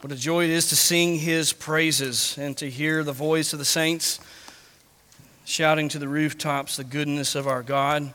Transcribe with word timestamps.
What 0.00 0.12
a 0.12 0.16
joy 0.16 0.44
it 0.44 0.50
is 0.50 0.68
to 0.68 0.76
sing 0.76 1.16
his 1.16 1.52
praises 1.52 2.38
and 2.38 2.56
to 2.58 2.70
hear 2.70 3.02
the 3.02 3.12
voice 3.12 3.52
of 3.52 3.58
the 3.58 3.64
saints 3.64 4.20
shouting 5.44 5.88
to 5.88 5.98
the 5.98 6.06
rooftops 6.06 6.76
the 6.76 6.84
goodness 6.84 7.34
of 7.34 7.48
our 7.48 7.64
God. 7.64 8.14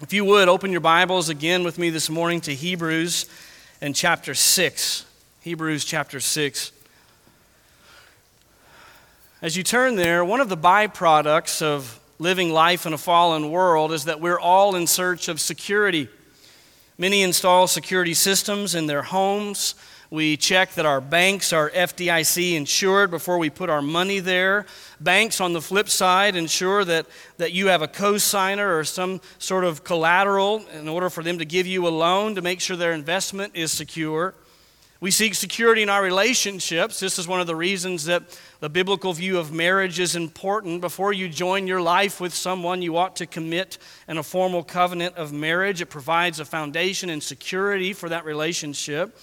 If 0.00 0.12
you 0.12 0.24
would, 0.24 0.48
open 0.48 0.72
your 0.72 0.80
Bibles 0.80 1.28
again 1.28 1.62
with 1.62 1.78
me 1.78 1.90
this 1.90 2.10
morning 2.10 2.40
to 2.40 2.52
Hebrews 2.52 3.26
and 3.80 3.94
chapter 3.94 4.34
6. 4.34 5.06
Hebrews 5.42 5.84
chapter 5.84 6.18
6. 6.18 6.72
As 9.40 9.56
you 9.56 9.62
turn 9.62 9.94
there, 9.94 10.24
one 10.24 10.40
of 10.40 10.48
the 10.48 10.56
byproducts 10.56 11.62
of 11.62 12.00
living 12.18 12.52
life 12.52 12.86
in 12.86 12.92
a 12.92 12.98
fallen 12.98 13.52
world 13.52 13.92
is 13.92 14.06
that 14.06 14.20
we're 14.20 14.40
all 14.40 14.74
in 14.74 14.88
search 14.88 15.28
of 15.28 15.40
security. 15.40 16.08
Many 16.98 17.22
install 17.22 17.68
security 17.68 18.14
systems 18.14 18.74
in 18.74 18.88
their 18.88 19.02
homes 19.02 19.76
we 20.10 20.36
check 20.36 20.74
that 20.74 20.86
our 20.86 21.00
banks 21.00 21.52
are 21.52 21.70
FDIC 21.70 22.54
insured 22.54 23.10
before 23.10 23.38
we 23.38 23.50
put 23.50 23.70
our 23.70 23.82
money 23.82 24.20
there. 24.20 24.66
Banks, 25.00 25.40
on 25.40 25.52
the 25.52 25.60
flip 25.60 25.88
side, 25.88 26.36
ensure 26.36 26.84
that, 26.84 27.06
that 27.38 27.52
you 27.52 27.68
have 27.68 27.82
a 27.82 27.88
co-signer 27.88 28.76
or 28.76 28.84
some 28.84 29.20
sort 29.38 29.64
of 29.64 29.84
collateral 29.84 30.64
in 30.74 30.88
order 30.88 31.10
for 31.10 31.22
them 31.22 31.38
to 31.38 31.44
give 31.44 31.66
you 31.66 31.86
a 31.86 31.90
loan 31.90 32.34
to 32.34 32.42
make 32.42 32.60
sure 32.60 32.76
their 32.76 32.92
investment 32.92 33.56
is 33.56 33.72
secure. 33.72 34.34
We 35.00 35.10
seek 35.10 35.34
security 35.34 35.82
in 35.82 35.90
our 35.90 36.02
relationships. 36.02 36.98
This 36.98 37.18
is 37.18 37.28
one 37.28 37.40
of 37.40 37.46
the 37.46 37.54
reasons 37.54 38.06
that 38.06 38.22
the 38.60 38.70
biblical 38.70 39.12
view 39.12 39.38
of 39.38 39.52
marriage 39.52 40.00
is 40.00 40.16
important. 40.16 40.80
Before 40.80 41.12
you 41.12 41.28
join 41.28 41.66
your 41.66 41.82
life 41.82 42.22
with 42.22 42.32
someone, 42.32 42.80
you 42.80 42.96
ought 42.96 43.16
to 43.16 43.26
commit 43.26 43.76
in 44.08 44.16
a 44.16 44.22
formal 44.22 44.62
covenant 44.62 45.16
of 45.16 45.30
marriage. 45.30 45.82
It 45.82 45.90
provides 45.90 46.40
a 46.40 46.46
foundation 46.46 47.10
and 47.10 47.22
security 47.22 47.92
for 47.92 48.08
that 48.08 48.24
relationship. 48.24 49.18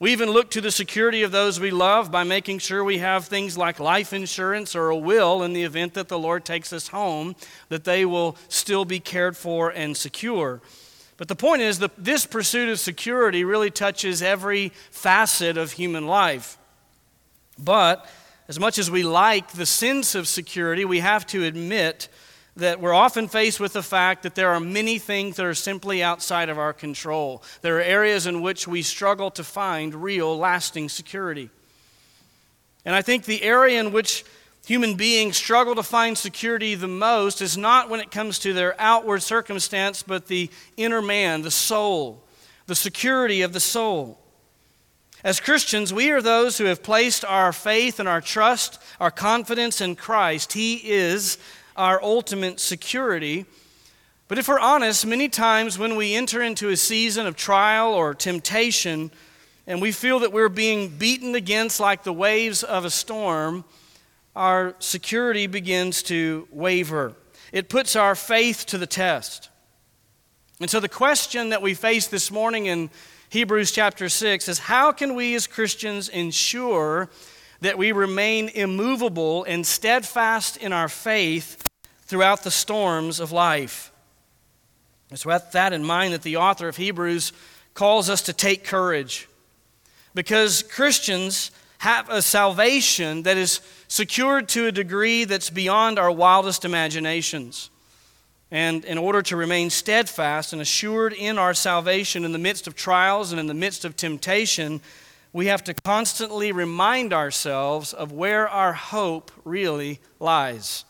We 0.00 0.12
even 0.12 0.30
look 0.30 0.50
to 0.50 0.60
the 0.60 0.72
security 0.72 1.22
of 1.22 1.30
those 1.30 1.60
we 1.60 1.70
love 1.70 2.10
by 2.10 2.24
making 2.24 2.58
sure 2.58 2.82
we 2.82 2.98
have 2.98 3.26
things 3.26 3.56
like 3.56 3.78
life 3.78 4.12
insurance 4.12 4.74
or 4.74 4.88
a 4.88 4.96
will 4.96 5.42
in 5.44 5.52
the 5.52 5.62
event 5.62 5.94
that 5.94 6.08
the 6.08 6.18
Lord 6.18 6.44
takes 6.44 6.72
us 6.72 6.88
home, 6.88 7.36
that 7.68 7.84
they 7.84 8.04
will 8.04 8.36
still 8.48 8.84
be 8.84 8.98
cared 8.98 9.36
for 9.36 9.70
and 9.70 9.96
secure. 9.96 10.60
But 11.16 11.28
the 11.28 11.36
point 11.36 11.62
is 11.62 11.78
that 11.78 11.92
this 11.96 12.26
pursuit 12.26 12.68
of 12.68 12.80
security 12.80 13.44
really 13.44 13.70
touches 13.70 14.20
every 14.20 14.70
facet 14.90 15.56
of 15.56 15.72
human 15.72 16.08
life. 16.08 16.58
But 17.56 18.04
as 18.48 18.58
much 18.58 18.78
as 18.78 18.90
we 18.90 19.04
like 19.04 19.52
the 19.52 19.64
sense 19.64 20.16
of 20.16 20.26
security, 20.26 20.84
we 20.84 20.98
have 20.98 21.24
to 21.28 21.44
admit 21.44 22.08
that 22.56 22.80
we're 22.80 22.94
often 22.94 23.26
faced 23.26 23.58
with 23.58 23.72
the 23.72 23.82
fact 23.82 24.22
that 24.22 24.34
there 24.34 24.50
are 24.50 24.60
many 24.60 24.98
things 24.98 25.36
that 25.36 25.46
are 25.46 25.54
simply 25.54 26.02
outside 26.02 26.48
of 26.48 26.58
our 26.58 26.72
control. 26.72 27.42
There 27.62 27.78
are 27.78 27.82
areas 27.82 28.26
in 28.26 28.42
which 28.42 28.68
we 28.68 28.82
struggle 28.82 29.30
to 29.32 29.42
find 29.42 29.94
real, 29.94 30.36
lasting 30.38 30.88
security. 30.88 31.50
And 32.84 32.94
I 32.94 33.02
think 33.02 33.24
the 33.24 33.42
area 33.42 33.80
in 33.80 33.92
which 33.92 34.24
human 34.66 34.94
beings 34.94 35.36
struggle 35.36 35.74
to 35.74 35.82
find 35.82 36.16
security 36.16 36.74
the 36.74 36.86
most 36.86 37.42
is 37.42 37.56
not 37.56 37.90
when 37.90 38.00
it 38.00 38.10
comes 38.10 38.38
to 38.40 38.52
their 38.52 38.80
outward 38.80 39.22
circumstance, 39.22 40.02
but 40.02 40.28
the 40.28 40.48
inner 40.76 41.02
man, 41.02 41.42
the 41.42 41.50
soul, 41.50 42.22
the 42.66 42.74
security 42.74 43.42
of 43.42 43.52
the 43.52 43.60
soul. 43.60 44.18
As 45.24 45.40
Christians, 45.40 45.92
we 45.92 46.10
are 46.10 46.20
those 46.20 46.58
who 46.58 46.66
have 46.66 46.82
placed 46.82 47.24
our 47.24 47.52
faith 47.52 47.98
and 47.98 48.08
our 48.08 48.20
trust, 48.20 48.78
our 49.00 49.10
confidence 49.10 49.80
in 49.80 49.96
Christ. 49.96 50.52
He 50.52 50.74
is 50.84 51.38
our 51.76 52.02
ultimate 52.02 52.60
security. 52.60 53.46
But 54.28 54.38
if 54.38 54.48
we're 54.48 54.58
honest, 54.58 55.06
many 55.06 55.28
times 55.28 55.78
when 55.78 55.96
we 55.96 56.14
enter 56.14 56.42
into 56.42 56.70
a 56.70 56.76
season 56.76 57.26
of 57.26 57.36
trial 57.36 57.92
or 57.92 58.14
temptation 58.14 59.10
and 59.66 59.80
we 59.80 59.92
feel 59.92 60.20
that 60.20 60.32
we're 60.32 60.48
being 60.48 60.88
beaten 60.88 61.34
against 61.34 61.80
like 61.80 62.04
the 62.04 62.12
waves 62.12 62.62
of 62.62 62.84
a 62.84 62.90
storm, 62.90 63.64
our 64.36 64.74
security 64.78 65.46
begins 65.46 66.02
to 66.04 66.48
waver. 66.50 67.14
It 67.52 67.68
puts 67.68 67.96
our 67.96 68.14
faith 68.14 68.66
to 68.66 68.78
the 68.78 68.86
test. 68.86 69.50
And 70.60 70.70
so 70.70 70.80
the 70.80 70.88
question 70.88 71.50
that 71.50 71.62
we 71.62 71.74
face 71.74 72.06
this 72.06 72.30
morning 72.30 72.66
in 72.66 72.90
Hebrews 73.30 73.72
chapter 73.72 74.08
6 74.08 74.48
is 74.48 74.58
how 74.60 74.92
can 74.92 75.14
we 75.14 75.34
as 75.34 75.46
Christians 75.46 76.08
ensure 76.08 77.10
that 77.64 77.78
we 77.78 77.92
remain 77.92 78.50
immovable 78.50 79.42
and 79.44 79.66
steadfast 79.66 80.58
in 80.58 80.70
our 80.70 80.88
faith 80.88 81.66
throughout 82.02 82.42
the 82.42 82.50
storms 82.50 83.20
of 83.20 83.32
life. 83.32 83.90
It's 85.10 85.24
with 85.24 85.52
that 85.52 85.72
in 85.72 85.82
mind 85.82 86.12
that 86.12 86.20
the 86.20 86.36
author 86.36 86.68
of 86.68 86.76
Hebrews 86.76 87.32
calls 87.72 88.10
us 88.10 88.20
to 88.22 88.34
take 88.34 88.64
courage. 88.64 89.30
Because 90.14 90.62
Christians 90.62 91.50
have 91.78 92.10
a 92.10 92.20
salvation 92.20 93.22
that 93.22 93.38
is 93.38 93.62
secured 93.88 94.46
to 94.50 94.66
a 94.66 94.72
degree 94.72 95.24
that's 95.24 95.48
beyond 95.48 95.98
our 95.98 96.12
wildest 96.12 96.66
imaginations. 96.66 97.70
And 98.50 98.84
in 98.84 98.98
order 98.98 99.22
to 99.22 99.36
remain 99.36 99.70
steadfast 99.70 100.52
and 100.52 100.60
assured 100.60 101.14
in 101.14 101.38
our 101.38 101.54
salvation 101.54 102.26
in 102.26 102.32
the 102.32 102.38
midst 102.38 102.66
of 102.66 102.74
trials 102.74 103.32
and 103.32 103.40
in 103.40 103.46
the 103.46 103.54
midst 103.54 103.86
of 103.86 103.96
temptation, 103.96 104.82
we 105.34 105.46
have 105.46 105.64
to 105.64 105.74
constantly 105.74 106.52
remind 106.52 107.12
ourselves 107.12 107.92
of 107.92 108.12
where 108.12 108.48
our 108.48 108.72
hope 108.72 109.32
really 109.44 109.98
lies. 110.20 110.84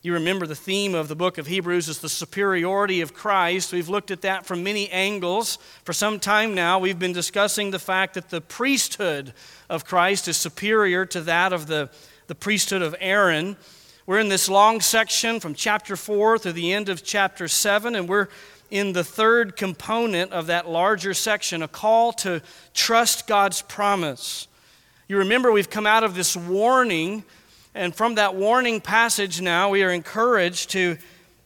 You 0.00 0.14
remember 0.14 0.46
the 0.46 0.54
theme 0.54 0.94
of 0.94 1.08
the 1.08 1.14
book 1.14 1.36
of 1.36 1.46
Hebrews 1.46 1.86
is 1.86 1.98
the 1.98 2.08
superiority 2.08 3.02
of 3.02 3.12
Christ. 3.12 3.74
We've 3.74 3.90
looked 3.90 4.10
at 4.10 4.22
that 4.22 4.46
from 4.46 4.64
many 4.64 4.88
angles. 4.88 5.58
For 5.84 5.92
some 5.92 6.18
time 6.18 6.54
now, 6.54 6.78
we've 6.78 6.98
been 6.98 7.12
discussing 7.12 7.70
the 7.70 7.78
fact 7.78 8.14
that 8.14 8.30
the 8.30 8.40
priesthood 8.40 9.34
of 9.68 9.84
Christ 9.84 10.28
is 10.28 10.38
superior 10.38 11.04
to 11.04 11.20
that 11.22 11.52
of 11.52 11.66
the, 11.66 11.90
the 12.26 12.34
priesthood 12.34 12.80
of 12.80 12.96
Aaron. 13.00 13.58
We're 14.06 14.20
in 14.20 14.30
this 14.30 14.48
long 14.48 14.80
section 14.80 15.40
from 15.40 15.52
chapter 15.52 15.94
4 15.94 16.38
through 16.38 16.52
the 16.52 16.72
end 16.72 16.88
of 16.88 17.04
chapter 17.04 17.48
7, 17.48 17.94
and 17.94 18.08
we're 18.08 18.28
in 18.70 18.92
the 18.92 19.04
third 19.04 19.56
component 19.56 20.32
of 20.32 20.46
that 20.46 20.68
larger 20.68 21.14
section 21.14 21.62
a 21.62 21.68
call 21.68 22.12
to 22.12 22.42
trust 22.74 23.26
God's 23.26 23.62
promise. 23.62 24.46
You 25.08 25.18
remember 25.18 25.50
we've 25.50 25.70
come 25.70 25.86
out 25.86 26.04
of 26.04 26.14
this 26.14 26.36
warning 26.36 27.24
and 27.78 27.94
from 27.94 28.16
that 28.16 28.34
warning 28.34 28.80
passage 28.80 29.40
now, 29.40 29.70
we 29.70 29.84
are 29.84 29.90
encouraged 29.90 30.70
to, 30.70 30.98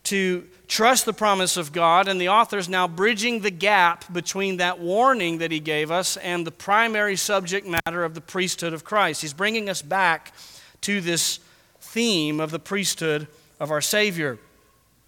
to 0.05 0.47
trust 0.67 1.05
the 1.05 1.13
promise 1.13 1.59
of 1.59 1.73
God. 1.73 2.09
And 2.09 2.19
the 2.19 2.31
author 2.31 2.57
is 2.57 2.71
now 2.71 2.89
bridging 2.89 3.41
the 3.41 3.51
gap 3.51 4.11
between 4.11 4.57
that 4.57 4.79
warning 4.79 5.39
that 5.39 5.51
he 5.51 5.61
gave 5.61 5.91
us 5.91 6.17
and 6.17 6.47
the 6.47 6.51
primary 6.51 7.17
subject 7.17 7.67
matter 7.67 8.03
of 8.03 8.15
the 8.15 8.23
priesthood 8.23 8.73
of 8.73 8.83
Christ. 8.83 9.21
He's 9.21 9.35
bringing 9.35 9.69
us 9.69 9.83
back 9.83 10.33
to 10.83 11.03
this 11.03 11.39
theme 11.81 12.41
of 12.41 12.51
the 12.51 12.59
priesthood 12.59 13.27
of 13.61 13.71
our 13.71 13.83
Savior. 13.83 14.39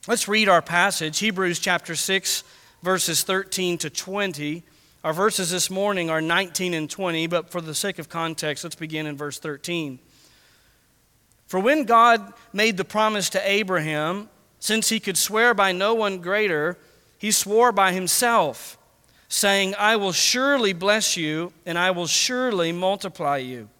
Let's 0.07 0.29
read 0.29 0.51
our 0.51 0.61
passage, 0.61 1.19
Hebrews 1.21 1.59
chapter 1.59 1.97
6, 1.97 2.45
verses 2.83 3.23
13 3.23 3.79
to 3.79 3.89
20. 3.89 4.63
Our 5.03 5.15
verses 5.15 5.51
this 5.51 5.71
morning 5.71 6.11
are 6.11 6.21
19 6.21 6.75
and 6.75 6.91
20, 6.91 7.27
but 7.27 7.49
for 7.49 7.63
the 7.63 7.75
sake 7.75 7.99
of 7.99 8.11
context, 8.11 8.65
let's 8.65 8.77
begin 8.77 9.07
in 9.07 9.17
verse 9.17 9.39
13. 9.39 9.99
For 11.47 11.59
when 11.59 11.85
God 11.85 12.35
made 12.53 12.77
the 12.77 12.85
promise 12.85 13.31
to 13.31 13.51
Abraham, 13.51 14.29
since 14.61 14.91
he 14.91 15.01
could 15.01 15.17
swear 15.17 15.55
by 15.55 15.73
no 15.73 15.95
one 15.95 16.19
greater, 16.19 16.77
he 17.17 17.31
swore 17.31 17.73
by 17.73 17.93
himself, 17.93 18.77
saying, 19.31 19.75
I 19.79 19.97
will 19.97 20.13
surely 20.13 20.75
bless 20.75 21.17
you, 21.17 21.55
and 21.65 21.79
I 21.79 21.93
will 21.93 22.09
surely 22.09 22.73
multiply 22.73 23.39
you. 23.39 23.71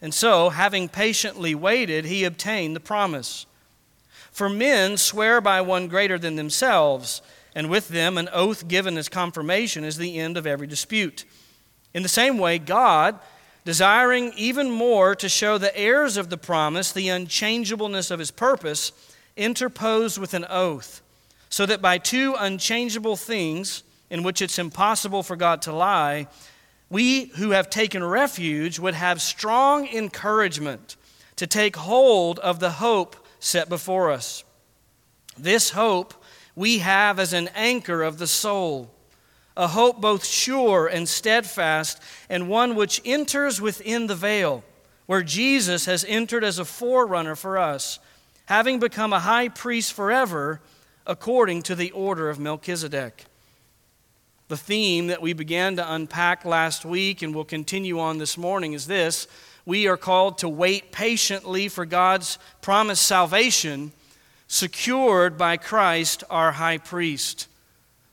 And 0.00 0.12
so, 0.12 0.48
having 0.48 0.88
patiently 0.88 1.54
waited, 1.54 2.04
he 2.04 2.24
obtained 2.24 2.74
the 2.74 2.80
promise. 2.80 3.46
For 4.32 4.48
men 4.48 4.96
swear 4.96 5.40
by 5.40 5.60
one 5.60 5.88
greater 5.88 6.18
than 6.18 6.36
themselves, 6.36 7.22
and 7.54 7.70
with 7.70 7.88
them 7.88 8.18
an 8.18 8.28
oath 8.32 8.66
given 8.66 8.98
as 8.98 9.08
confirmation 9.08 9.84
is 9.84 9.98
the 9.98 10.18
end 10.18 10.36
of 10.36 10.46
every 10.46 10.66
dispute. 10.66 11.24
In 11.94 12.02
the 12.02 12.08
same 12.08 12.38
way, 12.38 12.58
God 12.58 13.18
desiring 13.64 14.32
even 14.36 14.70
more 14.70 15.14
to 15.14 15.28
show 15.28 15.58
the 15.58 15.76
heirs 15.76 16.16
of 16.16 16.30
the 16.30 16.36
promise 16.36 16.92
the 16.92 17.08
unchangeableness 17.08 18.10
of 18.10 18.18
his 18.18 18.30
purpose, 18.30 18.92
interposed 19.36 20.18
with 20.18 20.34
an 20.34 20.44
oath, 20.48 21.00
so 21.48 21.64
that 21.66 21.82
by 21.82 21.98
two 21.98 22.34
unchangeable 22.38 23.16
things, 23.16 23.82
in 24.10 24.22
which 24.22 24.42
it's 24.42 24.58
impossible 24.58 25.22
for 25.22 25.36
God 25.36 25.62
to 25.62 25.72
lie, 25.72 26.26
we 26.90 27.26
who 27.36 27.50
have 27.50 27.70
taken 27.70 28.04
refuge 28.04 28.78
would 28.78 28.94
have 28.94 29.22
strong 29.22 29.86
encouragement 29.88 30.96
to 31.36 31.46
take 31.46 31.76
hold 31.76 32.38
of 32.40 32.60
the 32.60 32.72
hope 32.72 33.16
set 33.42 33.68
before 33.68 34.10
us. 34.10 34.44
This 35.36 35.70
hope 35.70 36.14
we 36.54 36.78
have 36.78 37.18
as 37.18 37.32
an 37.32 37.48
anchor 37.54 38.02
of 38.02 38.18
the 38.18 38.26
soul 38.26 38.90
a 39.56 39.68
hope 39.68 40.00
both 40.00 40.24
sure 40.24 40.86
and 40.86 41.08
steadfast, 41.08 42.00
and 42.30 42.48
one 42.48 42.74
which 42.74 43.02
enters 43.04 43.60
within 43.60 44.06
the 44.06 44.14
veil, 44.14 44.64
where 45.06 45.22
Jesus 45.22 45.84
has 45.86 46.04
entered 46.08 46.44
as 46.44 46.58
a 46.58 46.64
forerunner 46.64 47.36
for 47.36 47.58
us, 47.58 47.98
having 48.46 48.78
become 48.78 49.12
a 49.12 49.20
high 49.20 49.48
priest 49.48 49.92
forever, 49.92 50.60
according 51.06 51.62
to 51.62 51.74
the 51.74 51.90
order 51.90 52.30
of 52.30 52.38
Melchizedek. 52.38 53.26
The 54.48 54.56
theme 54.56 55.08
that 55.08 55.22
we 55.22 55.32
began 55.32 55.76
to 55.76 55.92
unpack 55.92 56.44
last 56.44 56.84
week 56.84 57.22
and 57.22 57.34
will 57.34 57.44
continue 57.44 57.98
on 57.98 58.18
this 58.18 58.38
morning 58.38 58.72
is 58.72 58.86
this 58.86 59.26
we 59.64 59.86
are 59.86 59.96
called 59.96 60.38
to 60.38 60.48
wait 60.48 60.92
patiently 60.92 61.68
for 61.68 61.84
God's 61.86 62.38
promised 62.60 63.06
salvation 63.06 63.92
secured 64.48 65.38
by 65.38 65.56
Christ 65.56 66.24
our 66.28 66.52
high 66.52 66.78
priest. 66.78 67.48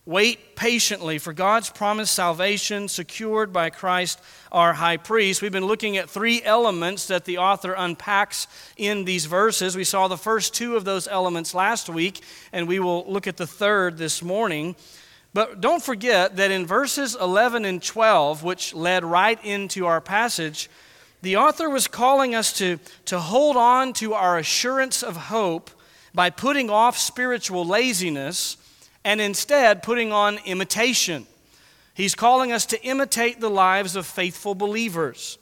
Wait 0.06 0.56
patiently 0.56 1.20
for 1.20 1.34
God's 1.34 1.70
promised 1.70 2.14
salvation 2.14 2.88
secured 2.88 3.54
by 3.54 3.70
Christ 3.70 4.20
our 4.52 4.74
high 4.74 4.98
priest. 4.98 5.42
We've 5.42 5.52
been 5.52 5.68
looking 5.68 5.98
at 5.98 6.10
three 6.10 6.42
elements 6.42 7.08
that 7.08 7.26
the 7.26 7.38
author 7.38 7.74
unpacks 7.74 8.48
in 8.76 9.06
these 9.06 9.26
verses. 9.26 9.76
We 9.76 9.84
saw 9.84 10.08
the 10.08 10.18
first 10.18 10.56
two 10.56 10.76
of 10.76 10.84
those 10.84 11.08
elements 11.08 11.54
last 11.54 11.90
week, 11.90 12.22
and 12.52 12.68
we 12.68 12.80
will 12.80 13.06
look 13.08 13.28
at 13.28 13.38
the 13.38 13.46
third 13.46 13.98
this 13.98 14.24
morning. 14.24 14.76
But 15.34 15.62
don't 15.62 15.84
forget 15.84 16.38
that 16.38 16.50
in 16.50 16.66
verses 16.66 17.16
11 17.20 17.66
and 17.66 17.84
12, 17.84 18.42
which 18.42 18.74
led 18.74 19.04
right 19.06 19.44
into 19.46 19.86
our 19.86 20.02
passage, 20.02 20.70
the 21.22 21.38
author 21.38 21.70
was 21.70 21.88
calling 21.88 22.34
us 22.34 22.54
to, 22.54 22.80
to 23.06 23.20
hold 23.20 23.58
on 23.58 23.94
to 23.94 24.14
our 24.14 24.38
assurance 24.38 25.04
of 25.04 25.16
hope 25.16 25.70
by 26.14 26.30
putting 26.30 26.70
off 26.70 26.98
spiritual 26.98 27.66
laziness 27.66 28.58
and 29.04 29.20
instead 29.22 29.84
putting 29.84 30.12
on 30.12 30.40
imitation. 30.46 31.26
He's 31.94 32.16
calling 32.16 32.52
us 32.52 32.66
to 32.68 32.82
imitate 32.84 33.42
the 33.42 33.50
lives 33.50 33.96
of 33.96 34.06
faithful 34.06 34.56
believers. 34.56 35.38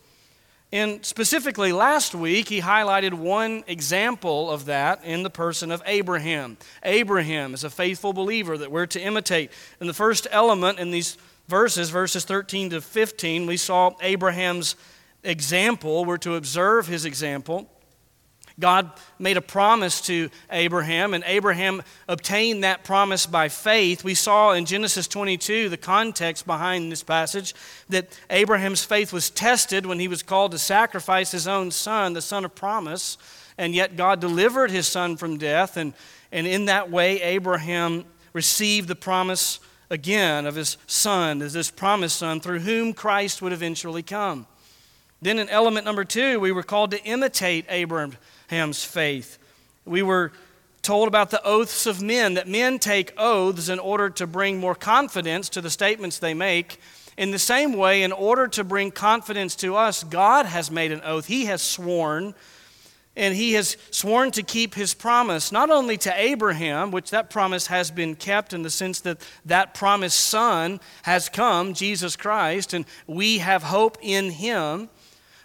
And 0.71 1.05
specifically, 1.05 1.71
last 1.71 2.13
week, 2.13 2.49
he 2.49 2.59
highlighted 2.59 3.13
one 3.13 3.63
example 3.67 4.51
of 4.51 4.65
that 4.65 5.03
in 5.05 5.23
the 5.23 5.29
person 5.29 5.71
of 5.71 5.81
Abraham. 5.85 6.57
Abraham 6.83 7.53
is 7.53 7.63
a 7.63 7.69
faithful 7.69 8.11
believer 8.11 8.57
that 8.57 8.71
we're 8.71 8.85
to 8.87 8.99
imitate. 8.99 9.51
And 9.79 9.87
the 9.87 9.93
first 9.93 10.27
element 10.29 10.79
in 10.79 10.91
these 10.91 11.17
verses, 11.47 11.89
verses 11.89 12.25
13 12.25 12.71
to 12.71 12.81
15, 12.81 13.45
we 13.45 13.55
saw 13.55 13.91
Abraham's 14.01 14.75
example. 15.23 16.05
We're 16.05 16.17
to 16.17 16.35
observe 16.35 16.87
his 16.87 17.05
example. 17.05 17.69
God 18.59 18.91
made 19.19 19.37
a 19.37 19.41
promise 19.41 20.01
to 20.01 20.31
Abraham, 20.49 21.13
and 21.13 21.23
Abraham 21.27 21.83
obtained 22.07 22.63
that 22.63 22.83
promise 22.83 23.27
by 23.27 23.49
faith. 23.49 24.03
We 24.03 24.15
saw 24.15 24.53
in 24.53 24.65
Genesis 24.65 25.07
22, 25.07 25.69
the 25.69 25.77
context 25.77 26.47
behind 26.47 26.91
this 26.91 27.03
passage, 27.03 27.53
that 27.89 28.17
Abraham's 28.31 28.83
faith 28.83 29.13
was 29.13 29.29
tested 29.29 29.85
when 29.85 29.99
he 29.99 30.07
was 30.07 30.23
called 30.23 30.53
to 30.53 30.57
sacrifice 30.57 31.29
his 31.31 31.47
own 31.47 31.69
son, 31.69 32.13
the 32.13 32.21
son 32.21 32.45
of 32.45 32.55
promise, 32.55 33.19
and 33.59 33.75
yet 33.75 33.95
God 33.95 34.19
delivered 34.19 34.71
his 34.71 34.87
son 34.87 35.17
from 35.17 35.37
death, 35.37 35.77
and, 35.77 35.93
and 36.31 36.47
in 36.47 36.65
that 36.65 36.89
way, 36.89 37.21
Abraham 37.21 38.05
received 38.33 38.87
the 38.87 38.95
promise 38.95 39.59
again 39.91 40.47
of 40.47 40.55
his 40.55 40.77
son, 40.87 41.43
as 41.43 41.53
this 41.53 41.69
promised 41.69 42.17
son, 42.17 42.39
through 42.39 42.59
whom 42.59 42.93
Christ 42.93 43.41
would 43.43 43.53
eventually 43.53 44.03
come. 44.03 44.47
Then, 45.21 45.39
in 45.39 45.49
element 45.49 45.85
number 45.85 46.03
two, 46.03 46.39
we 46.39 46.51
were 46.51 46.63
called 46.63 46.91
to 46.91 47.03
imitate 47.03 47.65
Abraham's 47.69 48.83
faith. 48.83 49.37
We 49.85 50.03
were 50.03 50.31
told 50.83 51.07
about 51.07 51.31
the 51.31 51.43
oaths 51.43 51.85
of 51.85 52.01
men, 52.01 52.35
that 52.35 52.47
men 52.47 52.79
take 52.79 53.13
oaths 53.17 53.67
in 53.67 53.79
order 53.79 54.09
to 54.11 54.27
bring 54.27 54.59
more 54.59 54.75
confidence 54.75 55.49
to 55.49 55.61
the 55.61 55.69
statements 55.69 56.19
they 56.19 56.33
make. 56.33 56.79
In 57.17 57.31
the 57.31 57.39
same 57.39 57.73
way, 57.73 58.03
in 58.03 58.11
order 58.11 58.47
to 58.49 58.63
bring 58.63 58.91
confidence 58.91 59.55
to 59.57 59.75
us, 59.75 60.03
God 60.03 60.45
has 60.45 60.69
made 60.69 60.91
an 60.91 61.01
oath. 61.03 61.25
He 61.25 61.45
has 61.45 61.63
sworn, 61.63 62.35
and 63.15 63.35
He 63.35 63.53
has 63.53 63.75
sworn 63.89 64.29
to 64.31 64.43
keep 64.43 64.75
His 64.75 64.93
promise, 64.93 65.51
not 65.51 65.71
only 65.71 65.97
to 65.97 66.13
Abraham, 66.15 66.91
which 66.91 67.09
that 67.09 67.31
promise 67.31 67.67
has 67.67 67.89
been 67.89 68.15
kept 68.15 68.53
in 68.53 68.61
the 68.61 68.69
sense 68.69 68.99
that 69.01 69.17
that 69.45 69.73
promised 69.73 70.19
Son 70.19 70.79
has 71.01 71.27
come, 71.27 71.73
Jesus 71.73 72.15
Christ, 72.15 72.73
and 72.73 72.85
we 73.07 73.39
have 73.39 73.63
hope 73.63 73.97
in 73.99 74.29
Him. 74.29 74.89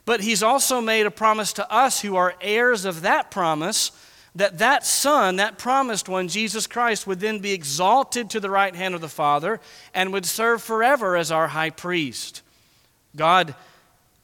But 0.04 0.20
he's 0.20 0.42
also 0.42 0.80
made 0.80 1.06
a 1.06 1.10
promise 1.10 1.52
to 1.54 1.72
us 1.72 2.00
who 2.00 2.16
are 2.16 2.34
heirs 2.40 2.84
of 2.84 3.02
that 3.02 3.30
promise 3.30 3.92
that 4.34 4.58
that 4.58 4.86
son, 4.86 5.36
that 5.36 5.58
promised 5.58 6.08
one, 6.08 6.26
Jesus 6.28 6.66
Christ, 6.66 7.06
would 7.06 7.20
then 7.20 7.38
be 7.40 7.52
exalted 7.52 8.30
to 8.30 8.40
the 8.40 8.50
right 8.50 8.74
hand 8.74 8.94
of 8.94 9.00
the 9.00 9.08
Father 9.08 9.60
and 9.92 10.12
would 10.12 10.24
serve 10.24 10.62
forever 10.62 11.16
as 11.16 11.30
our 11.30 11.48
high 11.48 11.70
priest. 11.70 12.42
God 13.14 13.54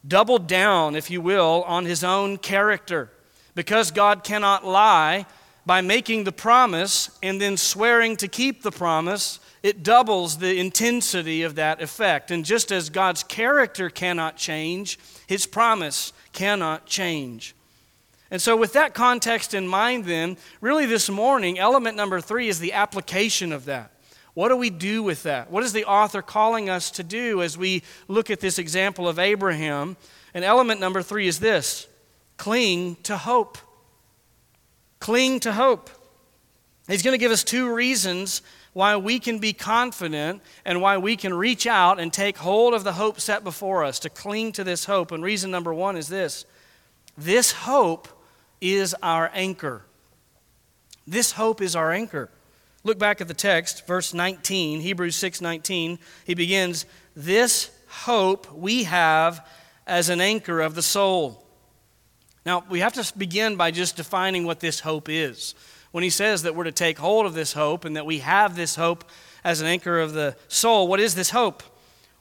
doubled 0.07 0.47
down, 0.47 0.97
if 0.97 1.11
you 1.11 1.21
will, 1.21 1.63
on 1.67 1.85
his 1.85 2.03
own 2.03 2.39
character. 2.39 3.11
Because 3.55 3.91
God 3.91 4.25
cannot 4.25 4.65
lie, 4.65 5.27
by 5.67 5.83
making 5.83 6.25
the 6.25 6.33
promise 6.33 7.11
and 7.23 7.39
then 7.39 7.59
swearing 7.59 8.17
to 8.17 8.27
keep 8.27 8.63
the 8.63 8.71
promise, 8.71 9.39
it 9.63 9.83
doubles 9.83 10.39
the 10.39 10.59
intensity 10.59 11.43
of 11.43 11.57
that 11.57 11.83
effect. 11.83 12.31
And 12.31 12.45
just 12.45 12.71
as 12.71 12.91
God's 12.91 13.23
character 13.23 13.91
cannot 13.91 14.37
change, 14.37 14.99
his 15.27 15.47
promise 15.47 16.13
cannot 16.33 16.87
change. 16.87 17.55
And 18.31 18.43
so, 18.43 18.57
with 18.57 18.75
that 18.75 18.93
context 18.93 19.55
in 19.55 19.67
mind, 19.67 20.05
then, 20.05 20.37
really 20.61 20.87
this 20.87 21.09
morning, 21.09 21.59
element 21.59 21.97
number 21.97 22.21
three 22.21 22.49
is 22.49 22.61
the 22.61 22.75
application 22.75 23.53
of 23.53 23.65
that. 23.65 23.93
What 24.35 24.51
do 24.51 24.57
we 24.57 24.71
do 24.71 25.03
with 25.03 25.25
that? 25.25 25.51
What 25.51 25.65
is 25.65 25.73
the 25.73 25.87
author 25.87 26.23
calling 26.23 26.69
us 26.69 26.91
to 26.93 27.03
do 27.03 27.43
as 27.43 27.59
we 27.59 27.83
look 28.07 28.31
at 28.31 28.39
this 28.39 28.59
example 28.59 29.09
of 29.09 29.19
Abraham? 29.19 29.97
And 30.35 30.45
element 30.45 30.79
number 30.79 31.03
three 31.03 31.27
is 31.27 31.41
this 31.41 31.89
cling 32.37 32.97
to 33.03 33.17
hope. 33.17 33.59
Cling 35.01 35.41
to 35.41 35.53
hope. 35.53 35.91
He's 36.87 37.03
going 37.03 37.15
to 37.15 37.19
give 37.19 37.33
us 37.33 37.45
two 37.45 37.73
reasons 37.73 38.43
why 38.79 38.97
we 38.97 39.19
can 39.19 39.41
be 39.41 39.53
confident 39.53 40.41
and 40.65 40.81
why 40.81 40.97
we 40.97 41.17
can 41.17 41.35
reach 41.35 41.67
out 41.67 41.99
and 41.99 42.13
take 42.13 42.39
hold 42.39 42.73
of 42.73 42.85
the 42.85 42.93
hope 42.93 43.19
set 43.19 43.43
before 43.43 43.83
us, 43.83 43.99
to 43.99 44.09
cling 44.09 44.53
to 44.53 44.63
this 44.63 44.85
hope. 44.85 45.11
And 45.11 45.25
reason 45.25 45.51
number 45.51 45.75
one 45.75 45.97
is 45.97 46.07
this 46.07 46.45
this 47.17 47.51
hope 47.51 48.07
is 48.61 48.95
our 49.03 49.33
anchor. 49.35 49.83
This 51.09 51.33
hope 51.33 51.61
is 51.61 51.75
our 51.75 51.91
anchor. 51.91 52.31
Look 52.85 53.01
back 53.01 53.21
at 53.21 53.27
the 53.27 53.35
text, 53.35 53.85
verse 53.85 54.15
19, 54.15 54.81
Hebrews 54.81 55.17
6 55.17 55.41
19. 55.41 55.99
He 56.25 56.35
begins, 56.35 56.87
This 57.17 57.73
hope 57.89 58.53
we 58.53 58.85
have 58.85 59.45
as 59.89 60.09
an 60.09 60.21
anchor 60.21 60.61
of 60.61 60.77
the 60.77 60.83
soul. 60.83 61.45
Now, 62.47 62.63
we 62.71 62.79
have 62.79 62.93
to 62.93 63.19
begin 63.19 63.57
by 63.57 63.73
just 63.73 63.97
defining 63.97 64.45
what 64.45 64.61
this 64.61 64.79
hope 64.79 65.09
is 65.09 65.57
when 65.90 66.05
he 66.05 66.11
says 66.11 66.43
that 66.43 66.55
we're 66.55 66.64
to 66.64 66.73
take 66.73 66.99
hold 66.99 67.26
of 67.26 67.35
this 67.35 67.52
hope 67.52 67.85
and 67.85 67.96
that 67.96 68.06
we 68.06 68.19
have 68.19 68.56
this 68.56 68.76
hope 68.76 69.05
as 69.44 69.61
an 69.61 69.67
anchor 69.67 69.99
of 70.00 70.12
the 70.12 70.37
soul. 70.49 70.88
What 70.88 71.00
is 71.00 71.14
this 71.14 71.31
hope? 71.31 71.62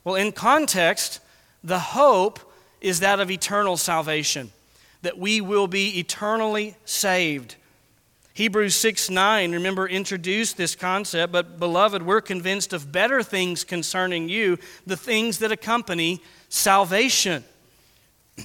Well, 0.04 0.16
in 0.16 0.32
context, 0.32 1.20
the 1.64 1.80
hope 1.80 2.40
is 2.80 3.00
that 3.02 3.20
of 3.20 3.30
eternal 3.30 3.78
salvation, 3.78 4.52
that 5.02 5.18
we 5.18 5.42
will 5.42 5.68
be 5.68 6.00
eternally 6.00 6.76
saved. 6.86 7.56
Hebrews 8.34 8.76
6 8.76 9.10
9, 9.10 9.52
remember, 9.52 9.88
introduced 9.88 10.58
this 10.58 10.76
concept, 10.76 11.34
but 11.34 11.60
beloved, 11.60 12.04
we're 12.04 12.22
convinced 12.22 12.72
of 12.72 12.92
better 12.92 13.24
things 13.24 13.64
concerning 13.64 14.30
you, 14.30 14.60
the 14.86 14.96
things 14.96 15.40
that 15.40 15.52
accompany 15.52 16.22
salvation 16.48 17.44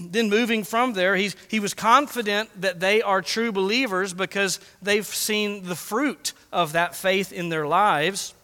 then 0.01 0.31
moving 0.31 0.65
from 0.65 0.95
there, 0.95 1.17
he's, 1.17 1.37
he 1.49 1.61
was 1.61 1.75
confident 1.75 2.49
that 2.61 2.81
they 2.81 3.03
are 3.03 3.21
true 3.21 3.53
believers 3.53 4.15
because 4.15 4.59
they've 4.81 5.07
seen 5.07 5.65
the 5.65 5.77
fruit 5.77 6.33
of 6.53 6.73
that 6.73 6.95
faith 6.97 7.33
in 7.33 7.51
their 7.51 7.67
lives. 7.67 8.35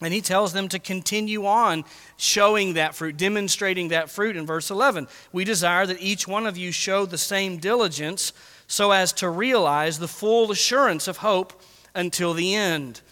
And 0.00 0.14
he 0.14 0.22
tells 0.22 0.54
them 0.54 0.68
to 0.68 0.78
continue 0.78 1.44
on 1.44 1.84
showing 2.16 2.74
that 2.74 2.94
fruit, 2.94 3.18
demonstrating 3.18 3.88
that 3.88 4.08
fruit 4.08 4.36
in 4.36 4.46
verse 4.46 4.70
11. 4.70 5.08
We 5.32 5.44
desire 5.44 5.84
that 5.86 6.00
each 6.00 6.26
one 6.26 6.46
of 6.46 6.56
you 6.56 6.72
show 6.72 7.04
the 7.04 7.18
same 7.18 7.58
diligence 7.58 8.32
so 8.66 8.92
as 8.92 9.12
to 9.14 9.28
realize 9.28 9.98
the 9.98 10.08
full 10.08 10.50
assurance 10.50 11.06
of 11.06 11.18
hope 11.18 11.60
until 11.94 12.32
the 12.32 12.54
end. 12.54 13.02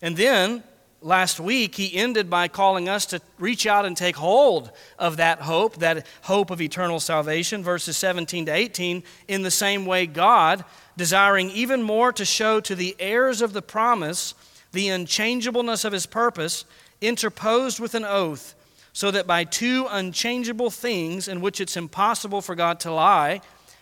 And 0.00 0.16
then 0.16 0.62
last 1.02 1.40
week, 1.40 1.74
he 1.74 1.94
ended 1.94 2.30
by 2.30 2.48
calling 2.48 2.88
us 2.88 3.06
to 3.06 3.20
reach 3.38 3.66
out 3.66 3.84
and 3.84 3.96
take 3.96 4.16
hold 4.16 4.70
of 4.98 5.16
that 5.18 5.40
hope, 5.40 5.76
that 5.76 6.06
hope 6.22 6.50
of 6.50 6.60
eternal 6.60 7.00
salvation, 7.00 7.62
verses 7.62 7.96
17 7.96 8.46
to 8.46 8.52
18, 8.52 9.02
in 9.28 9.42
the 9.42 9.50
same 9.50 9.86
way 9.86 10.06
God, 10.06 10.64
desiring 10.96 11.50
even 11.50 11.82
more 11.82 12.12
to 12.12 12.24
show 12.24 12.60
to 12.60 12.74
the 12.74 12.96
heirs 12.98 13.42
of 13.42 13.52
the 13.52 13.62
promise 13.62 14.34
the 14.72 14.88
unchangeableness 14.88 15.84
of 15.84 15.92
his 15.92 16.06
purpose, 16.06 16.64
interposed 17.00 17.78
with 17.78 17.94
an 17.94 18.04
oath, 18.04 18.54
so 18.92 19.10
that 19.10 19.26
by 19.26 19.44
two 19.44 19.86
unchangeable 19.90 20.70
things 20.70 21.28
in 21.28 21.40
which 21.40 21.60
it's 21.60 21.76
impossible 21.76 22.40
for 22.40 22.54
God 22.54 22.80
to 22.80 22.92
lie, 22.92 23.40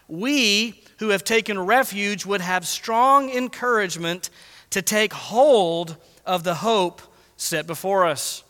we 0.08 0.82
who 0.98 1.10
have 1.10 1.22
taken 1.22 1.58
refuge 1.58 2.26
would 2.26 2.40
have 2.40 2.66
strong 2.66 3.30
encouragement 3.30 4.30
to 4.70 4.82
take 4.82 5.12
hold 5.12 5.96
of 6.26 6.42
the 6.44 6.54
hope 6.54 7.02
set 7.40 7.66
before 7.66 8.06
us. 8.06 8.44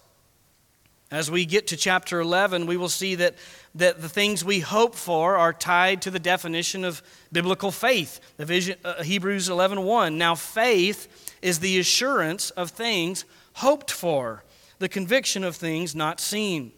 As 1.10 1.30
we 1.30 1.44
get 1.44 1.68
to 1.68 1.76
chapter 1.76 2.20
11, 2.20 2.66
we 2.66 2.76
will 2.76 2.88
see 2.88 3.16
that, 3.16 3.34
that 3.74 4.00
the 4.00 4.08
things 4.08 4.44
we 4.44 4.60
hope 4.60 4.94
for 4.94 5.36
are 5.36 5.52
tied 5.52 6.02
to 6.02 6.10
the 6.10 6.20
definition 6.20 6.84
of 6.84 7.02
biblical 7.32 7.72
faith. 7.72 8.20
The 8.36 8.44
vision, 8.44 8.76
uh, 8.84 9.02
Hebrews 9.02 9.48
11.1. 9.48 10.14
Now, 10.14 10.34
faith 10.34 11.36
is 11.42 11.58
the 11.58 11.78
assurance 11.78 12.50
of 12.50 12.70
things 12.70 13.24
hoped 13.54 13.90
for, 13.90 14.44
the 14.78 14.88
conviction 14.88 15.42
of 15.42 15.56
things 15.56 15.94
not 15.94 16.20
seen. 16.20 16.72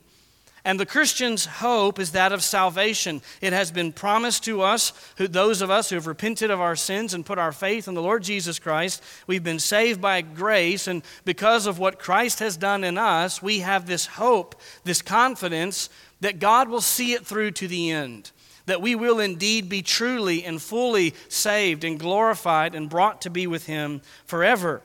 And 0.65 0.79
the 0.79 0.87
Christian's 0.87 1.45
hope 1.45 1.99
is 1.99 2.13
that 2.13 2.33
of 2.33 2.43
salvation. 2.43 3.21
It 3.41 3.53
has 3.53 3.73
been 3.73 3.93
promised 3.93 4.45
to 4.45 4.63
us, 4.63 4.93
who, 5.17 5.27
those 5.27 5.61
of 5.61 5.71
us 5.71 5.91
who 5.91 5.97
have 5.97 6.07
repented 6.07 6.53
of 6.53 6.61
our 6.61 6.77
sins 6.77 7.15
and 7.15 7.27
put 7.27 7.39
our 7.39 7.51
faith 7.51 7.89
in 7.89 7.95
the 7.95 8.03
Lord 8.03 8.23
Jesus 8.23 8.61
Christ. 8.61 9.03
We've 9.27 9.43
been 9.43 9.59
saved 9.59 10.01
by 10.01 10.21
grace, 10.21 10.87
and 10.87 11.03
because 11.25 11.67
of 11.67 11.81
what 11.81 11.99
Christ 11.99 12.39
has 12.39 12.57
done 12.57 12.85
in 12.85 12.97
us, 12.97 13.43
we 13.43 13.59
have 13.61 13.87
this 13.87 14.07
hope, 14.07 14.55
this 14.85 15.03
confidence 15.03 15.91
that 16.21 16.39
God 16.39 16.69
will 16.69 16.81
see 16.81 17.13
it 17.13 17.27
through 17.27 17.51
to 17.53 17.67
the 17.67 17.91
end. 17.91 18.31
That 18.67 18.81
we 18.81 18.95
will 18.95 19.19
indeed 19.19 19.69
be 19.69 19.83
truly 19.83 20.45
and 20.45 20.63
fully 20.63 21.15
saved 21.29 21.83
and 21.83 21.99
glorified 21.99 22.77
and 22.77 22.89
brought 22.89 23.23
to 23.23 23.31
be 23.31 23.49
with 23.49 23.67
Him 23.67 24.01
forever. 24.25 24.83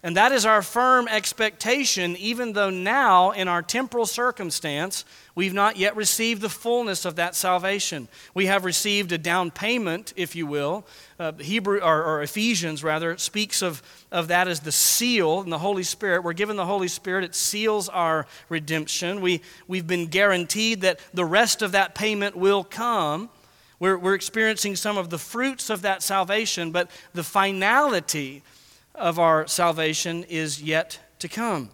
And 0.00 0.16
that 0.16 0.30
is 0.30 0.46
our 0.46 0.62
firm 0.62 1.08
expectation, 1.08 2.16
even 2.18 2.52
though 2.52 2.70
now, 2.70 3.32
in 3.32 3.48
our 3.48 3.62
temporal 3.62 4.06
circumstance, 4.06 5.04
we've 5.34 5.52
not 5.52 5.76
yet 5.76 5.96
received 5.96 6.40
the 6.40 6.48
fullness 6.48 7.04
of 7.04 7.16
that 7.16 7.34
salvation. 7.34 8.06
We 8.32 8.46
have 8.46 8.64
received 8.64 9.10
a 9.10 9.18
down 9.18 9.50
payment, 9.50 10.12
if 10.14 10.36
you 10.36 10.46
will. 10.46 10.86
Uh, 11.18 11.32
Hebrew, 11.32 11.80
or, 11.80 12.04
or 12.04 12.22
Ephesians, 12.22 12.84
rather, 12.84 13.18
speaks 13.18 13.60
of, 13.60 13.82
of 14.12 14.28
that 14.28 14.46
as 14.46 14.60
the 14.60 14.70
seal 14.70 15.40
and 15.40 15.50
the 15.50 15.58
Holy 15.58 15.82
Spirit. 15.82 16.22
We're 16.22 16.32
given 16.32 16.54
the 16.54 16.64
Holy 16.64 16.86
Spirit, 16.86 17.24
it 17.24 17.34
seals 17.34 17.88
our 17.88 18.28
redemption. 18.48 19.20
We, 19.20 19.40
we've 19.66 19.88
been 19.88 20.06
guaranteed 20.06 20.82
that 20.82 21.00
the 21.12 21.24
rest 21.24 21.60
of 21.60 21.72
that 21.72 21.96
payment 21.96 22.36
will 22.36 22.62
come. 22.62 23.30
We're, 23.80 23.98
we're 23.98 24.14
experiencing 24.14 24.76
some 24.76 24.96
of 24.96 25.10
the 25.10 25.18
fruits 25.18 25.70
of 25.70 25.82
that 25.82 26.04
salvation, 26.04 26.70
but 26.70 26.88
the 27.14 27.24
finality, 27.24 28.44
of 28.98 29.18
our 29.18 29.46
salvation 29.46 30.24
is 30.24 30.62
yet 30.62 30.98
to 31.20 31.28
come. 31.28 31.70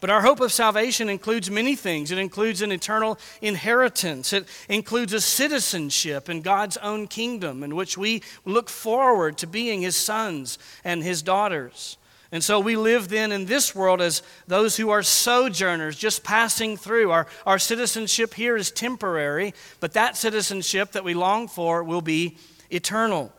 But 0.00 0.10
our 0.10 0.22
hope 0.22 0.40
of 0.40 0.52
salvation 0.52 1.08
includes 1.08 1.50
many 1.50 1.74
things. 1.74 2.12
It 2.12 2.18
includes 2.18 2.62
an 2.62 2.70
eternal 2.70 3.18
inheritance. 3.42 4.32
It 4.32 4.46
includes 4.68 5.12
a 5.12 5.20
citizenship 5.20 6.28
in 6.28 6.42
God's 6.42 6.76
own 6.76 7.08
kingdom 7.08 7.64
in 7.64 7.74
which 7.74 7.98
we 7.98 8.22
look 8.44 8.68
forward 8.68 9.38
to 9.38 9.48
being 9.48 9.82
His 9.82 9.96
sons 9.96 10.58
and 10.84 11.02
His 11.02 11.20
daughters. 11.22 11.96
And 12.30 12.44
so 12.44 12.60
we 12.60 12.76
live 12.76 13.08
then 13.08 13.32
in 13.32 13.46
this 13.46 13.74
world 13.74 14.00
as 14.00 14.22
those 14.46 14.76
who 14.76 14.90
are 14.90 15.02
sojourners, 15.02 15.96
just 15.96 16.22
passing 16.22 16.76
through. 16.76 17.10
Our, 17.10 17.26
our 17.46 17.58
citizenship 17.58 18.34
here 18.34 18.56
is 18.56 18.70
temporary, 18.70 19.54
but 19.80 19.94
that 19.94 20.16
citizenship 20.16 20.92
that 20.92 21.04
we 21.04 21.14
long 21.14 21.48
for 21.48 21.82
will 21.82 22.02
be 22.02 22.36
eternal. 22.70 23.32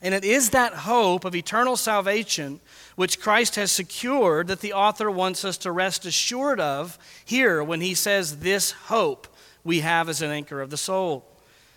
And 0.00 0.14
it 0.14 0.24
is 0.24 0.50
that 0.50 0.74
hope 0.74 1.24
of 1.24 1.34
eternal 1.34 1.76
salvation 1.76 2.60
which 2.94 3.20
Christ 3.20 3.56
has 3.56 3.72
secured 3.72 4.46
that 4.48 4.60
the 4.60 4.72
author 4.72 5.10
wants 5.10 5.44
us 5.44 5.58
to 5.58 5.72
rest 5.72 6.06
assured 6.06 6.60
of 6.60 6.98
here 7.24 7.62
when 7.62 7.80
he 7.80 7.94
says, 7.94 8.38
This 8.38 8.70
hope 8.72 9.26
we 9.64 9.80
have 9.80 10.08
as 10.08 10.22
an 10.22 10.30
anchor 10.30 10.60
of 10.60 10.70
the 10.70 10.76
soul. 10.76 11.24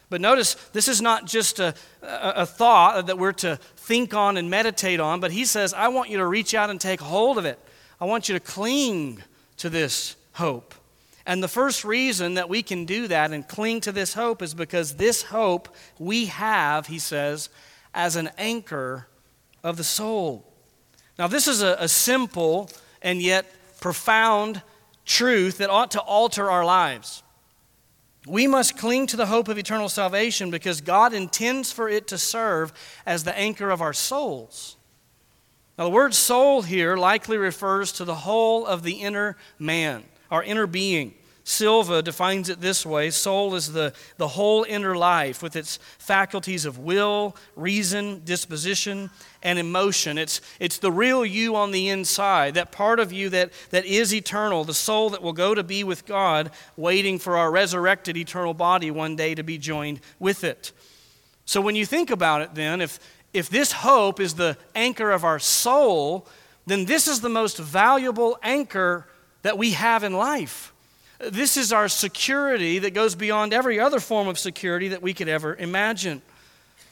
But 0.09 0.21
notice, 0.21 0.55
this 0.73 0.87
is 0.87 1.01
not 1.01 1.25
just 1.25 1.59
a, 1.59 1.73
a, 2.01 2.33
a, 2.37 2.45
thought 2.45 3.07
that 3.07 3.17
we're 3.17 3.31
to 3.33 3.55
think 3.77 4.13
on 4.13 4.35
and 4.35 4.49
meditate 4.49 4.99
on, 4.99 5.21
but 5.21 5.31
he 5.31 5.45
says, 5.45 5.73
I 5.73 5.87
want 5.87 6.09
you 6.09 6.17
to 6.17 6.25
reach 6.25 6.53
out 6.53 6.69
and 6.69 6.81
take 6.81 6.99
hold 6.99 7.37
of 7.37 7.45
it. 7.45 7.57
I 7.99 8.05
want 8.05 8.27
you 8.27 8.33
to 8.33 8.41
cling 8.41 9.23
to 9.57 9.69
this 9.69 10.17
hope. 10.33 10.75
And 11.25 11.41
the 11.41 11.47
first 11.47 11.85
reason 11.85 12.33
that 12.33 12.49
we 12.49 12.61
can 12.61 12.85
do 12.85 13.07
that 13.07 13.31
and 13.31 13.47
cling 13.47 13.79
to 13.81 13.93
this 13.93 14.13
hope 14.13 14.41
is 14.41 14.53
because 14.53 14.95
this 14.95 15.23
hope 15.23 15.73
we 15.97 16.25
have, 16.25 16.87
he 16.87 16.99
says, 16.99 17.49
as 17.93 18.15
an 18.15 18.29
anchor 18.37 19.07
of 19.63 19.77
the 19.77 19.83
soul. 19.83 20.45
Now, 21.17 21.27
this 21.27 21.47
is 21.47 21.61
a, 21.61 21.75
a 21.79 21.87
simple 21.87 22.69
and 23.01 23.21
yet 23.21 23.45
profound 23.79 24.61
truth 25.05 25.57
that 25.57 25.69
ought 25.69 25.91
to 25.91 26.01
alter 26.01 26.49
our 26.49 26.65
lives. 26.65 27.23
We 28.27 28.45
must 28.45 28.77
cling 28.77 29.07
to 29.07 29.17
the 29.17 29.25
hope 29.25 29.47
of 29.47 29.57
eternal 29.57 29.89
salvation 29.89 30.51
because 30.51 30.79
God 30.79 31.13
intends 31.13 31.71
for 31.71 31.89
it 31.89 32.07
to 32.07 32.17
serve 32.17 32.71
as 33.05 33.23
the 33.23 33.37
anchor 33.37 33.71
of 33.71 33.81
our 33.81 33.93
souls. 33.93 34.77
Now, 35.77 35.85
the 35.85 35.89
word 35.89 36.13
soul 36.13 36.61
here 36.61 36.95
likely 36.95 37.37
refers 37.37 37.91
to 37.93 38.05
the 38.05 38.15
whole 38.15 38.65
of 38.65 38.83
the 38.83 38.93
inner 38.93 39.37
man, 39.57 40.03
our 40.29 40.43
inner 40.43 40.67
being. 40.67 41.15
Silva 41.43 42.01
defines 42.03 42.49
it 42.49 42.61
this 42.61 42.85
way 42.85 43.09
soul 43.09 43.55
is 43.55 43.73
the, 43.73 43.93
the 44.17 44.27
whole 44.27 44.63
inner 44.63 44.95
life 44.95 45.41
with 45.41 45.55
its 45.55 45.77
faculties 45.97 46.65
of 46.65 46.77
will, 46.77 47.35
reason, 47.55 48.21
disposition, 48.23 49.09
and 49.41 49.57
emotion. 49.57 50.17
It's, 50.17 50.41
it's 50.59 50.77
the 50.77 50.91
real 50.91 51.25
you 51.25 51.55
on 51.55 51.71
the 51.71 51.89
inside, 51.89 52.53
that 52.53 52.71
part 52.71 52.99
of 52.99 53.11
you 53.11 53.29
that, 53.29 53.51
that 53.71 53.85
is 53.85 54.13
eternal, 54.13 54.63
the 54.63 54.73
soul 54.73 55.09
that 55.09 55.23
will 55.23 55.33
go 55.33 55.55
to 55.55 55.63
be 55.63 55.83
with 55.83 56.05
God, 56.05 56.51
waiting 56.77 57.17
for 57.17 57.37
our 57.37 57.51
resurrected 57.51 58.17
eternal 58.17 58.53
body 58.53 58.91
one 58.91 59.15
day 59.15 59.33
to 59.33 59.43
be 59.43 59.57
joined 59.57 59.99
with 60.19 60.43
it. 60.43 60.71
So 61.45 61.59
when 61.59 61.75
you 61.75 61.85
think 61.85 62.11
about 62.11 62.41
it, 62.41 62.53
then, 62.53 62.81
if, 62.81 62.99
if 63.33 63.49
this 63.49 63.71
hope 63.71 64.19
is 64.19 64.35
the 64.35 64.57
anchor 64.75 65.11
of 65.11 65.23
our 65.23 65.39
soul, 65.39 66.27
then 66.67 66.85
this 66.85 67.07
is 67.07 67.21
the 67.21 67.29
most 67.29 67.57
valuable 67.57 68.37
anchor 68.43 69.07
that 69.41 69.57
we 69.57 69.71
have 69.71 70.03
in 70.03 70.13
life. 70.13 70.71
This 71.29 71.55
is 71.57 71.71
our 71.71 71.87
security 71.87 72.79
that 72.79 72.93
goes 72.93 73.15
beyond 73.15 73.53
every 73.53 73.79
other 73.79 73.99
form 73.99 74.27
of 74.27 74.39
security 74.39 74.89
that 74.89 75.01
we 75.01 75.13
could 75.13 75.29
ever 75.29 75.55
imagine. 75.55 76.21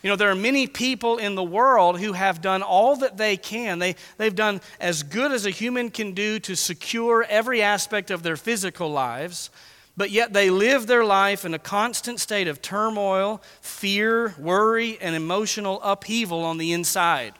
You 0.03 0.09
know, 0.09 0.15
there 0.15 0.29
are 0.29 0.35
many 0.35 0.67
people 0.67 1.17
in 1.17 1.35
the 1.35 1.43
world 1.43 1.99
who 1.99 2.13
have 2.13 2.41
done 2.41 2.61
all 2.61 2.95
that 2.97 3.17
they 3.17 3.35
can. 3.35 3.79
They, 3.79 3.95
they've 4.17 4.35
done 4.35 4.61
as 4.79 5.03
good 5.03 5.31
as 5.31 5.45
a 5.45 5.49
human 5.49 5.89
can 5.89 6.13
do 6.13 6.39
to 6.39 6.55
secure 6.55 7.25
every 7.27 7.61
aspect 7.61 8.09
of 8.11 8.23
their 8.23 8.37
physical 8.37 8.89
lives, 8.89 9.49
but 9.97 10.11
yet 10.11 10.31
they 10.31 10.49
live 10.49 10.87
their 10.87 11.03
life 11.03 11.43
in 11.43 11.53
a 11.53 11.59
constant 11.59 12.21
state 12.21 12.47
of 12.47 12.61
turmoil, 12.61 13.41
fear, 13.61 14.35
worry, 14.37 14.97
and 15.01 15.15
emotional 15.15 15.81
upheaval 15.81 16.45
on 16.45 16.57
the 16.57 16.71
inside. 16.71 17.33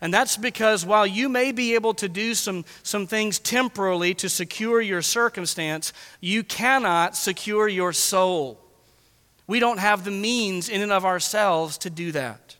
And 0.00 0.14
that's 0.14 0.36
because 0.36 0.86
while 0.86 1.06
you 1.06 1.28
may 1.28 1.50
be 1.50 1.74
able 1.74 1.94
to 1.94 2.08
do 2.08 2.34
some, 2.34 2.64
some 2.82 3.06
things 3.06 3.38
temporarily 3.38 4.14
to 4.14 4.28
secure 4.28 4.80
your 4.80 5.02
circumstance, 5.02 5.92
you 6.20 6.44
cannot 6.44 7.16
secure 7.16 7.68
your 7.68 7.92
soul. 7.92 8.60
We 9.46 9.60
don't 9.60 9.78
have 9.78 10.04
the 10.04 10.10
means 10.10 10.68
in 10.68 10.82
and 10.82 10.92
of 10.92 11.04
ourselves 11.04 11.78
to 11.78 11.90
do 11.90 12.12
that. 12.12 12.56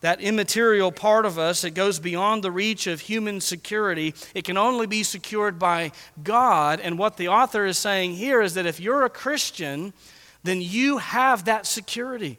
That 0.00 0.20
immaterial 0.20 0.92
part 0.92 1.24
of 1.24 1.38
us 1.38 1.62
that 1.62 1.70
goes 1.70 1.98
beyond 1.98 2.44
the 2.44 2.50
reach 2.50 2.86
of 2.86 3.00
human 3.00 3.40
security, 3.40 4.12
it 4.34 4.44
can 4.44 4.58
only 4.58 4.86
be 4.86 5.02
secured 5.02 5.58
by 5.58 5.92
God. 6.22 6.80
And 6.80 6.98
what 6.98 7.16
the 7.16 7.28
author 7.28 7.64
is 7.64 7.78
saying 7.78 8.16
here 8.16 8.42
is 8.42 8.52
that 8.52 8.66
if 8.66 8.80
you're 8.80 9.06
a 9.06 9.10
Christian, 9.10 9.94
then 10.42 10.60
you 10.60 10.98
have 10.98 11.46
that 11.46 11.64
security. 11.64 12.38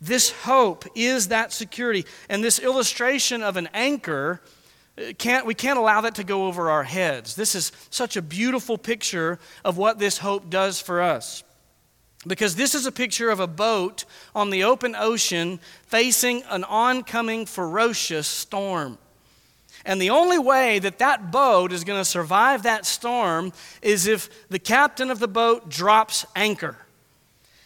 This 0.00 0.30
hope 0.30 0.86
is 0.94 1.28
that 1.28 1.52
security. 1.52 2.06
And 2.28 2.42
this 2.42 2.58
illustration 2.58 3.42
of 3.42 3.56
an 3.56 3.68
anchor, 3.74 4.40
uh, 4.96 5.12
can't, 5.18 5.44
we 5.44 5.54
can't 5.54 5.78
allow 5.78 6.00
that 6.00 6.14
to 6.14 6.24
go 6.24 6.46
over 6.46 6.70
our 6.70 6.84
heads. 6.84 7.34
This 7.34 7.54
is 7.54 7.70
such 7.90 8.16
a 8.16 8.22
beautiful 8.22 8.78
picture 8.78 9.38
of 9.64 9.76
what 9.76 9.98
this 9.98 10.18
hope 10.18 10.48
does 10.48 10.80
for 10.80 11.02
us. 11.02 11.44
Because 12.26 12.54
this 12.56 12.74
is 12.74 12.86
a 12.86 12.92
picture 12.92 13.30
of 13.30 13.40
a 13.40 13.46
boat 13.46 14.04
on 14.34 14.50
the 14.50 14.64
open 14.64 14.94
ocean 14.94 15.58
facing 15.86 16.42
an 16.50 16.64
oncoming 16.64 17.46
ferocious 17.46 18.26
storm. 18.26 18.98
And 19.84 20.00
the 20.00 20.10
only 20.10 20.38
way 20.38 20.78
that 20.78 20.98
that 20.98 21.30
boat 21.30 21.72
is 21.72 21.84
going 21.84 22.00
to 22.00 22.04
survive 22.04 22.62
that 22.64 22.84
storm 22.84 23.52
is 23.80 24.06
if 24.06 24.48
the 24.48 24.58
captain 24.58 25.10
of 25.10 25.18
the 25.18 25.28
boat 25.28 25.70
drops 25.70 26.26
anchor. 26.36 26.76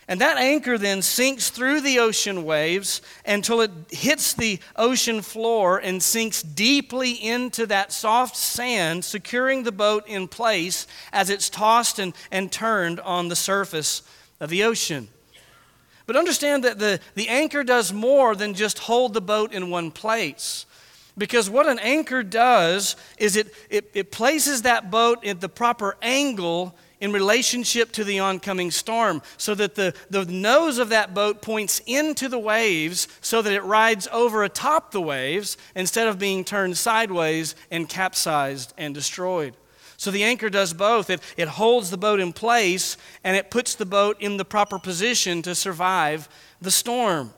And 0.07 0.21
that 0.21 0.37
anchor 0.37 0.77
then 0.77 1.01
sinks 1.01 1.49
through 1.49 1.81
the 1.81 1.99
ocean 1.99 2.45
waves 2.45 3.01
until 3.25 3.63
it 3.63 3.71
hits 3.91 4.35
the 4.35 4.61
ocean 4.77 5.23
floor 5.23 5.79
and 5.79 6.03
sinks 6.03 6.43
deeply 6.43 7.13
into 7.13 7.67
that 7.67 7.91
soft 7.91 8.37
sand, 8.37 9.05
securing 9.05 9.63
the 9.63 9.73
boat 9.73 10.07
in 10.07 10.29
place 10.29 10.87
as 11.13 11.31
it's 11.31 11.49
tossed 11.49 11.99
and, 11.99 12.15
and 12.31 12.53
turned 12.53 13.01
on 13.01 13.29
the 13.29 13.37
surface 13.37 14.03
of 14.41 14.51
the 14.51 14.65
ocean. 14.65 15.09
But 16.07 16.17
understand 16.17 16.65
that 16.65 16.79
the, 16.79 17.01
the 17.15 17.29
anchor 17.29 17.65
does 17.65 17.93
more 17.93 18.35
than 18.35 18.53
just 18.53 18.81
hold 18.81 19.15
the 19.15 19.23
boat 19.23 19.53
in 19.53 19.71
one 19.71 19.91
place. 19.91 20.67
Because 21.17 21.49
what 21.49 21.67
an 21.67 21.79
anchor 21.79 22.23
does 22.23 22.97
is 23.17 23.37
it, 23.37 23.55
it, 23.71 23.91
it 23.95 24.11
places 24.11 24.63
that 24.63 24.91
boat 24.91 25.25
at 25.25 25.41
the 25.41 25.49
proper 25.49 25.97
angle 26.03 26.77
in 27.05 27.13
relationship 27.13 27.93
to 27.93 28.03
the 28.03 28.19
oncoming 28.19 28.71
storm, 28.71 29.21
so 29.37 29.55
that 29.55 29.75
the, 29.75 29.95
the 30.09 30.25
nose 30.25 30.79
of 30.79 30.89
that 30.89 31.13
boat 31.13 31.43
points 31.43 31.83
into 31.85 32.31
the 32.31 32.39
waves 32.39 33.07
so 33.21 33.43
that 33.43 33.53
it 33.53 33.63
rides 33.63 34.09
over 34.11 34.43
atop 34.43 34.91
the 34.91 35.03
waves 35.03 35.59
instead 35.77 36.09
of 36.09 36.19
being 36.19 36.43
turned 36.43 36.79
sideways 36.79 37.55
and 37.71 37.91
capsized 37.91 38.73
and 38.79 38.95
destroyed. 38.95 39.55
So 39.99 40.11
the 40.11 40.25
anchor 40.25 40.49
does 40.49 40.73
both. 40.73 41.11
It, 41.11 41.21
it 41.37 41.47
holds 41.47 41.91
the 41.91 41.99
boat 41.99 42.21
in 42.21 42.33
place 42.33 42.97
and 43.23 43.37
it 43.37 43.51
puts 43.51 43.75
the 43.75 43.85
boat 43.85 44.17
in 44.19 44.39
the 44.39 44.45
proper 44.47 44.79
position 44.79 45.43
to 45.43 45.55
survive 45.55 46.27
the 46.63 46.71
storm. 46.71 47.35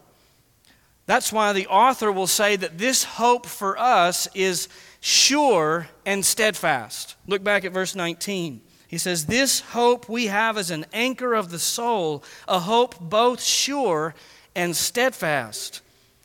That's 1.07 1.33
why 1.33 1.53
the 1.53 1.67
author 1.67 2.13
will 2.13 2.29
say 2.29 2.55
that 2.55 2.79
this 2.79 3.03
hope 3.03 3.47
for 3.47 3.77
us 3.77 4.29
is 4.33 4.69
sure 5.01 5.89
and 6.05 6.25
steadfast. 6.25 7.17
Look 7.27 7.43
back 7.43 7.65
at 7.65 7.73
verse 7.73 7.97
19. 7.97 8.61
He 8.89 8.99
says, 8.99 9.27
This 9.27 9.61
hope 9.61 10.09
we 10.09 10.27
have 10.27 10.57
as 10.57 10.71
an 10.71 10.87
anchor 10.93 11.35
of 11.35 11.51
the 11.51 11.59
soul, 11.59 12.23
a 12.47 12.61
hope 12.61 12.99
both 13.01 13.43
sure 13.43 14.15
and 14.55 14.77
steadfast. 14.77 15.83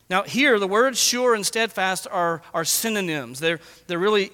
Now, 0.10 0.24
here, 0.24 0.60
the 0.60 0.68
words 0.68 1.00
sure 1.00 1.36
and 1.36 1.46
steadfast 1.46 2.08
are, 2.12 2.42
are 2.54 2.66
synonyms. 2.66 3.40
They're, 3.40 3.60
they're 3.88 3.98
really 3.98 4.32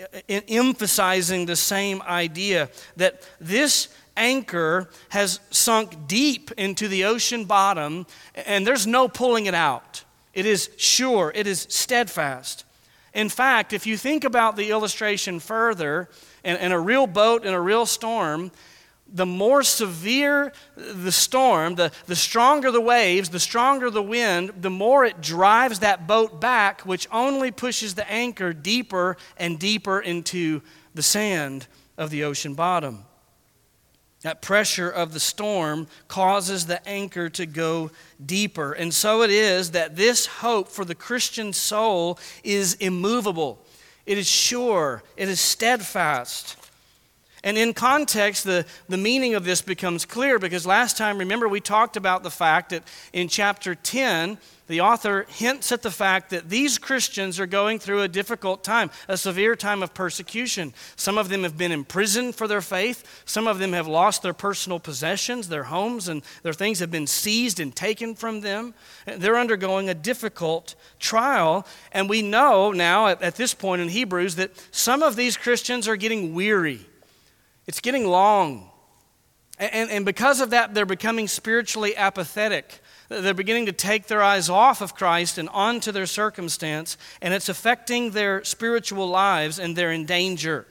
uh, 0.00 0.40
emphasizing 0.48 1.46
the 1.46 1.56
same 1.56 2.00
idea 2.02 2.70
that 2.96 3.28
this 3.40 3.88
anchor 4.16 4.88
has 5.10 5.40
sunk 5.50 6.08
deep 6.08 6.50
into 6.52 6.88
the 6.88 7.04
ocean 7.04 7.44
bottom 7.44 8.06
and 8.34 8.66
there's 8.66 8.86
no 8.86 9.06
pulling 9.06 9.46
it 9.46 9.54
out. 9.54 10.02
It 10.34 10.46
is 10.46 10.70
sure, 10.76 11.32
it 11.34 11.46
is 11.46 11.66
steadfast. 11.68 12.64
In 13.14 13.28
fact, 13.28 13.72
if 13.72 13.86
you 13.86 13.96
think 13.96 14.24
about 14.24 14.56
the 14.56 14.70
illustration 14.70 15.40
further, 15.40 16.08
in, 16.44 16.72
a 16.72 16.80
real 16.80 17.06
boat 17.06 17.44
in 17.44 17.54
a 17.54 17.60
real 17.60 17.86
storm, 17.86 18.50
the 19.10 19.26
more 19.26 19.62
severe 19.62 20.52
the 20.76 21.12
storm, 21.12 21.76
the, 21.76 21.90
the 22.06 22.16
stronger 22.16 22.70
the 22.70 22.80
waves, 22.80 23.30
the 23.30 23.40
stronger 23.40 23.90
the 23.90 24.02
wind, 24.02 24.52
the 24.60 24.70
more 24.70 25.04
it 25.04 25.20
drives 25.20 25.78
that 25.78 26.06
boat 26.06 26.40
back, 26.40 26.82
which 26.82 27.08
only 27.10 27.50
pushes 27.50 27.94
the 27.94 28.10
anchor 28.10 28.52
deeper 28.52 29.16
and 29.38 29.58
deeper 29.58 30.00
into 30.00 30.60
the 30.94 31.02
sand 31.02 31.66
of 31.96 32.10
the 32.10 32.24
ocean 32.24 32.54
bottom. 32.54 33.04
That 34.22 34.42
pressure 34.42 34.90
of 34.90 35.12
the 35.12 35.20
storm 35.20 35.86
causes 36.08 36.66
the 36.66 36.86
anchor 36.88 37.28
to 37.30 37.46
go 37.46 37.92
deeper. 38.24 38.72
And 38.72 38.92
so 38.92 39.22
it 39.22 39.30
is 39.30 39.70
that 39.70 39.94
this 39.94 40.26
hope 40.26 40.68
for 40.68 40.84
the 40.84 40.96
Christian 40.96 41.52
soul 41.52 42.18
is 42.42 42.74
immovable, 42.74 43.64
it 44.08 44.16
is 44.16 44.26
sure, 44.26 45.02
it 45.18 45.28
is 45.28 45.38
steadfast. 45.38 46.56
And 47.48 47.56
in 47.56 47.72
context, 47.72 48.44
the, 48.44 48.66
the 48.90 48.98
meaning 48.98 49.34
of 49.34 49.42
this 49.42 49.62
becomes 49.62 50.04
clear 50.04 50.38
because 50.38 50.66
last 50.66 50.98
time, 50.98 51.16
remember, 51.16 51.48
we 51.48 51.62
talked 51.62 51.96
about 51.96 52.22
the 52.22 52.30
fact 52.30 52.68
that 52.68 52.82
in 53.14 53.26
chapter 53.28 53.74
10, 53.74 54.36
the 54.66 54.82
author 54.82 55.24
hints 55.30 55.72
at 55.72 55.80
the 55.80 55.90
fact 55.90 56.28
that 56.28 56.50
these 56.50 56.76
Christians 56.76 57.40
are 57.40 57.46
going 57.46 57.78
through 57.78 58.02
a 58.02 58.08
difficult 58.08 58.62
time, 58.62 58.90
a 59.08 59.16
severe 59.16 59.56
time 59.56 59.82
of 59.82 59.94
persecution. 59.94 60.74
Some 60.94 61.16
of 61.16 61.30
them 61.30 61.42
have 61.42 61.56
been 61.56 61.72
imprisoned 61.72 62.34
for 62.34 62.46
their 62.46 62.60
faith. 62.60 63.22
Some 63.24 63.46
of 63.46 63.58
them 63.58 63.72
have 63.72 63.88
lost 63.88 64.22
their 64.22 64.34
personal 64.34 64.78
possessions, 64.78 65.48
their 65.48 65.64
homes, 65.64 66.06
and 66.06 66.20
their 66.42 66.52
things 66.52 66.80
have 66.80 66.90
been 66.90 67.06
seized 67.06 67.60
and 67.60 67.74
taken 67.74 68.14
from 68.14 68.42
them. 68.42 68.74
They're 69.06 69.38
undergoing 69.38 69.88
a 69.88 69.94
difficult 69.94 70.74
trial. 70.98 71.66
And 71.92 72.10
we 72.10 72.20
know 72.20 72.72
now, 72.72 73.06
at, 73.06 73.22
at 73.22 73.36
this 73.36 73.54
point 73.54 73.80
in 73.80 73.88
Hebrews, 73.88 74.34
that 74.34 74.50
some 74.70 75.02
of 75.02 75.16
these 75.16 75.38
Christians 75.38 75.88
are 75.88 75.96
getting 75.96 76.34
weary 76.34 76.84
it's 77.68 77.80
getting 77.80 78.06
long. 78.06 78.70
And, 79.58 79.90
and 79.90 80.04
because 80.06 80.40
of 80.40 80.50
that, 80.50 80.72
they're 80.72 80.86
becoming 80.86 81.28
spiritually 81.28 81.94
apathetic. 81.96 82.80
They're 83.08 83.34
beginning 83.34 83.66
to 83.66 83.72
take 83.72 84.06
their 84.06 84.22
eyes 84.22 84.48
off 84.48 84.80
of 84.80 84.94
Christ 84.94 85.36
and 85.36 85.50
onto 85.50 85.92
their 85.92 86.06
circumstance, 86.06 86.96
and 87.20 87.34
it's 87.34 87.48
affecting 87.50 88.12
their 88.12 88.42
spiritual 88.42 89.06
lives, 89.06 89.58
and 89.58 89.76
they're 89.76 89.92
in 89.92 90.06
danger. 90.06 90.66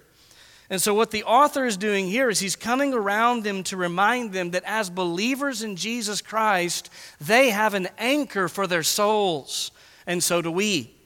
And 0.70 0.82
so, 0.82 0.94
what 0.94 1.12
the 1.12 1.24
author 1.24 1.66
is 1.66 1.78
doing 1.78 2.08
here 2.08 2.30
is 2.30 2.40
he's 2.40 2.56
coming 2.56 2.94
around 2.94 3.44
them 3.44 3.64
to 3.64 3.78
remind 3.78 4.34
them 4.34 4.52
that 4.52 4.64
as 4.66 4.90
believers 4.90 5.62
in 5.62 5.76
Jesus 5.76 6.22
Christ, 6.22 6.90
they 7.22 7.52
have 7.52 7.74
an 7.74 7.90
anchor 7.98 8.48
for 8.48 8.68
their 8.68 8.84
souls, 8.84 9.72
and 10.06 10.24
so 10.24 10.42
do 10.42 10.52
we. 10.52 10.97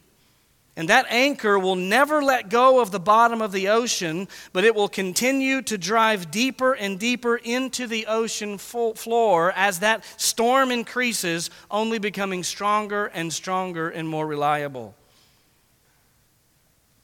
And 0.81 0.89
that 0.89 1.05
anchor 1.11 1.59
will 1.59 1.75
never 1.75 2.23
let 2.23 2.49
go 2.49 2.79
of 2.79 2.89
the 2.89 2.99
bottom 2.99 3.39
of 3.39 3.51
the 3.51 3.67
ocean, 3.67 4.27
but 4.51 4.63
it 4.63 4.73
will 4.73 4.87
continue 4.89 5.61
to 5.61 5.77
drive 5.77 6.31
deeper 6.31 6.73
and 6.73 6.97
deeper 6.97 7.35
into 7.35 7.85
the 7.85 8.07
ocean 8.07 8.57
floor 8.57 9.53
as 9.55 9.77
that 9.81 10.03
storm 10.19 10.71
increases, 10.71 11.51
only 11.69 11.99
becoming 11.99 12.41
stronger 12.41 13.11
and 13.13 13.31
stronger 13.31 13.89
and 13.89 14.09
more 14.09 14.25
reliable. 14.25 14.95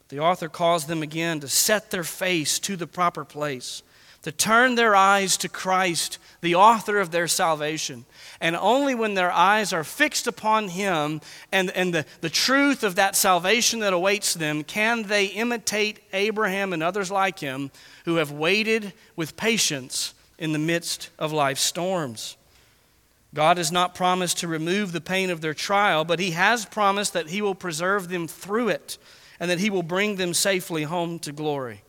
The 0.09 0.21
author 0.21 0.49
calls 0.49 0.87
them 0.87 1.03
again 1.03 1.39
to 1.41 1.47
set 1.47 1.91
their 1.91 2.03
face 2.03 2.57
to 2.57 2.77
the 2.77 2.87
proper 2.87 3.23
place, 3.23 3.83
to 4.27 4.31
turn 4.33 4.75
their 4.75 4.93
eyes 4.93 5.37
to 5.37 5.47
Christ, 5.47 6.17
the 6.41 6.55
author 6.55 6.99
of 6.99 7.11
their 7.11 7.29
salvation. 7.29 8.03
And 8.41 8.57
only 8.57 8.93
when 8.93 9.13
their 9.13 9.31
eyes 9.31 9.71
are 9.71 9.85
fixed 9.85 10.27
upon 10.27 10.67
Him 10.67 11.21
and, 11.49 11.71
and 11.71 11.93
the, 11.93 12.05
the 12.19 12.29
truth 12.29 12.83
of 12.83 12.95
that 12.95 13.15
salvation 13.15 13.79
that 13.79 13.93
awaits 13.93 14.33
them 14.33 14.65
can 14.65 15.03
they 15.03 15.27
imitate 15.27 16.01
Abraham 16.11 16.73
and 16.73 16.83
others 16.83 17.09
like 17.09 17.39
him 17.39 17.71
who 18.03 18.15
have 18.15 18.29
waited 18.29 18.91
with 19.15 19.37
patience 19.37 20.13
in 20.37 20.51
the 20.51 20.59
midst 20.59 21.09
of 21.17 21.31
life's 21.31 21.61
storms. 21.61 22.35
God 23.33 23.55
has 23.55 23.71
not 23.71 23.95
promised 23.95 24.39
to 24.39 24.49
remove 24.49 24.91
the 24.91 24.99
pain 24.99 25.29
of 25.29 25.39
their 25.39 25.53
trial, 25.53 26.03
but 26.03 26.19
He 26.19 26.31
has 26.31 26.65
promised 26.65 27.13
that 27.13 27.29
He 27.29 27.41
will 27.41 27.55
preserve 27.55 28.09
them 28.09 28.27
through 28.27 28.67
it 28.67 28.97
and 29.39 29.49
that 29.49 29.59
He 29.59 29.69
will 29.69 29.83
bring 29.83 30.17
them 30.17 30.33
safely 30.33 30.83
home 30.83 31.17
to 31.19 31.31
glory. 31.31 31.81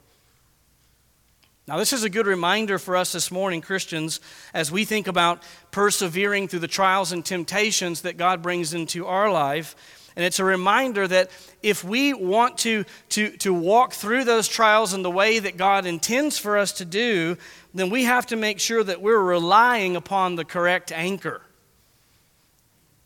Now, 1.68 1.76
this 1.76 1.92
is 1.92 2.02
a 2.02 2.08
good 2.08 2.26
reminder 2.26 2.78
for 2.78 2.96
us 2.96 3.12
this 3.12 3.30
morning, 3.30 3.60
Christians, 3.60 4.20
as 4.54 4.72
we 4.72 4.86
think 4.86 5.06
about 5.06 5.42
persevering 5.70 6.48
through 6.48 6.60
the 6.60 6.66
trials 6.66 7.12
and 7.12 7.22
temptations 7.22 8.00
that 8.02 8.16
God 8.16 8.40
brings 8.40 8.72
into 8.72 9.06
our 9.06 9.30
life. 9.30 9.76
And 10.16 10.24
it's 10.24 10.38
a 10.38 10.44
reminder 10.44 11.06
that 11.06 11.30
if 11.62 11.84
we 11.84 12.14
want 12.14 12.56
to, 12.58 12.86
to, 13.10 13.36
to 13.36 13.52
walk 13.52 13.92
through 13.92 14.24
those 14.24 14.48
trials 14.48 14.94
in 14.94 15.02
the 15.02 15.10
way 15.10 15.40
that 15.40 15.58
God 15.58 15.84
intends 15.84 16.38
for 16.38 16.56
us 16.56 16.72
to 16.72 16.86
do, 16.86 17.36
then 17.74 17.90
we 17.90 18.04
have 18.04 18.24
to 18.28 18.36
make 18.36 18.60
sure 18.60 18.82
that 18.82 19.02
we're 19.02 19.20
relying 19.20 19.94
upon 19.94 20.36
the 20.36 20.46
correct 20.46 20.90
anchor. 20.90 21.42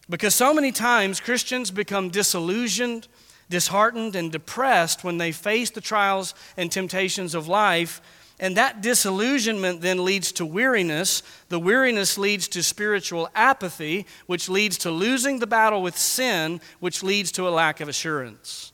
Because 0.09 0.37
so 0.37 0.55
many 0.55 0.70
times 0.70 1.18
Christians 1.18 1.72
become 1.72 2.11
disillusioned, 2.11 3.09
disheartened, 3.51 4.14
and 4.14 4.31
depressed 4.31 5.03
when 5.03 5.18
they 5.18 5.33
face 5.33 5.70
the 5.70 5.81
trials 5.81 6.33
and 6.57 6.70
temptations 6.70 7.35
of 7.35 7.48
life 7.48 8.01
and 8.43 8.57
that 8.57 8.83
disillusionment 8.83 9.83
then 9.83 10.05
leads 10.05 10.33
to 10.33 10.45
weariness. 10.45 11.23
The 11.49 11.61
weariness 11.61 12.19
leads 12.19 12.49
to 12.49 12.65
spiritual 12.65 13.29
apathy, 13.37 14.05
which 14.27 14.49
leads 14.49 14.77
to 14.79 14.91
losing 14.91 15.39
the 15.39 15.47
battle 15.47 15.81
with 15.81 15.97
sin, 15.97 16.61
which 16.81 17.05
leads 17.05 17.31
to 17.33 17.47
a 17.47 17.51
lack 17.51 17.81
of 17.81 17.89
assurance. 17.89 18.73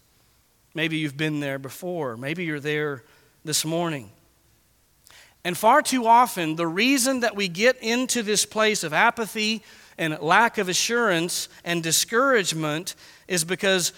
Maybe 0.72 0.96
you've 0.96 1.18
been 1.18 1.40
there 1.40 1.58
before. 1.58 2.16
Maybe 2.16 2.46
you're 2.46 2.60
there 2.60 3.04
this 3.44 3.62
morning. 3.62 4.10
And 5.44 5.56
far 5.56 5.82
too 5.82 6.06
often, 6.06 6.56
the 6.56 6.66
reason 6.66 7.20
that 7.20 7.36
we 7.36 7.46
get 7.46 7.76
into 7.82 8.22
this 8.22 8.46
place 8.46 8.82
of 8.82 8.94
apathy 8.94 9.62
and 9.98 10.18
lack 10.20 10.56
of 10.56 10.70
assurance 10.70 11.50
and 11.62 11.82
discouragement 11.82 12.94
is 13.28 13.44
because 13.44 13.92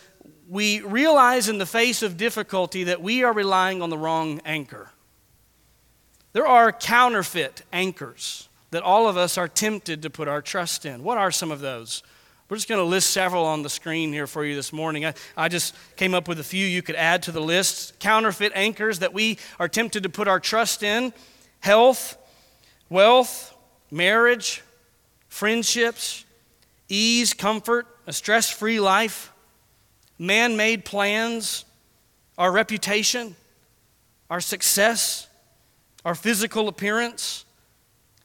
we 0.48 0.80
realize 0.80 1.48
in 1.48 1.58
the 1.58 1.66
face 1.66 2.02
of 2.02 2.16
difficulty 2.16 2.82
that 2.84 3.00
we 3.00 3.22
are 3.22 3.32
relying 3.32 3.82
on 3.82 3.90
the 3.90 3.98
wrong 3.98 4.40
anchor. 4.44 4.90
There 6.32 6.46
are 6.46 6.72
counterfeit 6.72 7.62
anchors 7.72 8.48
that 8.70 8.82
all 8.82 9.08
of 9.08 9.16
us 9.16 9.36
are 9.36 9.48
tempted 9.48 10.02
to 10.02 10.10
put 10.10 10.28
our 10.28 10.40
trust 10.40 10.86
in. 10.86 11.02
What 11.02 11.18
are 11.18 11.32
some 11.32 11.50
of 11.50 11.60
those? 11.60 12.02
We're 12.48 12.56
just 12.56 12.68
going 12.68 12.80
to 12.80 12.84
list 12.84 13.10
several 13.10 13.44
on 13.44 13.62
the 13.62 13.70
screen 13.70 14.12
here 14.12 14.26
for 14.26 14.44
you 14.44 14.54
this 14.54 14.72
morning. 14.72 15.06
I, 15.06 15.14
I 15.36 15.48
just 15.48 15.74
came 15.96 16.14
up 16.14 16.28
with 16.28 16.40
a 16.40 16.44
few 16.44 16.66
you 16.66 16.82
could 16.82 16.96
add 16.96 17.22
to 17.24 17.32
the 17.32 17.40
list. 17.40 17.98
Counterfeit 18.00 18.52
anchors 18.54 19.00
that 19.00 19.12
we 19.12 19.38
are 19.58 19.68
tempted 19.68 20.02
to 20.04 20.08
put 20.08 20.28
our 20.28 20.40
trust 20.40 20.82
in 20.82 21.12
health, 21.60 22.16
wealth, 22.88 23.54
marriage, 23.90 24.62
friendships, 25.28 26.24
ease, 26.88 27.34
comfort, 27.34 27.86
a 28.06 28.12
stress 28.12 28.50
free 28.50 28.80
life, 28.80 29.32
man 30.18 30.56
made 30.56 30.84
plans, 30.84 31.64
our 32.36 32.50
reputation, 32.50 33.36
our 34.28 34.40
success 34.40 35.28
our 36.04 36.14
physical 36.14 36.68
appearance, 36.68 37.44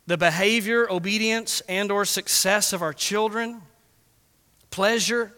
the 0.07 0.17
behavior, 0.17 0.89
obedience, 0.89 1.61
and 1.67 1.91
or 1.91 2.05
success 2.05 2.73
of 2.73 2.81
our 2.81 2.93
children, 2.93 3.61
pleasure, 4.69 5.33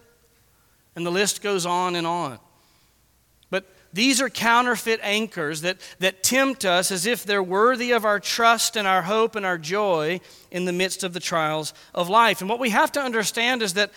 and 0.95 1.05
the 1.05 1.11
list 1.11 1.41
goes 1.41 1.65
on 1.65 1.95
and 1.95 2.05
on. 2.05 2.39
But 3.49 3.65
these 3.93 4.19
are 4.19 4.29
counterfeit 4.29 4.99
anchors 5.03 5.61
that, 5.61 5.77
that 5.99 6.23
tempt 6.23 6.65
us 6.65 6.91
as 6.91 7.05
if 7.05 7.23
they're 7.23 7.43
worthy 7.43 7.91
of 7.91 8.03
our 8.03 8.19
trust 8.19 8.75
and 8.75 8.87
our 8.87 9.03
hope 9.03 9.35
and 9.35 9.45
our 9.45 9.57
joy 9.57 10.19
in 10.51 10.65
the 10.65 10.73
midst 10.73 11.03
of 11.03 11.13
the 11.13 11.19
trials 11.19 11.73
of 11.93 12.09
life. 12.09 12.41
And 12.41 12.49
what 12.49 12.59
we 12.59 12.71
have 12.71 12.91
to 12.93 12.99
understand 12.99 13.61
is 13.61 13.73
that 13.75 13.91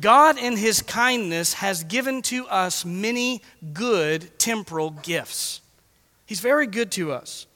God, 0.00 0.38
in 0.38 0.56
His 0.56 0.82
kindness, 0.82 1.54
has 1.54 1.84
given 1.84 2.22
to 2.22 2.46
us 2.48 2.84
many 2.84 3.42
good 3.72 4.38
temporal 4.38 4.90
gifts. 4.90 5.60
He's 6.26 6.40
very 6.40 6.66
good 6.66 6.90
to 6.92 7.12
us. 7.12 7.46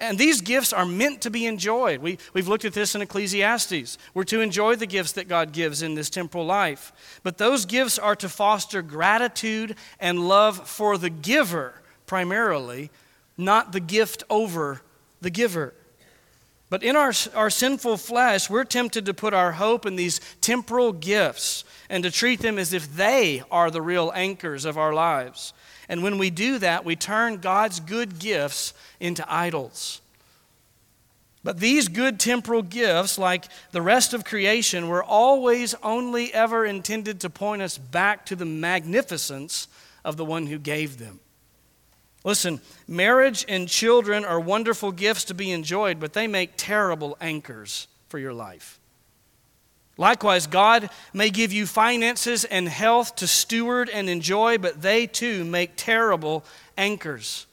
And 0.00 0.18
these 0.18 0.40
gifts 0.40 0.72
are 0.72 0.86
meant 0.86 1.20
to 1.22 1.30
be 1.30 1.46
enjoyed. 1.46 2.00
We, 2.00 2.18
we've 2.32 2.48
looked 2.48 2.64
at 2.64 2.72
this 2.72 2.94
in 2.94 3.02
Ecclesiastes. 3.02 3.98
We're 4.12 4.24
to 4.24 4.40
enjoy 4.40 4.76
the 4.76 4.86
gifts 4.86 5.12
that 5.12 5.28
God 5.28 5.52
gives 5.52 5.82
in 5.82 5.94
this 5.94 6.10
temporal 6.10 6.44
life. 6.44 7.20
But 7.22 7.38
those 7.38 7.64
gifts 7.64 7.98
are 7.98 8.16
to 8.16 8.28
foster 8.28 8.82
gratitude 8.82 9.76
and 10.00 10.28
love 10.28 10.68
for 10.68 10.98
the 10.98 11.10
giver 11.10 11.82
primarily, 12.06 12.90
not 13.36 13.72
the 13.72 13.80
gift 13.80 14.24
over 14.28 14.82
the 15.20 15.30
giver. 15.30 15.74
But 16.70 16.82
in 16.82 16.96
our, 16.96 17.12
our 17.34 17.50
sinful 17.50 17.98
flesh, 17.98 18.50
we're 18.50 18.64
tempted 18.64 19.06
to 19.06 19.14
put 19.14 19.34
our 19.34 19.52
hope 19.52 19.86
in 19.86 19.96
these 19.96 20.20
temporal 20.40 20.92
gifts 20.92 21.64
and 21.88 22.02
to 22.02 22.10
treat 22.10 22.40
them 22.40 22.58
as 22.58 22.72
if 22.72 22.96
they 22.96 23.42
are 23.50 23.70
the 23.70 23.82
real 23.82 24.10
anchors 24.14 24.64
of 24.64 24.76
our 24.76 24.92
lives. 24.92 25.52
And 25.88 26.02
when 26.02 26.18
we 26.18 26.30
do 26.30 26.58
that, 26.58 26.84
we 26.84 26.96
turn 26.96 27.38
God's 27.38 27.80
good 27.80 28.18
gifts 28.18 28.74
into 29.00 29.24
idols. 29.32 30.00
But 31.42 31.60
these 31.60 31.88
good 31.88 32.18
temporal 32.18 32.62
gifts, 32.62 33.18
like 33.18 33.44
the 33.72 33.82
rest 33.82 34.14
of 34.14 34.24
creation, 34.24 34.88
were 34.88 35.04
always 35.04 35.74
only 35.82 36.32
ever 36.32 36.64
intended 36.64 37.20
to 37.20 37.30
point 37.30 37.60
us 37.60 37.76
back 37.76 38.24
to 38.26 38.36
the 38.36 38.46
magnificence 38.46 39.68
of 40.04 40.16
the 40.16 40.24
one 40.24 40.46
who 40.46 40.58
gave 40.58 40.98
them. 40.98 41.20
Listen, 42.24 42.62
marriage 42.88 43.44
and 43.46 43.68
children 43.68 44.24
are 44.24 44.40
wonderful 44.40 44.90
gifts 44.90 45.24
to 45.24 45.34
be 45.34 45.50
enjoyed, 45.50 46.00
but 46.00 46.14
they 46.14 46.26
make 46.26 46.52
terrible 46.56 47.18
anchors 47.20 47.88
for 48.08 48.18
your 48.18 48.32
life. 48.32 48.80
Likewise, 49.96 50.46
God 50.46 50.90
may 51.12 51.30
give 51.30 51.52
you 51.52 51.66
finances 51.66 52.44
and 52.44 52.68
health 52.68 53.16
to 53.16 53.26
steward 53.26 53.88
and 53.88 54.08
enjoy, 54.08 54.58
but 54.58 54.82
they 54.82 55.06
too 55.06 55.44
make 55.44 55.72
terrible 55.76 56.44
anchors. 56.76 57.46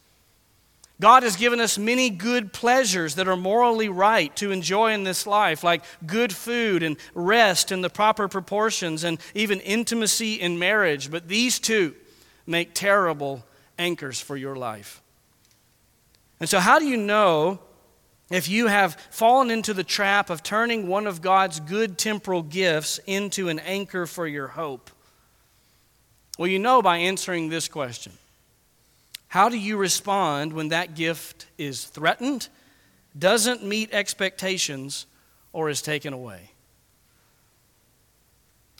God 0.99 1.23
has 1.23 1.35
given 1.35 1.59
us 1.59 1.79
many 1.79 2.11
good 2.11 2.53
pleasures 2.53 3.15
that 3.15 3.27
are 3.27 3.35
morally 3.35 3.89
right 3.89 4.35
to 4.35 4.51
enjoy 4.51 4.93
in 4.93 5.03
this 5.03 5.25
life, 5.25 5.63
like 5.63 5.83
good 6.05 6.33
food 6.33 6.83
and 6.83 6.95
rest 7.15 7.71
in 7.71 7.81
the 7.81 7.89
proper 7.89 8.27
proportions 8.27 9.03
and 9.03 9.19
even 9.33 9.59
intimacy 9.61 10.35
in 10.35 10.59
marriage. 10.59 11.09
But 11.09 11.27
these 11.27 11.57
two 11.57 11.95
make 12.45 12.75
terrible 12.75 13.43
anchors 13.79 14.21
for 14.21 14.37
your 14.37 14.55
life. 14.55 15.01
And 16.39 16.47
so, 16.47 16.59
how 16.59 16.77
do 16.77 16.85
you 16.85 16.97
know 16.97 17.59
if 18.31 18.49
you 18.49 18.67
have 18.67 18.95
fallen 19.11 19.51
into 19.51 19.73
the 19.73 19.83
trap 19.83 20.29
of 20.29 20.41
turning 20.41 20.87
one 20.87 21.05
of 21.05 21.21
God's 21.21 21.59
good 21.59 21.97
temporal 21.97 22.41
gifts 22.41 22.99
into 23.05 23.49
an 23.49 23.59
anchor 23.59 24.05
for 24.05 24.25
your 24.25 24.47
hope? 24.47 24.89
Well, 26.39 26.47
you 26.47 26.57
know 26.57 26.81
by 26.81 26.97
answering 26.97 27.49
this 27.49 27.67
question 27.67 28.13
How 29.27 29.49
do 29.49 29.57
you 29.57 29.77
respond 29.77 30.53
when 30.53 30.69
that 30.69 30.95
gift 30.95 31.47
is 31.57 31.83
threatened, 31.83 32.47
doesn't 33.17 33.63
meet 33.63 33.93
expectations, 33.93 35.05
or 35.51 35.69
is 35.69 35.81
taken 35.81 36.13
away? 36.13 36.50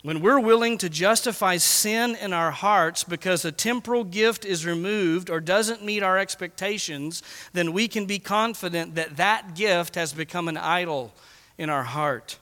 When 0.04 0.22
we're 0.22 0.40
willing 0.40 0.80
to 0.80 0.90
justify 0.90 1.58
sin 1.58 2.16
in 2.16 2.34
our 2.34 2.50
hearts 2.50 3.04
because 3.04 3.46
a 3.46 3.52
temporal 3.52 4.04
gift 4.04 4.46
is 4.46 4.66
removed 4.66 5.30
or 5.30 5.40
doesn't 5.40 5.86
meet 5.86 6.02
our 6.02 6.18
expectations, 6.18 7.22
then 7.54 7.72
we 7.72 7.88
can 7.88 8.08
be 8.08 8.18
confident 8.18 8.96
that 8.96 9.18
that 9.18 9.54
gift 9.54 9.94
has 9.94 10.12
become 10.12 10.48
an 10.48 10.58
idol 10.58 11.14
in 11.60 11.70
our 11.70 11.84
heart. 11.84 12.40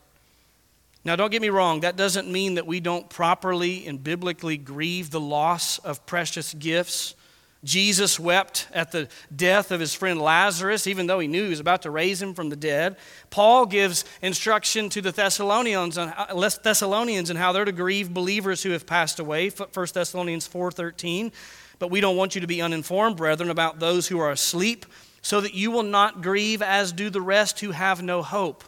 Now, 1.04 1.18
don't 1.18 1.32
get 1.32 1.42
me 1.42 1.50
wrong, 1.50 1.82
that 1.82 1.98
doesn't 1.98 2.32
mean 2.32 2.56
that 2.56 2.68
we 2.68 2.80
don't 2.80 3.10
properly 3.10 3.88
and 3.88 4.02
biblically 4.02 4.58
grieve 4.58 5.10
the 5.10 5.20
loss 5.20 5.80
of 5.80 6.06
precious 6.06 6.54
gifts. 6.54 7.16
Jesus 7.64 8.18
wept 8.18 8.70
at 8.74 8.92
the 8.92 9.10
death 9.36 9.72
of 9.72 9.82
his 9.82 9.94
friend 9.94 10.22
Lazarus, 10.22 10.88
even 10.88 11.08
though 11.08 11.20
he 11.20 11.28
knew 11.28 11.44
he 11.44 11.50
was 11.50 11.60
about 11.60 11.82
to 11.82 11.92
raise 11.92 12.22
him 12.22 12.34
from 12.34 12.50
the 12.50 12.56
dead. 12.56 12.96
Paul 13.30 13.66
gives 13.66 14.06
instruction 14.22 14.90
to 14.90 15.02
the 15.02 15.12
Thessalonians 15.12 15.98
on 15.98 16.14
Thessalonians 16.64 17.30
and 17.30 17.38
how 17.38 17.52
they're 17.52 17.66
to 17.66 17.74
grieve 17.74 18.14
believers 18.14 18.64
who 18.64 18.70
have 18.72 18.86
passed 18.88 19.20
away. 19.20 19.50
1 19.50 19.94
Thessalonians 19.94 20.48
4:13. 20.48 21.32
But 21.80 21.92
we 21.92 22.02
don't 22.02 22.18
want 22.18 22.36
you 22.36 22.42
to 22.42 22.48
be 22.48 22.62
uninformed, 22.62 23.18
brethren, 23.18 23.50
about 23.50 23.80
those 23.80 24.08
who 24.08 24.20
are 24.20 24.32
asleep, 24.32 24.86
so 25.22 25.42
that 25.42 25.54
you 25.54 25.72
will 25.72 25.84
not 25.84 26.22
grieve 26.22 26.62
as 26.62 26.92
do 26.92 27.10
the 27.10 27.22
rest 27.22 27.60
who 27.60 27.72
have 27.72 28.02
no 28.02 28.22
hope. 28.22 28.64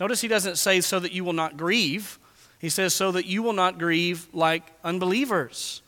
Notice 0.00 0.20
he 0.20 0.28
doesn't 0.28 0.58
say 0.58 0.80
so 0.80 1.00
that 1.00 1.12
you 1.12 1.24
will 1.24 1.32
not 1.32 1.56
grieve. 1.56 2.18
He 2.60 2.68
says 2.68 2.94
so 2.94 3.12
that 3.12 3.26
you 3.26 3.42
will 3.42 3.52
not 3.52 3.78
grieve 3.78 4.28
like 4.32 4.72
unbelievers. 4.84 5.82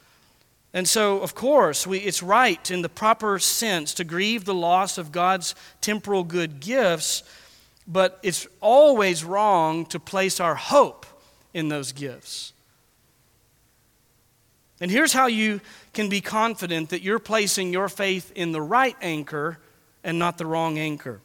And 0.73 0.87
so, 0.87 1.21
of 1.21 1.35
course, 1.35 1.87
we, 1.87 1.99
it's 1.99 2.23
right 2.23 2.71
in 2.71 2.83
the 2.83 2.89
proper 2.89 3.39
sense 3.39 3.93
to 3.95 4.05
grieve 4.05 4.45
the 4.45 4.55
loss 4.55 4.99
of 4.99 5.11
God's 5.11 5.55
temporal 5.81 6.23
good 6.23 6.61
gifts, 6.61 7.25
but 7.89 8.21
it's 8.23 8.47
always 8.61 9.25
wrong 9.25 9.85
to 9.87 9.99
place 9.99 10.39
our 10.39 10.55
hope 10.55 11.07
in 11.53 11.69
those 11.69 11.91
gifts. 11.91 12.53
And 14.81 14.91
here's 14.91 15.13
how 15.13 15.27
you 15.27 15.61
can 15.93 16.09
be 16.09 16.21
confident 16.21 16.91
that 16.91 17.03
you're 17.03 17.19
placing 17.19 17.73
your 17.73 17.89
faith 17.89 18.33
in 18.35 18.53
the 18.53 18.63
right 18.63 18.97
anchor 19.03 19.59
and 20.05 20.19
not 20.19 20.39
the 20.39 20.47
wrong 20.47 20.79
anchor. 20.79 21.21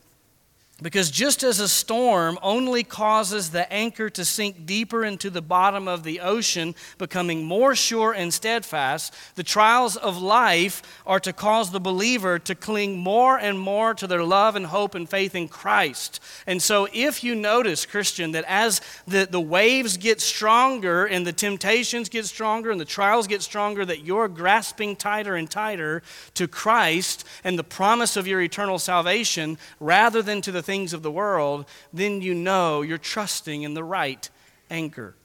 Because 0.81 1.09
just 1.09 1.41
as 1.41 1.61
a 1.61 1.69
storm 1.69 2.37
only 2.41 2.83
causes 2.83 3.51
the 3.51 3.71
anchor 3.71 4.09
to 4.09 4.25
sink 4.25 4.65
deeper 4.65 5.05
into 5.05 5.29
the 5.29 5.41
bottom 5.41 5.87
of 5.87 6.03
the 6.03 6.19
ocean, 6.19 6.75
becoming 6.97 7.45
more 7.45 7.75
sure 7.75 8.11
and 8.11 8.33
steadfast, 8.33 9.13
the 9.35 9.43
trials 9.43 9.95
of 9.95 10.21
life 10.21 10.81
are 11.07 11.21
to 11.21 11.31
cause 11.31 11.71
the 11.71 11.79
believer 11.79 12.37
to 12.39 12.53
cling 12.55 12.97
more 12.97 13.37
and 13.37 13.57
more 13.57 13.93
to 13.93 14.05
their 14.05 14.23
love 14.23 14.57
and 14.57 14.65
hope 14.65 14.95
and 14.95 15.09
faith 15.09 15.33
in 15.33 15.47
Christ. 15.47 16.19
And 16.45 16.61
so, 16.61 16.89
if 16.91 17.23
you 17.23 17.35
notice, 17.35 17.85
Christian, 17.85 18.33
that 18.33 18.43
as 18.45 18.81
the, 19.07 19.29
the 19.31 19.39
waves 19.39 19.95
get 19.95 20.19
stronger 20.19 21.05
and 21.05 21.25
the 21.25 21.31
temptations 21.31 22.09
get 22.09 22.25
stronger 22.25 22.69
and 22.69 22.81
the 22.81 22.85
trials 22.85 23.27
get 23.27 23.41
stronger, 23.41 23.85
that 23.85 24.03
you're 24.03 24.27
grasping 24.27 24.97
tighter 24.97 25.37
and 25.37 25.49
tighter 25.49 26.03
to 26.33 26.49
Christ 26.49 27.23
and 27.45 27.57
the 27.57 27.63
promise 27.63 28.17
of 28.17 28.27
your 28.27 28.41
eternal 28.41 28.77
salvation 28.77 29.57
rather 29.79 30.21
than 30.21 30.41
to 30.41 30.51
the 30.51 30.64
things 30.65 30.93
of 30.93 31.03
the 31.03 31.11
world, 31.11 31.65
then 31.93 32.21
you 32.21 32.33
know 32.33 32.81
you're 32.81 32.97
trusting 32.97 33.63
in 33.63 33.73
the 33.73 33.83
right 33.83 34.29
anchor. 34.69 35.15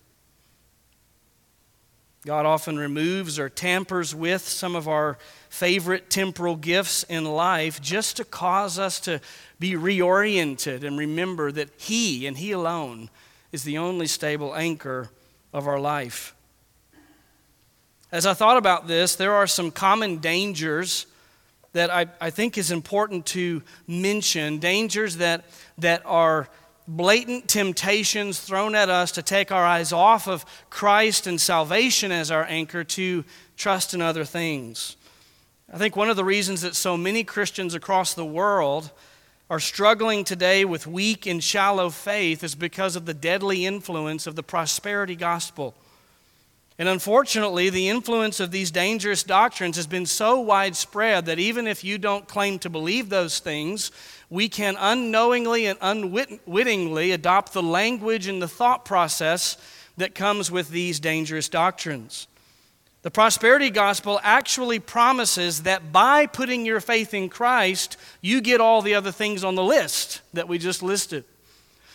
God 2.27 2.45
often 2.45 2.79
removes 2.79 3.39
or 3.39 3.49
tampers 3.49 4.15
with 4.15 4.47
some 4.47 4.77
of 4.77 4.87
our 4.87 5.17
favorite 5.49 6.11
temporal 6.11 6.55
gifts 6.55 7.03
in 7.05 7.25
life 7.25 7.81
just 7.81 8.19
to 8.19 8.25
cause 8.25 8.79
us 8.79 9.01
to 9.01 9.21
be 9.59 9.73
reoriented 9.73 10.85
and 10.85 10.99
remember 10.99 11.51
that 11.51 11.71
He 11.79 12.27
and 12.27 12.37
He 12.37 12.53
alone 12.53 13.09
is 13.53 13.65
the 13.65 13.79
only 13.79 14.07
stable 14.07 14.55
anchor 14.55 15.09
of 15.53 15.67
our 15.67 15.81
life. 15.81 16.35
As 18.13 18.27
I 18.27 18.35
thought 18.35 18.59
about 18.59 18.87
this, 18.87 19.15
there 19.15 19.35
are 19.35 19.47
some 19.47 19.71
common 19.71 20.19
dangers 20.19 21.07
that 21.73 21.91
I, 21.91 22.07
I 22.21 22.31
think 22.31 22.59
is 22.59 22.71
important 22.71 23.27
to 23.27 23.63
mention 23.87 24.59
dangers 24.59 25.17
that, 25.19 25.45
that 25.79 26.03
are 26.05 26.49
blatant 26.89 27.47
temptations 27.49 28.41
thrown 28.41 28.75
at 28.75 28.89
us 28.89 29.13
to 29.13 29.23
take 29.23 29.53
our 29.53 29.65
eyes 29.65 29.93
off 29.93 30.27
of 30.27 30.45
Christ 30.71 31.27
and 31.27 31.41
salvation 31.41 32.11
as 32.11 32.31
our 32.31 32.45
anchor 32.45 32.83
to 32.83 33.25
trust 33.57 33.95
in 33.95 34.03
other 34.03 34.25
things. 34.25 34.97
I 35.73 35.79
think 35.79 35.95
one 35.95 36.11
of 36.11 36.17
the 36.17 36.25
reasons 36.25 36.63
that 36.63 36.75
so 36.75 36.97
many 36.97 37.23
Christians 37.23 37.75
across 37.75 38.15
the 38.15 38.25
world 38.25 38.91
are 39.49 39.61
struggling 39.61 40.25
today 40.25 40.65
with 40.65 40.87
weak 40.87 41.27
and 41.27 41.43
shallow 41.43 41.91
faith 41.91 42.43
is 42.43 42.57
because 42.57 42.97
of 42.97 43.07
the 43.07 43.15
deadly 43.15 43.67
influence 43.67 44.27
of 44.27 44.35
the 44.35 44.43
prosperity 44.43 45.15
gospel. 45.15 45.75
And 46.81 46.89
unfortunately, 46.89 47.69
the 47.69 47.91
influence 47.91 48.41
of 48.41 48.53
these 48.53 48.71
dangerous 48.71 49.23
doctrines 49.23 49.77
has 49.77 49.87
been 49.87 50.07
so 50.07 50.41
widespread 50.41 51.27
that 51.27 51.39
even 51.39 51.67
if 51.67 51.85
you 51.85 51.99
don't 51.99 52.27
claim 52.27 52.59
to 52.61 52.71
believe 52.71 53.11
those 53.11 53.39
things, 53.39 53.93
we 54.31 54.49
can 54.49 54.77
unknowingly 54.81 55.67
and 55.67 55.79
unwittingly 55.83 57.11
adopt 57.11 57.53
the 57.53 57.63
language 57.63 58.29
and 58.29 58.41
the 58.41 58.49
thought 58.49 58.87
process 58.87 59.59
that 59.99 60.15
comes 60.15 60.51
with 60.51 60.71
these 60.71 60.99
dangerous 61.01 61.51
doctrines. 61.51 62.27
The 63.03 63.11
prosperity 63.11 63.69
gospel 63.69 64.19
actually 64.23 64.79
promises 64.79 65.65
that 65.65 65.93
by 65.93 66.25
putting 66.25 66.65
your 66.65 66.81
faith 66.81 67.13
in 67.13 67.29
Christ, 67.29 67.99
you 68.23 68.41
get 68.41 68.63
all 68.63 68.81
the 68.81 68.95
other 68.95 69.13
things 69.13 69.45
on 69.45 69.55
the 69.55 69.63
list 69.63 70.23
that 70.33 70.49
we 70.49 70.57
just 70.57 70.83
listed. 70.83 71.25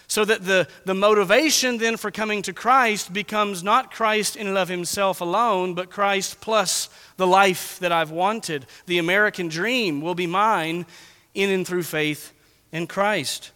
So 0.08 0.24
that 0.26 0.46
the, 0.46 0.68
the 0.86 0.94
motivation 0.94 1.78
then 1.78 1.98
for 1.98 2.12
coming 2.12 2.42
to 2.44 2.54
Christ 2.54 3.12
becomes 3.12 3.64
not 3.64 3.92
Christ 3.92 4.36
in 4.36 4.48
and 4.48 4.58
of 4.58 4.70
himself 4.70 5.22
alone, 5.22 5.74
but 5.74 5.90
Christ 5.90 6.42
plus 6.42 6.90
the 7.18 7.28
life 7.28 7.80
that 7.80 7.92
I've 7.92 8.12
wanted. 8.12 8.66
The 8.86 9.00
American 9.00 9.48
dream 9.48 10.02
will 10.02 10.16
be 10.16 10.28
mine 10.28 10.86
in 11.34 11.50
and 11.50 11.68
through 11.68 11.84
faith 11.84 12.34
in 12.72 12.88
Christ. 12.88 13.52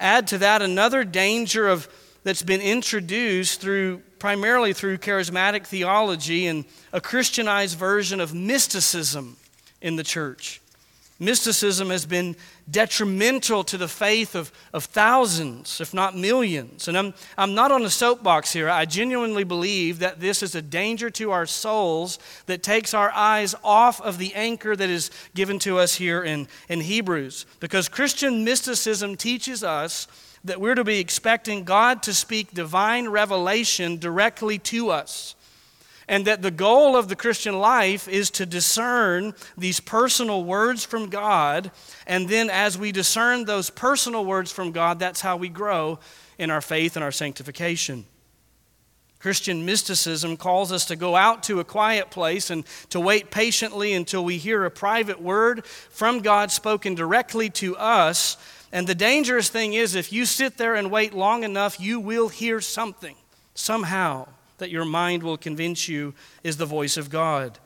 Add 0.00 0.26
to 0.28 0.38
that 0.38 0.62
another 0.62 1.04
danger 1.04 1.68
of 1.68 1.88
that's 2.24 2.42
been 2.42 2.60
introduced 2.60 3.60
through 3.60 4.02
primarily 4.18 4.72
through 4.72 4.98
charismatic 4.98 5.66
theology 5.66 6.46
and 6.46 6.64
a 6.92 7.00
Christianized 7.00 7.78
version 7.78 8.20
of 8.20 8.34
mysticism 8.34 9.36
in 9.80 9.96
the 9.96 10.02
church. 10.02 10.60
Mysticism 11.20 11.90
has 11.90 12.06
been 12.06 12.36
detrimental 12.70 13.64
to 13.64 13.76
the 13.76 13.88
faith 13.88 14.36
of, 14.36 14.52
of 14.72 14.84
thousands, 14.84 15.80
if 15.80 15.92
not 15.92 16.16
millions. 16.16 16.86
And 16.86 16.96
I'm, 16.96 17.12
I'm 17.36 17.56
not 17.56 17.72
on 17.72 17.84
a 17.84 17.90
soapbox 17.90 18.52
here. 18.52 18.70
I 18.70 18.84
genuinely 18.84 19.42
believe 19.42 19.98
that 19.98 20.20
this 20.20 20.44
is 20.44 20.54
a 20.54 20.62
danger 20.62 21.10
to 21.10 21.32
our 21.32 21.44
souls 21.44 22.20
that 22.46 22.62
takes 22.62 22.94
our 22.94 23.10
eyes 23.10 23.56
off 23.64 24.00
of 24.00 24.18
the 24.18 24.32
anchor 24.34 24.76
that 24.76 24.88
is 24.88 25.10
given 25.34 25.58
to 25.60 25.78
us 25.78 25.96
here 25.96 26.22
in, 26.22 26.46
in 26.68 26.82
Hebrews. 26.82 27.46
Because 27.58 27.88
Christian 27.88 28.44
mysticism 28.44 29.16
teaches 29.16 29.64
us 29.64 30.06
that 30.44 30.60
we're 30.60 30.76
to 30.76 30.84
be 30.84 31.00
expecting 31.00 31.64
God 31.64 32.00
to 32.04 32.14
speak 32.14 32.52
divine 32.52 33.08
revelation 33.08 33.98
directly 33.98 34.58
to 34.58 34.90
us 34.90 35.34
and 36.08 36.24
that 36.24 36.40
the 36.40 36.50
goal 36.50 36.96
of 36.96 37.08
the 37.08 37.16
Christian 37.16 37.58
life 37.58 38.08
is 38.08 38.30
to 38.30 38.46
discern 38.46 39.34
these 39.58 39.78
personal 39.78 40.42
words 40.42 40.84
from 40.84 41.10
God. 41.10 41.70
And 42.06 42.28
then, 42.28 42.48
as 42.48 42.78
we 42.78 42.90
discern 42.92 43.44
those 43.44 43.68
personal 43.68 44.24
words 44.24 44.50
from 44.50 44.72
God, 44.72 44.98
that's 44.98 45.20
how 45.20 45.36
we 45.36 45.50
grow 45.50 45.98
in 46.38 46.50
our 46.50 46.62
faith 46.62 46.96
and 46.96 47.04
our 47.04 47.12
sanctification. 47.12 48.06
Christian 49.18 49.66
mysticism 49.66 50.36
calls 50.36 50.70
us 50.72 50.86
to 50.86 50.96
go 50.96 51.16
out 51.16 51.42
to 51.44 51.60
a 51.60 51.64
quiet 51.64 52.08
place 52.08 52.50
and 52.50 52.64
to 52.90 53.00
wait 53.00 53.30
patiently 53.30 53.92
until 53.92 54.24
we 54.24 54.38
hear 54.38 54.64
a 54.64 54.70
private 54.70 55.20
word 55.20 55.66
from 55.66 56.20
God 56.20 56.50
spoken 56.52 56.94
directly 56.94 57.50
to 57.50 57.76
us. 57.76 58.36
And 58.72 58.86
the 58.86 58.94
dangerous 58.94 59.48
thing 59.50 59.72
is, 59.72 59.94
if 59.94 60.12
you 60.12 60.24
sit 60.24 60.56
there 60.56 60.76
and 60.76 60.90
wait 60.90 61.14
long 61.14 61.42
enough, 61.42 61.80
you 61.80 61.98
will 61.98 62.28
hear 62.28 62.60
something 62.60 63.16
somehow 63.54 64.28
that 64.58 64.70
your 64.70 64.84
mind 64.84 65.22
will 65.22 65.36
convince 65.36 65.88
you 65.88 66.14
is 66.44 66.56
the 66.56 66.66
voice 66.66 66.96
of 66.96 67.10
God. 67.10 67.58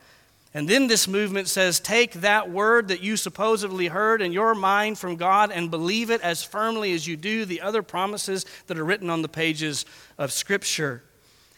And 0.53 0.69
then 0.69 0.87
this 0.87 1.07
movement 1.07 1.47
says 1.47 1.79
take 1.79 2.13
that 2.13 2.51
word 2.51 2.87
that 2.89 3.01
you 3.01 3.17
supposedly 3.17 3.87
heard 3.87 4.21
in 4.21 4.31
your 4.31 4.53
mind 4.53 4.99
from 4.99 5.15
God 5.15 5.51
and 5.51 5.71
believe 5.71 6.11
it 6.11 6.21
as 6.21 6.43
firmly 6.43 6.93
as 6.93 7.07
you 7.07 7.17
do 7.17 7.43
the 7.43 7.61
other 7.61 7.81
promises 7.81 8.45
that 8.67 8.77
are 8.77 8.85
written 8.85 9.09
on 9.09 9.23
the 9.23 9.27
pages 9.27 9.85
of 10.17 10.31
Scripture. 10.31 11.03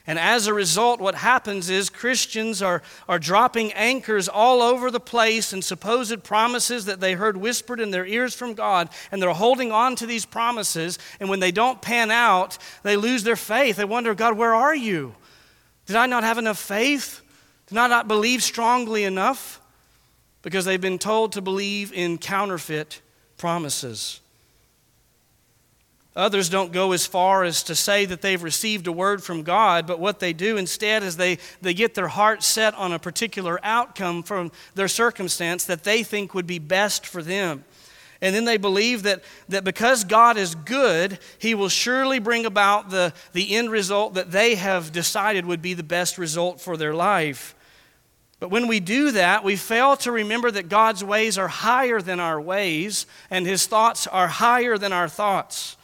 And 0.07 0.19
as 0.19 0.45
a 0.45 0.53
result, 0.53 1.01
what 1.01 1.15
happens 1.15 1.69
is 1.69 1.89
Christians 1.89 2.61
are, 2.61 2.83
are 3.09 3.17
dropping 3.17 3.73
anchors 3.73 4.29
all 4.29 4.61
over 4.61 4.91
the 4.91 4.99
place 4.99 5.51
and 5.51 5.63
supposed 5.63 6.23
promises 6.23 6.85
that 6.85 6.99
they 6.99 7.13
heard 7.13 7.35
whispered 7.35 7.79
in 7.79 7.89
their 7.89 8.05
ears 8.05 8.35
from 8.35 8.53
God, 8.53 8.89
and 9.11 9.19
they're 9.19 9.31
holding 9.31 9.71
on 9.71 9.95
to 9.95 10.05
these 10.05 10.25
promises. 10.25 10.99
And 11.19 11.27
when 11.27 11.39
they 11.39 11.51
don't 11.51 11.81
pan 11.81 12.11
out, 12.11 12.59
they 12.83 12.95
lose 12.97 13.23
their 13.23 13.35
faith. 13.35 13.77
They 13.77 13.85
wonder, 13.85 14.13
God, 14.13 14.37
where 14.37 14.53
are 14.53 14.75
you? 14.75 15.15
Did 15.85 15.95
I 15.95 16.05
not 16.05 16.23
have 16.23 16.37
enough 16.37 16.59
faith? 16.59 17.21
Did 17.67 17.77
I 17.77 17.87
not 17.87 18.07
believe 18.07 18.43
strongly 18.43 19.03
enough? 19.03 19.61
Because 20.41 20.65
they've 20.65 20.81
been 20.81 20.99
told 20.99 21.33
to 21.33 21.41
believe 21.41 21.91
in 21.93 22.17
counterfeit 22.17 23.01
promises. 23.37 24.19
Others 26.15 26.47
don't 26.47 26.71
go 26.71 26.93
as 26.93 27.05
far 27.05 27.43
as 27.43 27.61
to 27.63 27.75
say 27.75 28.05
that 28.05 28.21
they've 28.21 28.41
received 28.41 28.87
a 28.87 28.91
word 28.91 29.21
from 29.21 29.43
God, 29.43 29.85
but 29.85 29.99
what 29.99 30.19
they 30.19 30.31
do 30.31 30.55
instead 30.55 31.03
is 31.03 31.17
they, 31.17 31.39
they 31.61 31.73
get 31.73 31.93
their 31.93 32.07
heart 32.07 32.41
set 32.41 32.73
on 32.75 32.93
a 32.93 32.99
particular 32.99 33.59
outcome 33.63 34.23
from 34.23 34.51
their 34.75 34.87
circumstance 34.87 35.65
that 35.65 35.83
they 35.83 36.03
think 36.03 36.33
would 36.33 36.47
be 36.47 36.59
best 36.59 37.05
for 37.05 37.21
them. 37.21 37.65
And 38.21 38.35
then 38.35 38.45
they 38.45 38.57
believe 38.57 39.03
that, 39.03 39.23
that 39.49 39.63
because 39.63 40.03
God 40.03 40.37
is 40.37 40.55
good, 40.55 41.19
He 41.37 41.53
will 41.53 41.69
surely 41.69 42.19
bring 42.19 42.45
about 42.45 42.89
the, 42.89 43.13
the 43.33 43.55
end 43.55 43.69
result 43.69 44.13
that 44.13 44.31
they 44.31 44.55
have 44.55 44.91
decided 44.91 45.45
would 45.45 45.61
be 45.61 45.73
the 45.73 45.83
best 45.83 46.17
result 46.17 46.61
for 46.61 46.77
their 46.77 46.93
life. 46.93 47.55
But 48.39 48.51
when 48.51 48.67
we 48.67 48.79
do 48.79 49.11
that, 49.11 49.43
we 49.43 49.55
fail 49.55 49.95
to 49.97 50.11
remember 50.11 50.51
that 50.51 50.69
God's 50.69 51.03
ways 51.03 51.37
are 51.37 51.47
higher 51.47 52.01
than 52.01 52.19
our 52.19 52.39
ways, 52.39 53.05
and 53.29 53.45
His 53.45 53.65
thoughts 53.65 54.07
are 54.07 54.27
higher 54.27 54.77
than 54.77 54.93
our 54.93 55.07
thoughts. 55.07 55.77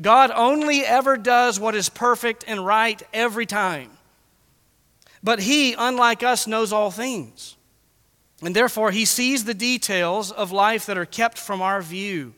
God 0.00 0.30
only 0.34 0.80
ever 0.80 1.16
does 1.16 1.58
what 1.58 1.74
is 1.74 1.88
perfect 1.88 2.44
and 2.46 2.64
right 2.64 3.02
every 3.12 3.46
time. 3.46 3.90
But 5.22 5.40
He, 5.40 5.74
unlike 5.74 6.22
us, 6.22 6.46
knows 6.46 6.72
all 6.72 6.90
things. 6.90 7.56
And 8.42 8.54
therefore, 8.54 8.90
he 8.90 9.04
sees 9.04 9.44
the 9.44 9.54
details 9.54 10.30
of 10.30 10.52
life 10.52 10.86
that 10.86 10.98
are 10.98 11.06
kept 11.06 11.38
from 11.38 11.60
our 11.60 11.82
view. 11.82 12.34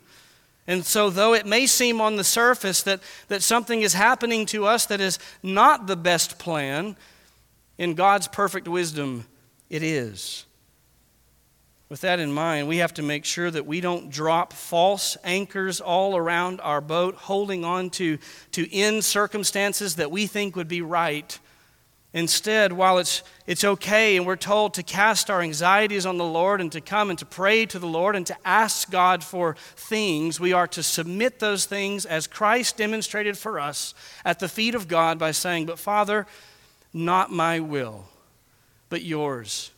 And 0.66 0.84
so, 0.84 1.10
though 1.10 1.34
it 1.34 1.46
may 1.46 1.66
seem 1.66 2.00
on 2.00 2.16
the 2.16 2.24
surface 2.24 2.82
that, 2.84 3.00
that 3.28 3.42
something 3.42 3.82
is 3.82 3.92
happening 3.92 4.46
to 4.46 4.66
us 4.66 4.86
that 4.86 5.00
is 5.00 5.18
not 5.42 5.86
the 5.86 5.96
best 5.96 6.38
plan, 6.38 6.96
in 7.80 7.94
God's 7.94 8.28
perfect 8.28 8.68
wisdom, 8.68 9.26
it 9.70 9.82
is. 9.82 10.44
With 11.88 12.02
that 12.02 12.20
in 12.20 12.30
mind, 12.30 12.68
we 12.68 12.76
have 12.76 12.92
to 12.94 13.02
make 13.02 13.24
sure 13.24 13.50
that 13.50 13.66
we 13.66 13.80
don't 13.80 14.10
drop 14.10 14.52
false 14.52 15.16
anchors 15.24 15.80
all 15.80 16.14
around 16.14 16.60
our 16.60 16.82
boat, 16.82 17.14
holding 17.14 17.64
on 17.64 17.88
to, 17.90 18.18
to 18.52 18.72
end 18.72 19.02
circumstances 19.02 19.96
that 19.96 20.10
we 20.10 20.26
think 20.26 20.56
would 20.56 20.68
be 20.68 20.82
right 20.82 21.38
Instead, 22.12 22.72
while 22.72 22.98
it's, 22.98 23.22
it's 23.46 23.62
okay 23.62 24.16
and 24.16 24.26
we're 24.26 24.34
told 24.34 24.74
to 24.74 24.82
cast 24.82 25.30
our 25.30 25.42
anxieties 25.42 26.04
on 26.04 26.18
the 26.18 26.24
Lord 26.24 26.60
and 26.60 26.72
to 26.72 26.80
come 26.80 27.08
and 27.08 27.18
to 27.20 27.24
pray 27.24 27.66
to 27.66 27.78
the 27.78 27.86
Lord 27.86 28.16
and 28.16 28.26
to 28.26 28.36
ask 28.44 28.90
God 28.90 29.22
for 29.22 29.54
things, 29.76 30.40
we 30.40 30.52
are 30.52 30.66
to 30.68 30.82
submit 30.82 31.38
those 31.38 31.66
things 31.66 32.04
as 32.04 32.26
Christ 32.26 32.76
demonstrated 32.76 33.38
for 33.38 33.60
us 33.60 33.94
at 34.24 34.40
the 34.40 34.48
feet 34.48 34.74
of 34.74 34.88
God 34.88 35.20
by 35.20 35.30
saying, 35.30 35.66
But 35.66 35.78
Father, 35.78 36.26
not 36.92 37.30
my 37.30 37.60
will, 37.60 38.06
but 38.88 39.02
yours 39.02 39.70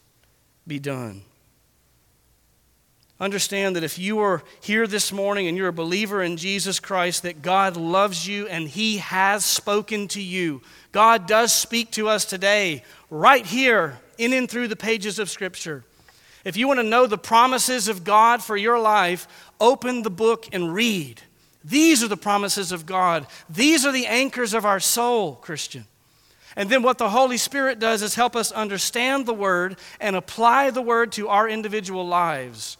be 0.66 0.78
done. 0.78 1.22
Understand 3.22 3.76
that 3.76 3.84
if 3.84 4.00
you 4.00 4.18
are 4.18 4.42
here 4.60 4.86
this 4.88 5.12
morning 5.12 5.46
and 5.46 5.56
you're 5.56 5.68
a 5.68 5.72
believer 5.72 6.22
in 6.24 6.36
Jesus 6.36 6.80
Christ, 6.80 7.22
that 7.22 7.40
God 7.40 7.76
loves 7.76 8.26
you 8.26 8.48
and 8.48 8.66
He 8.66 8.96
has 8.96 9.44
spoken 9.44 10.08
to 10.08 10.20
you. 10.20 10.60
God 10.92 11.26
does 11.26 11.52
speak 11.52 11.90
to 11.92 12.08
us 12.08 12.24
today, 12.24 12.84
right 13.10 13.44
here, 13.44 13.98
in 14.18 14.32
and 14.32 14.48
through 14.48 14.68
the 14.68 14.76
pages 14.76 15.18
of 15.18 15.30
Scripture. 15.30 15.84
If 16.44 16.56
you 16.56 16.68
want 16.68 16.80
to 16.80 16.84
know 16.84 17.06
the 17.06 17.18
promises 17.18 17.88
of 17.88 18.04
God 18.04 18.42
for 18.42 18.56
your 18.56 18.78
life, 18.78 19.26
open 19.60 20.02
the 20.02 20.10
book 20.10 20.48
and 20.52 20.74
read. 20.74 21.22
These 21.64 22.02
are 22.02 22.08
the 22.08 22.16
promises 22.16 22.72
of 22.72 22.86
God. 22.86 23.26
These 23.48 23.86
are 23.86 23.92
the 23.92 24.06
anchors 24.06 24.52
of 24.52 24.64
our 24.64 24.80
soul, 24.80 25.36
Christian. 25.36 25.86
And 26.56 26.68
then 26.68 26.82
what 26.82 26.98
the 26.98 27.10
Holy 27.10 27.38
Spirit 27.38 27.78
does 27.78 28.02
is 28.02 28.14
help 28.14 28.36
us 28.36 28.52
understand 28.52 29.24
the 29.24 29.34
Word 29.34 29.76
and 30.00 30.16
apply 30.16 30.70
the 30.70 30.82
Word 30.82 31.12
to 31.12 31.28
our 31.28 31.48
individual 31.48 32.06
lives. 32.06 32.76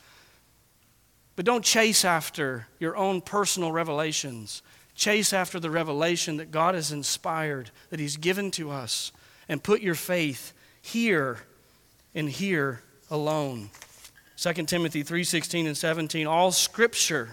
But 1.37 1.47
don't 1.47 1.65
chase 1.65 2.05
after 2.05 2.67
your 2.79 2.97
own 2.97 3.23
personal 3.23 3.73
revelations. 3.73 4.63
Chase 5.03 5.33
after 5.33 5.59
the 5.59 5.69
revelation 5.69 6.37
that 6.37 6.53
God 6.53 6.77
has 6.77 6.93
inspired, 6.93 7.73
that 7.91 7.99
He's 7.99 8.17
given 8.17 8.53
to 8.53 8.71
us, 8.71 9.11
and 9.49 9.61
put 9.61 9.81
your 9.81 9.97
faith 9.97 10.53
here 10.81 11.41
and 12.15 12.31
here 12.31 12.83
alone. 13.11 13.71
2 14.37 14.53
Timothy 14.69 15.03
3:16 15.03 15.67
and 15.67 15.77
17 15.77 16.29
All 16.29 16.53
scripture 16.53 17.31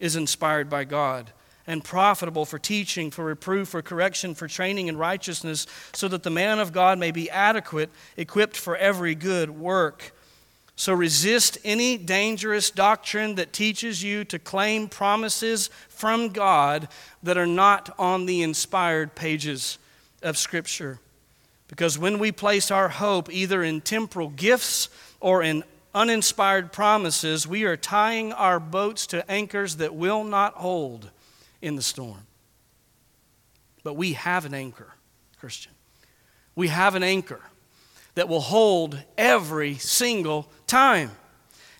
is 0.00 0.16
inspired 0.16 0.68
by 0.68 0.82
God 0.82 1.30
and 1.64 1.84
profitable 1.84 2.44
for 2.44 2.58
teaching, 2.58 3.08
for 3.12 3.24
reproof, 3.24 3.68
for 3.68 3.82
correction, 3.82 4.34
for 4.34 4.48
training 4.48 4.88
in 4.88 4.96
righteousness, 4.96 5.68
so 5.92 6.08
that 6.08 6.24
the 6.24 6.28
man 6.30 6.58
of 6.58 6.72
God 6.72 6.98
may 6.98 7.12
be 7.12 7.30
adequate, 7.30 7.90
equipped 8.16 8.56
for 8.56 8.76
every 8.76 9.14
good 9.14 9.48
work. 9.48 10.12
So 10.74 10.94
resist 10.94 11.58
any 11.64 11.98
dangerous 11.98 12.70
doctrine 12.70 13.34
that 13.36 13.52
teaches 13.52 14.02
you 14.02 14.24
to 14.24 14.38
claim 14.38 14.88
promises 14.88 15.68
from 15.88 16.30
God 16.30 16.88
that 17.22 17.36
are 17.36 17.46
not 17.46 17.94
on 17.98 18.26
the 18.26 18.42
inspired 18.42 19.14
pages 19.14 19.78
of 20.22 20.38
Scripture. 20.38 20.98
Because 21.68 21.98
when 21.98 22.18
we 22.18 22.32
place 22.32 22.70
our 22.70 22.88
hope 22.88 23.32
either 23.32 23.62
in 23.62 23.80
temporal 23.80 24.28
gifts 24.30 24.88
or 25.20 25.42
in 25.42 25.62
uninspired 25.94 26.72
promises, 26.72 27.46
we 27.46 27.64
are 27.64 27.76
tying 27.76 28.32
our 28.32 28.58
boats 28.58 29.06
to 29.08 29.30
anchors 29.30 29.76
that 29.76 29.94
will 29.94 30.24
not 30.24 30.54
hold 30.54 31.10
in 31.60 31.76
the 31.76 31.82
storm. 31.82 32.26
But 33.84 33.94
we 33.94 34.14
have 34.14 34.44
an 34.46 34.54
anchor, 34.54 34.92
Christian. 35.38 35.72
We 36.54 36.68
have 36.68 36.94
an 36.94 37.02
anchor 37.02 37.40
that 38.14 38.28
will 38.28 38.40
hold 38.40 39.02
every 39.16 39.74
single 39.76 40.50
time. 40.66 41.10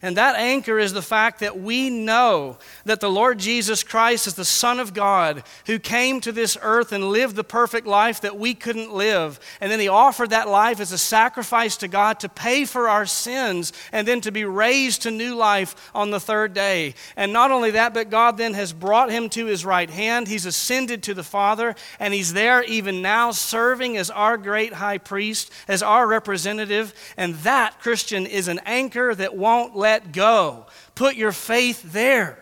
And 0.05 0.17
that 0.17 0.35
anchor 0.35 0.81
is 0.81 0.93
the 0.93 1.01
fact 1.01 1.39
that 1.41 1.61
we 1.61 1.89
know 1.89 2.59
that 2.87 2.99
the 2.99 3.09
Lord 3.09 3.39
Jesus 3.39 3.85
Christ 3.85 4.27
is 4.27 4.35
the 4.35 4.45
Son 4.45 4.81
of 4.81 4.95
God 4.95 5.45
who 5.67 5.79
came 5.79 6.21
to 6.23 6.33
this 6.33 6.59
earth 6.61 6.91
and 6.91 7.05
lived 7.05 7.37
the 7.37 7.45
perfect 7.45 7.87
life 7.87 8.21
that 8.23 8.37
we 8.37 8.53
couldn't 8.53 8.93
live. 8.93 9.39
And 9.61 9.71
then 9.71 9.79
He 9.79 9.87
offered 9.87 10.31
that 10.31 10.49
life 10.49 10.81
as 10.81 10.91
a 10.91 10.99
sacrifice 10.99 11.77
to 11.77 11.89
God 11.89 12.19
to 12.19 12.29
pay 12.29 12.65
for 12.65 12.89
our 12.89 13.07
sins 13.07 13.73
and 13.93 14.09
then 14.09 14.21
to 14.23 14.33
be 14.33 14.45
raised 14.45 15.03
to 15.03 15.13
new 15.13 15.37
life 15.37 15.93
on 15.95 16.11
the 16.11 16.19
third 16.19 16.53
day. 16.53 16.95
And 17.15 17.33
not 17.33 17.53
only 17.53 17.71
that, 17.71 17.95
but 17.95 18.11
God 18.11 18.37
then 18.37 18.55
has 18.55 18.73
brought 18.73 19.13
Him 19.13 19.29
to 19.31 19.47
His 19.47 19.65
right 19.65 19.89
hand. 19.89 20.27
He's 20.27 20.47
ascended 20.47 21.05
to 21.05 21.15
the 21.15 21.23
Father, 21.23 21.77
and 22.01 22.13
He's 22.13 22.33
there 22.33 22.65
even 22.65 23.03
now 23.03 23.31
serving 23.31 23.97
as 23.97 24.11
our 24.11 24.37
great 24.37 24.73
high 24.73 24.99
priest, 24.99 25.53
as 25.69 25.81
our 25.81 26.09
representative. 26.09 26.93
And 27.17 27.37
that, 27.37 27.79
Christian, 27.79 28.27
is 28.27 28.49
an 28.49 28.59
anchor 28.67 29.15
that 29.15 29.37
won't 29.37 29.77
let 29.77 29.92
let 29.93 30.11
go. 30.13 30.67
Put 30.95 31.17
your 31.17 31.33
faith 31.33 31.93
there 31.93 32.39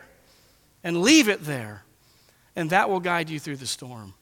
and 0.84 1.02
leave 1.02 1.28
it 1.28 1.44
there, 1.44 1.82
and 2.54 2.70
that 2.70 2.88
will 2.88 3.00
guide 3.00 3.28
you 3.28 3.40
through 3.40 3.56
the 3.56 3.66
storm. 3.66 4.14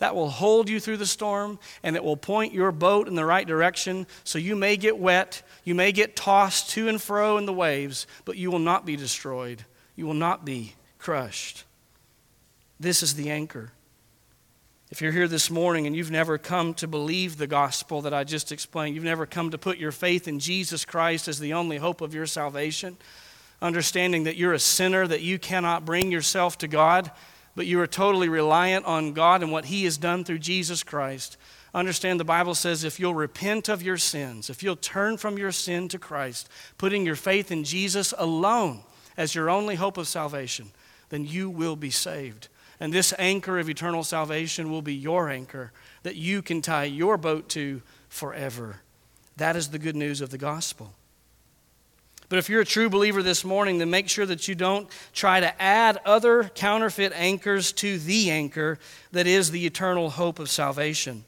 That 0.00 0.16
will 0.16 0.30
hold 0.30 0.68
you 0.68 0.80
through 0.80 0.96
the 0.96 1.06
storm 1.06 1.60
and 1.84 1.94
it 1.94 2.02
will 2.02 2.16
point 2.16 2.52
your 2.52 2.72
boat 2.72 3.06
in 3.06 3.14
the 3.14 3.24
right 3.24 3.46
direction 3.46 4.08
so 4.24 4.36
you 4.36 4.56
may 4.56 4.76
get 4.76 4.98
wet, 4.98 5.42
you 5.62 5.76
may 5.76 5.92
get 5.92 6.16
tossed 6.16 6.70
to 6.70 6.88
and 6.88 7.00
fro 7.00 7.38
in 7.38 7.46
the 7.46 7.52
waves, 7.52 8.08
but 8.24 8.36
you 8.36 8.50
will 8.50 8.58
not 8.58 8.84
be 8.84 8.96
destroyed. 8.96 9.64
You 9.94 10.06
will 10.06 10.14
not 10.14 10.44
be 10.44 10.74
crushed. 10.98 11.62
This 12.80 13.00
is 13.00 13.14
the 13.14 13.30
anchor. 13.30 13.70
If 14.92 15.00
you're 15.00 15.10
here 15.10 15.26
this 15.26 15.50
morning 15.50 15.86
and 15.86 15.96
you've 15.96 16.10
never 16.10 16.36
come 16.36 16.74
to 16.74 16.86
believe 16.86 17.38
the 17.38 17.46
gospel 17.46 18.02
that 18.02 18.12
I 18.12 18.24
just 18.24 18.52
explained, 18.52 18.94
you've 18.94 19.04
never 19.04 19.24
come 19.24 19.50
to 19.50 19.56
put 19.56 19.78
your 19.78 19.90
faith 19.90 20.28
in 20.28 20.38
Jesus 20.38 20.84
Christ 20.84 21.28
as 21.28 21.38
the 21.38 21.54
only 21.54 21.78
hope 21.78 22.02
of 22.02 22.12
your 22.12 22.26
salvation, 22.26 22.98
understanding 23.62 24.24
that 24.24 24.36
you're 24.36 24.52
a 24.52 24.58
sinner, 24.58 25.06
that 25.06 25.22
you 25.22 25.38
cannot 25.38 25.86
bring 25.86 26.12
yourself 26.12 26.58
to 26.58 26.68
God, 26.68 27.10
but 27.56 27.64
you 27.64 27.80
are 27.80 27.86
totally 27.86 28.28
reliant 28.28 28.84
on 28.84 29.14
God 29.14 29.42
and 29.42 29.50
what 29.50 29.64
He 29.64 29.84
has 29.84 29.96
done 29.96 30.24
through 30.24 30.40
Jesus 30.40 30.82
Christ. 30.82 31.38
Understand 31.72 32.20
the 32.20 32.24
Bible 32.24 32.54
says 32.54 32.84
if 32.84 33.00
you'll 33.00 33.14
repent 33.14 33.70
of 33.70 33.82
your 33.82 33.96
sins, 33.96 34.50
if 34.50 34.62
you'll 34.62 34.76
turn 34.76 35.16
from 35.16 35.38
your 35.38 35.52
sin 35.52 35.88
to 35.88 35.98
Christ, 35.98 36.50
putting 36.76 37.06
your 37.06 37.16
faith 37.16 37.50
in 37.50 37.64
Jesus 37.64 38.12
alone 38.18 38.82
as 39.16 39.34
your 39.34 39.48
only 39.48 39.76
hope 39.76 39.96
of 39.96 40.06
salvation, 40.06 40.70
then 41.08 41.24
you 41.24 41.48
will 41.48 41.76
be 41.76 41.88
saved. 41.88 42.48
And 42.80 42.92
this 42.92 43.14
anchor 43.18 43.58
of 43.58 43.68
eternal 43.68 44.04
salvation 44.04 44.70
will 44.70 44.82
be 44.82 44.94
your 44.94 45.28
anchor 45.28 45.72
that 46.02 46.16
you 46.16 46.42
can 46.42 46.62
tie 46.62 46.84
your 46.84 47.16
boat 47.16 47.48
to 47.50 47.82
forever. 48.08 48.80
That 49.36 49.56
is 49.56 49.68
the 49.68 49.78
good 49.78 49.96
news 49.96 50.20
of 50.20 50.30
the 50.30 50.38
gospel. 50.38 50.94
But 52.28 52.38
if 52.38 52.48
you're 52.48 52.62
a 52.62 52.66
true 52.66 52.88
believer 52.88 53.22
this 53.22 53.44
morning, 53.44 53.76
then 53.76 53.90
make 53.90 54.08
sure 54.08 54.24
that 54.24 54.48
you 54.48 54.54
don't 54.54 54.88
try 55.12 55.40
to 55.40 55.62
add 55.62 56.00
other 56.06 56.44
counterfeit 56.54 57.12
anchors 57.14 57.72
to 57.72 57.98
the 57.98 58.30
anchor 58.30 58.78
that 59.12 59.26
is 59.26 59.50
the 59.50 59.66
eternal 59.66 60.08
hope 60.08 60.38
of 60.38 60.48
salvation. 60.48 61.24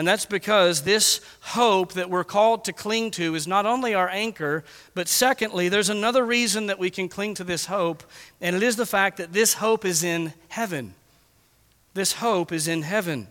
And 0.00 0.08
that's 0.08 0.24
because 0.24 0.80
this 0.80 1.20
hope 1.40 1.92
that 1.92 2.08
we're 2.08 2.24
called 2.24 2.64
to 2.64 2.72
cling 2.72 3.10
to 3.10 3.34
is 3.34 3.46
not 3.46 3.66
only 3.66 3.92
our 3.92 4.08
anchor, 4.08 4.64
but 4.94 5.08
secondly, 5.08 5.68
there's 5.68 5.90
another 5.90 6.24
reason 6.24 6.68
that 6.68 6.78
we 6.78 6.88
can 6.88 7.06
cling 7.06 7.34
to 7.34 7.44
this 7.44 7.66
hope, 7.66 8.02
and 8.40 8.56
it 8.56 8.62
is 8.62 8.76
the 8.76 8.86
fact 8.86 9.18
that 9.18 9.34
this 9.34 9.52
hope 9.52 9.84
is 9.84 10.02
in 10.02 10.32
heaven. 10.48 10.94
This 11.92 12.14
hope 12.14 12.50
is 12.50 12.66
in 12.66 12.80
heaven. 12.80 13.28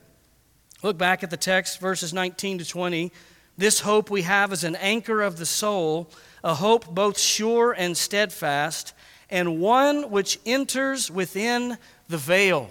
Look 0.84 0.96
back 0.96 1.24
at 1.24 1.32
the 1.32 1.38
text, 1.38 1.80
verses 1.80 2.14
19 2.14 2.60
to 2.60 2.66
20. 2.66 3.12
This 3.58 3.80
hope 3.80 4.12
we 4.12 4.22
have 4.22 4.54
is 4.54 4.64
an 4.64 4.76
anchor 4.76 5.24
of 5.24 5.40
the 5.40 5.48
soul 5.48 6.08
a 6.44 6.54
hope 6.54 6.94
both 6.94 7.18
sure 7.18 7.72
and 7.72 7.98
steadfast, 7.98 8.94
and 9.32 9.60
one 9.60 10.12
which 10.12 10.40
enters 10.46 11.10
within 11.10 11.80
the 12.10 12.20
veil. 12.20 12.70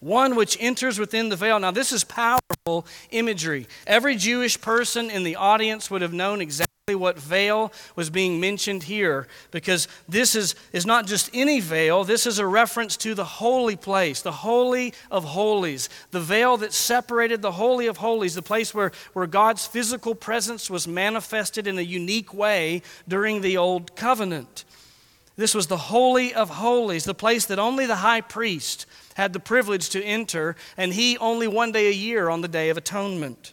One 0.00 0.34
which 0.34 0.56
enters 0.60 0.98
within 0.98 1.28
the 1.28 1.36
veil. 1.36 1.58
Now, 1.60 1.70
this 1.70 1.92
is 1.92 2.04
powerful 2.04 2.86
imagery. 3.10 3.66
Every 3.86 4.16
Jewish 4.16 4.60
person 4.60 5.10
in 5.10 5.24
the 5.24 5.36
audience 5.36 5.90
would 5.90 6.02
have 6.02 6.14
known 6.14 6.40
exactly 6.40 6.70
what 6.94 7.18
veil 7.18 7.72
was 7.94 8.10
being 8.10 8.40
mentioned 8.40 8.84
here 8.84 9.28
because 9.50 9.86
this 10.08 10.34
is, 10.34 10.54
is 10.72 10.86
not 10.86 11.06
just 11.06 11.30
any 11.32 11.60
veil, 11.60 12.02
this 12.02 12.26
is 12.26 12.38
a 12.38 12.46
reference 12.46 12.96
to 12.96 13.14
the 13.14 13.24
holy 13.24 13.76
place, 13.76 14.22
the 14.22 14.32
Holy 14.32 14.94
of 15.10 15.22
Holies, 15.22 15.88
the 16.10 16.20
veil 16.20 16.56
that 16.56 16.72
separated 16.72 17.42
the 17.42 17.52
Holy 17.52 17.86
of 17.86 17.98
Holies, 17.98 18.34
the 18.34 18.42
place 18.42 18.74
where, 18.74 18.90
where 19.12 19.26
God's 19.26 19.66
physical 19.66 20.14
presence 20.14 20.68
was 20.68 20.88
manifested 20.88 21.66
in 21.66 21.78
a 21.78 21.82
unique 21.82 22.34
way 22.34 22.82
during 23.06 23.40
the 23.40 23.56
Old 23.56 23.94
Covenant. 23.94 24.64
This 25.36 25.54
was 25.54 25.68
the 25.68 25.76
Holy 25.76 26.34
of 26.34 26.50
Holies, 26.50 27.04
the 27.04 27.14
place 27.14 27.46
that 27.46 27.58
only 27.58 27.86
the 27.86 27.96
high 27.96 28.20
priest 28.20 28.86
had 29.20 29.34
the 29.34 29.38
privilege 29.38 29.90
to 29.90 30.02
enter, 30.02 30.56
and 30.78 30.94
he 30.94 31.18
only 31.18 31.46
one 31.46 31.72
day 31.72 31.88
a 31.88 31.92
year 31.92 32.30
on 32.30 32.40
the 32.40 32.48
Day 32.48 32.70
of 32.70 32.78
Atonement. 32.78 33.52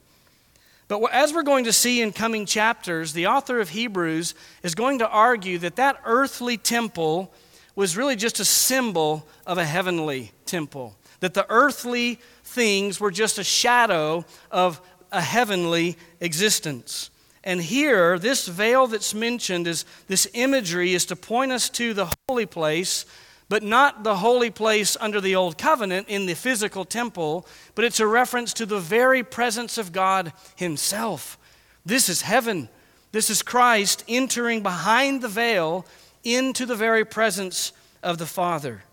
But 0.88 1.04
as 1.12 1.34
we're 1.34 1.44
going 1.44 1.66
to 1.66 1.74
see 1.74 2.02
in 2.02 2.14
coming 2.14 2.46
chapters, 2.46 3.12
the 3.12 3.28
author 3.28 3.60
of 3.60 3.70
Hebrews 3.70 4.34
is 4.64 4.76
going 4.76 5.00
to 5.00 5.10
argue 5.10 5.58
that 5.58 5.76
that 5.76 6.00
earthly 6.06 6.56
temple 6.56 7.34
was 7.76 7.98
really 7.98 8.16
just 8.16 8.40
a 8.40 8.46
symbol 8.46 9.28
of 9.46 9.58
a 9.58 9.66
heavenly 9.66 10.32
temple. 10.46 10.96
That 11.20 11.34
the 11.34 11.46
earthly 11.50 12.20
things 12.46 13.02
were 13.02 13.12
just 13.12 13.38
a 13.38 13.44
shadow 13.44 14.24
of 14.50 14.80
a 15.12 15.20
heavenly 15.20 15.98
existence. 16.22 17.10
And 17.44 17.62
here, 17.62 18.18
this 18.18 18.48
veil 18.48 18.88
that's 18.88 19.14
mentioned 19.14 19.68
is 19.68 19.84
this 20.08 20.30
imagery 20.34 20.94
is 20.94 21.06
to 21.08 21.18
point 21.18 21.52
us 21.52 21.70
to 21.72 21.94
the 21.94 22.14
holy 22.30 22.46
place 22.46 23.06
but 23.50 23.64
not 23.64 24.04
the 24.04 24.18
holy 24.18 24.50
place 24.50 24.98
under 25.00 25.22
the 25.22 25.36
old 25.36 25.58
covenant 25.58 26.10
in 26.10 26.26
the 26.26 26.34
physical 26.34 26.84
temple, 26.86 27.48
but 27.76 27.86
it's 27.86 28.00
a 28.00 28.08
reference 28.08 28.54
to 28.54 28.66
the 28.66 28.80
very 28.80 29.24
presence 29.24 29.78
of 29.78 29.92
God 29.92 30.34
Himself. 30.56 31.38
This 31.86 32.10
is 32.10 32.22
heaven. 32.24 32.70
This 33.12 33.30
is 33.30 33.42
Christ 33.42 34.04
entering 34.08 34.62
behind 34.64 35.22
the 35.22 35.30
veil 35.30 35.86
into 36.24 36.66
the 36.66 36.76
very 36.76 37.06
presence 37.06 37.72
of 38.04 38.18
the 38.18 38.26
Father. 38.26 38.84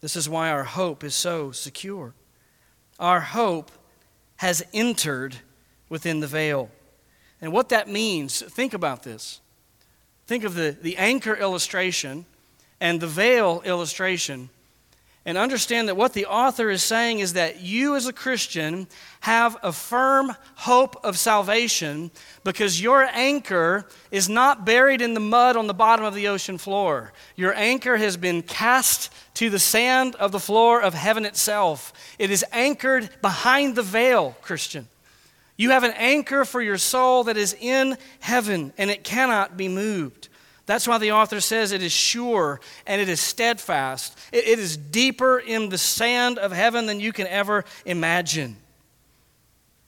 This 0.00 0.16
is 0.16 0.28
why 0.28 0.50
our 0.50 0.64
hope 0.64 1.04
is 1.04 1.14
so 1.14 1.52
secure. 1.52 2.14
Our 2.98 3.20
hope 3.20 3.70
has 4.36 4.64
entered 4.72 5.36
within 5.88 6.20
the 6.20 6.26
veil. 6.26 6.70
And 7.40 7.52
what 7.52 7.68
that 7.68 7.88
means, 7.88 8.40
think 8.40 8.74
about 8.74 9.02
this. 9.02 9.40
Think 10.28 10.44
of 10.44 10.54
the, 10.54 10.76
the 10.80 10.98
anchor 10.98 11.34
illustration 11.34 12.26
and 12.82 13.00
the 13.00 13.06
veil 13.06 13.62
illustration 13.64 14.50
and 15.24 15.38
understand 15.38 15.88
that 15.88 15.96
what 15.96 16.12
the 16.12 16.26
author 16.26 16.68
is 16.68 16.82
saying 16.82 17.18
is 17.18 17.32
that 17.32 17.60
you, 17.60 17.96
as 17.96 18.06
a 18.06 18.12
Christian, 18.12 18.86
have 19.20 19.56
a 19.62 19.72
firm 19.72 20.34
hope 20.54 21.02
of 21.02 21.18
salvation 21.18 22.10
because 22.44 22.80
your 22.80 23.04
anchor 23.12 23.86
is 24.10 24.28
not 24.28 24.66
buried 24.66 25.00
in 25.00 25.14
the 25.14 25.20
mud 25.20 25.56
on 25.56 25.66
the 25.66 25.74
bottom 25.74 26.04
of 26.04 26.14
the 26.14 26.28
ocean 26.28 26.58
floor. 26.58 27.12
Your 27.34 27.54
anchor 27.54 27.96
has 27.96 28.18
been 28.18 28.42
cast 28.42 29.10
to 29.34 29.48
the 29.48 29.58
sand 29.58 30.14
of 30.16 30.30
the 30.30 30.40
floor 30.40 30.80
of 30.82 30.92
heaven 30.92 31.24
itself. 31.24 31.92
It 32.18 32.30
is 32.30 32.44
anchored 32.52 33.08
behind 33.22 33.76
the 33.76 33.82
veil, 33.82 34.36
Christian. 34.42 34.88
You 35.58 35.70
have 35.70 35.82
an 35.82 35.92
anchor 35.96 36.44
for 36.46 36.62
your 36.62 36.78
soul 36.78 37.24
that 37.24 37.36
is 37.36 37.54
in 37.60 37.98
heaven 38.20 38.72
and 38.78 38.90
it 38.90 39.04
cannot 39.04 39.56
be 39.56 39.68
moved. 39.68 40.28
That's 40.66 40.86
why 40.86 40.98
the 40.98 41.12
author 41.12 41.40
says 41.40 41.72
it 41.72 41.82
is 41.82 41.92
sure 41.92 42.60
and 42.86 43.00
it 43.00 43.08
is 43.08 43.20
steadfast. 43.20 44.16
it, 44.32 44.46
it 44.46 44.58
is 44.58 44.76
deeper 44.76 45.38
in 45.38 45.68
the 45.68 45.76
sand 45.76 46.38
of 46.38 46.52
heaven 46.52 46.86
than 46.86 47.00
you 47.00 47.12
can 47.12 47.26
ever 47.26 47.64
imagine. 47.84 48.56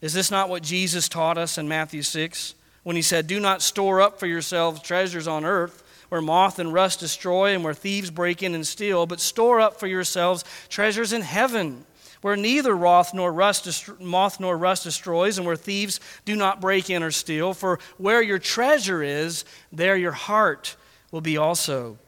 Is 0.00 0.12
this 0.12 0.30
not 0.30 0.48
what 0.48 0.64
Jesus 0.64 1.08
taught 1.08 1.38
us 1.38 1.56
in 1.56 1.68
Matthew 1.68 2.02
6 2.02 2.54
when 2.82 2.96
he 2.96 3.02
said, 3.02 3.26
Do 3.26 3.38
not 3.38 3.62
store 3.62 4.00
up 4.00 4.18
for 4.18 4.26
yourselves 4.26 4.82
treasures 4.82 5.28
on 5.28 5.44
earth 5.44 5.84
where 6.08 6.20
moth 6.20 6.58
and 6.58 6.74
rust 6.74 6.98
destroy 6.98 7.54
and 7.54 7.62
where 7.62 7.74
thieves 7.74 8.10
break 8.10 8.42
in 8.42 8.56
and 8.56 8.66
steal, 8.66 9.06
but 9.06 9.20
store 9.20 9.60
up 9.60 9.78
for 9.78 9.86
yourselves 9.86 10.44
treasures 10.68 11.12
in 11.12 11.22
heaven 11.22 11.86
where 12.20 12.36
neither 12.36 12.76
moth 12.76 13.14
nor 13.14 13.32
rust, 13.32 13.88
moth 14.00 14.40
nor 14.40 14.56
rust 14.56 14.84
destroys, 14.84 15.38
and 15.38 15.46
where 15.46 15.56
thieves 15.56 16.00
do 16.24 16.36
not 16.36 16.60
break 16.60 16.90
in 16.90 17.02
or 17.02 17.10
steal. 17.10 17.54
For 17.54 17.78
where 17.96 18.22
your 18.22 18.38
treasure 18.38 19.02
is, 19.02 19.44
there 19.72 19.96
your 19.96 20.12
heart 20.12 20.76
will 21.10 21.20
be 21.20 21.36
also. 21.36 21.98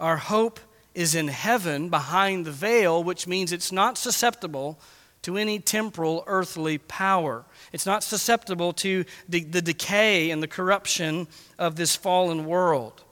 Our 0.00 0.16
hope 0.16 0.60
is 0.94 1.14
in 1.14 1.28
heaven 1.28 1.88
behind 1.90 2.44
the 2.44 2.50
veil, 2.50 3.02
which 3.02 3.26
means 3.26 3.52
it's 3.52 3.72
not 3.72 3.98
susceptible 3.98 4.78
to 5.22 5.36
any 5.36 5.58
temporal 5.58 6.24
earthly 6.26 6.78
power. 6.78 7.44
It's 7.72 7.86
not 7.86 8.02
susceptible 8.02 8.72
to 8.74 9.04
the, 9.28 9.44
the 9.44 9.62
decay 9.62 10.30
and 10.30 10.42
the 10.42 10.48
corruption 10.48 11.26
of 11.58 11.76
this 11.76 11.96
fallen 11.96 12.46
world. 12.46 13.02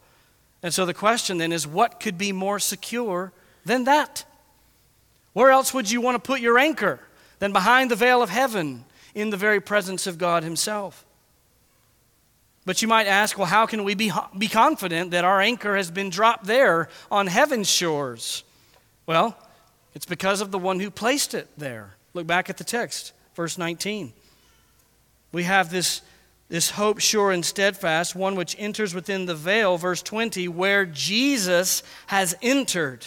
And 0.62 0.72
so 0.72 0.86
the 0.86 0.94
question 0.94 1.38
then 1.38 1.52
is 1.52 1.66
what 1.66 2.00
could 2.00 2.16
be 2.16 2.32
more 2.32 2.58
secure 2.58 3.32
than 3.64 3.84
that? 3.84 4.24
Where 5.35 5.51
else 5.51 5.75
would 5.75 5.90
you 5.90 6.01
want 6.01 6.14
to 6.14 6.27
put 6.27 6.40
your 6.40 6.59
anchor 6.59 7.01
than 7.40 7.53
behind 7.53 7.90
the 7.90 7.97
veil 7.97 8.23
of 8.23 8.31
heaven 8.31 8.87
in 9.14 9.29
the 9.29 9.37
very 9.37 9.61
presence 9.61 10.07
of 10.07 10.16
God 10.16 10.43
Himself? 10.43 11.05
But 12.64 12.80
you 12.80 12.89
might 12.89 13.07
ask, 13.07 13.37
well, 13.37 13.47
how 13.47 13.66
can 13.66 13.85
we 13.85 13.95
be, 13.95 14.11
be 14.39 14.49
confident 14.49 15.11
that 15.11 15.24
our 15.24 15.41
anchor 15.41 15.76
has 15.76 15.91
been 15.91 16.09
dropped 16.09 16.47
there 16.47 16.89
on 17.11 17.26
heaven's 17.26 17.68
shores? 17.68 18.43
Well, 19.07 19.37
it's 19.95 20.07
because 20.07 20.41
of 20.41 20.51
the 20.51 20.59
one 20.59 20.80
who 20.80 20.91
placed 20.91 21.35
it 21.35 21.49
there. 21.59 21.95
Look 22.14 22.26
back 22.26 22.49
at 22.49 22.57
the 22.57 22.64
text, 22.64 23.12
verse 23.35 23.59
19. 23.59 24.12
We 25.32 25.43
have 25.43 25.70
this, 25.70 26.01
this 26.49 26.70
hope 26.70 27.01
sure 27.01 27.32
and 27.32 27.45
steadfast, 27.45 28.14
one 28.14 28.37
which 28.37 28.57
enters 28.59 28.95
within 28.95 29.26
the 29.26 29.35
veil, 29.35 29.76
verse 29.76 30.01
20, 30.01 30.49
where 30.49 30.87
Jesus 30.87 31.82
has 32.07 32.35
entered 32.41 33.05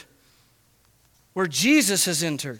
where 1.37 1.45
Jesus 1.45 2.05
has 2.05 2.23
entered. 2.23 2.59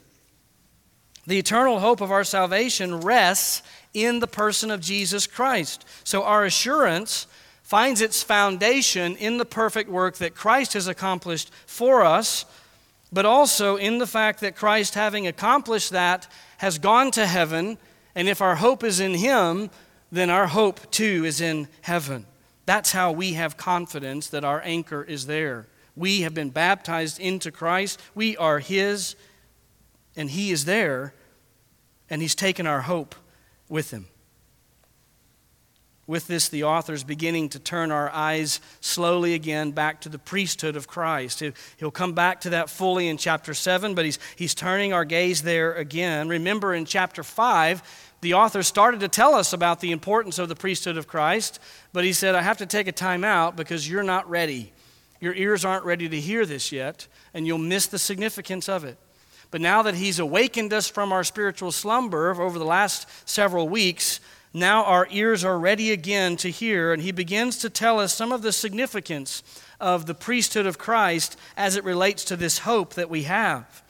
The 1.25 1.39
eternal 1.39 1.80
hope 1.80 1.99
of 1.99 2.11
our 2.11 2.23
salvation 2.23 3.01
rests 3.01 3.63
in 3.95 4.19
the 4.19 4.28
person 4.28 4.69
of 4.69 4.82
Jesus 4.82 5.25
Christ. 5.25 5.84
So 6.03 6.21
our 6.21 6.45
assurance 6.45 7.25
finds 7.63 8.01
its 8.01 8.21
foundation 8.21 9.15
in 9.15 9.39
the 9.39 9.45
perfect 9.45 9.89
work 9.89 10.17
that 10.17 10.36
Christ 10.36 10.73
has 10.73 10.88
accomplished 10.88 11.51
for 11.65 12.05
us, 12.05 12.45
but 13.11 13.25
also 13.25 13.78
in 13.78 13.97
the 13.97 14.05
fact 14.05 14.41
that 14.41 14.55
Christ, 14.55 14.93
having 14.93 15.25
accomplished 15.25 15.89
that, 15.89 16.28
has 16.57 16.78
gone 16.78 17.09
to 17.13 17.25
heaven. 17.25 17.80
And 18.13 18.30
if 18.30 18.43
our 18.43 18.57
hope 18.57 18.84
is 18.84 18.99
in 18.99 19.15
Him, 19.15 19.71
then 20.11 20.30
our 20.30 20.45
hope 20.45 20.91
too 20.91 21.25
is 21.25 21.41
in 21.41 21.67
heaven. 21.82 22.28
That's 22.67 22.91
how 22.91 23.11
we 23.11 23.34
have 23.34 23.57
confidence 23.57 24.28
that 24.28 24.45
our 24.45 24.61
anchor 24.63 25.01
is 25.01 25.25
there. 25.25 25.65
We 25.97 26.21
have 26.21 26.35
been 26.35 26.51
baptized 26.51 27.19
into 27.19 27.51
Christ, 27.51 27.99
we 28.13 28.37
are 28.37 28.59
His, 28.59 29.15
and 30.15 30.29
He 30.29 30.51
is 30.51 30.65
there, 30.65 31.15
and 32.07 32.21
He's 32.21 32.35
taken 32.35 32.67
our 32.67 32.81
hope 32.81 33.15
with 33.67 33.89
Him. 33.89 34.05
With 36.05 36.27
this, 36.27 36.47
the 36.49 36.63
author 36.63 36.93
is 36.93 37.03
beginning 37.03 37.49
to 37.49 37.59
turn 37.59 37.91
our 37.91 38.09
eyes 38.11 38.61
slowly 38.79 39.33
again 39.33 39.71
back 39.71 39.99
to 40.01 40.09
the 40.09 40.19
priesthood 40.19 40.75
of 40.77 40.87
Christ. 40.87 41.43
He'll 41.77 41.91
come 41.91 42.13
back 42.13 42.41
to 42.41 42.51
that 42.51 42.69
fully 42.69 43.09
in 43.09 43.17
chapter 43.17 43.53
7, 43.53 43.93
but 43.93 44.05
he's, 44.05 44.19
he's 44.37 44.55
turning 44.55 44.93
our 44.93 45.03
gaze 45.03 45.41
there 45.41 45.73
again. 45.73 46.29
Remember 46.29 46.73
in 46.73 46.85
chapter 46.85 47.23
5, 47.23 48.11
the 48.21 48.35
author 48.35 48.63
started 48.63 49.01
to 49.01 49.09
tell 49.09 49.35
us 49.35 49.51
about 49.51 49.81
the 49.81 49.91
importance 49.91 50.39
of 50.39 50.47
the 50.47 50.55
priesthood 50.55 50.95
of 50.95 51.07
Christ, 51.07 51.59
but 51.91 52.05
he 52.05 52.13
said, 52.13 52.35
I 52.35 52.41
have 52.41 52.59
to 52.59 52.65
take 52.65 52.87
a 52.87 52.93
time 52.93 53.23
out 53.23 53.57
because 53.57 53.89
you're 53.89 54.03
not 54.03 54.29
ready. 54.29 54.71
Your 55.20 55.34
ears 55.34 55.65
aren't 55.65 55.86
ready 55.86 56.07
to 56.09 56.20
hear 56.20 56.45
this 56.45 56.72
yet, 56.72 57.07
and 57.34 57.47
you'll 57.47 57.57
miss 57.57 57.88
the 57.88 57.99
significance 57.99 58.70
of 58.70 58.84
it. 58.84 58.97
But 59.49 59.61
now 59.61 59.82
that 59.84 59.95
he's 59.95 60.20
awakened 60.20 60.74
us 60.74 60.89
from 60.89 61.11
our 61.11 61.24
spiritual 61.24 61.72
slumber 61.72 62.30
over 62.30 62.59
the 62.59 62.65
last 62.65 63.07
several 63.28 63.70
weeks, 63.70 64.20
now 64.53 64.84
our 64.84 65.07
ears 65.09 65.43
are 65.43 65.59
ready 65.59 65.91
again 65.91 66.36
to 66.38 66.49
hear, 66.49 66.93
and 66.93 67.01
he 67.01 67.11
begins 67.11 67.57
to 67.59 67.70
tell 67.70 67.99
us 67.99 68.13
some 68.13 68.32
of 68.32 68.41
the 68.41 68.51
significance 68.51 69.43
of 69.80 70.05
the 70.05 70.13
priesthood 70.13 70.65
of 70.65 70.78
Christ 70.78 71.38
as 71.55 71.76
it 71.76 71.84
relates 71.84 72.24
to 72.26 72.36
this 72.36 72.59
hope 72.59 72.95
that 72.95 73.09
we 73.09 73.24
have. 73.24 73.84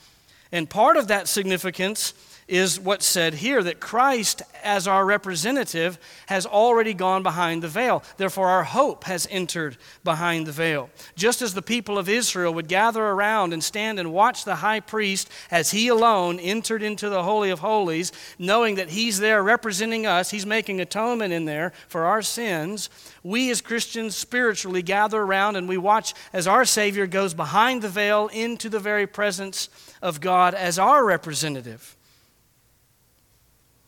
And 0.52 0.70
part 0.70 0.98
of 0.98 1.08
that 1.08 1.28
significance 1.28 2.14
is 2.48 2.80
what's 2.80 3.06
said 3.06 3.36
here 3.36 3.62
that 3.62 3.80
Christ, 3.80 4.42
as 4.64 4.88
our 4.88 5.06
representative, 5.06 6.00
has 6.28 6.46
already 6.46 6.94
gone 6.94 7.22
behind 7.22 7.62
the 7.62 7.68
veil. 7.68 8.04
Therefore, 8.16 8.48
our 8.48 8.64
hope 8.64 9.04
has 9.04 9.28
entered 9.30 9.78
behind 10.04 10.48
the 10.48 10.54
veil. 10.54 10.90
Just 11.16 11.42
as 11.42 11.54
the 11.54 11.62
people 11.62 11.98
of 11.98 12.08
Israel 12.08 12.54
would 12.54 12.70
gather 12.70 13.04
around 13.04 13.52
and 13.52 13.62
stand 13.64 14.00
and 14.00 14.14
watch 14.14 14.46
the 14.46 14.56
high 14.56 14.80
priest 14.80 15.30
as 15.52 15.72
he 15.72 15.90
alone 15.90 16.40
entered 16.40 16.82
into 16.82 17.10
the 17.10 17.24
Holy 17.24 17.50
of 17.50 17.60
Holies, 17.60 18.14
knowing 18.40 18.76
that 18.76 18.90
he's 18.90 19.20
there 19.20 19.44
representing 19.44 20.06
us, 20.06 20.32
he's 20.32 20.46
making 20.46 20.80
atonement 20.80 21.34
in 21.34 21.46
there 21.46 21.74
for 21.90 22.06
our 22.06 22.22
sins. 22.22 22.90
We 23.24 23.52
as 23.52 23.60
Christians 23.60 24.16
spiritually 24.16 24.82
gather 24.82 25.22
around 25.22 25.58
and 25.58 25.68
we 25.68 25.78
watch 25.78 26.14
as 26.32 26.48
our 26.48 26.64
Savior 26.64 27.08
goes 27.08 27.34
behind 27.34 27.82
the 27.82 27.90
veil 27.90 28.28
into 28.28 28.70
the 28.70 28.80
very 28.80 29.06
presence 29.06 29.68
of 30.02 30.22
God 30.22 30.54
as 30.54 30.80
our 30.80 31.04
representative. 31.04 31.97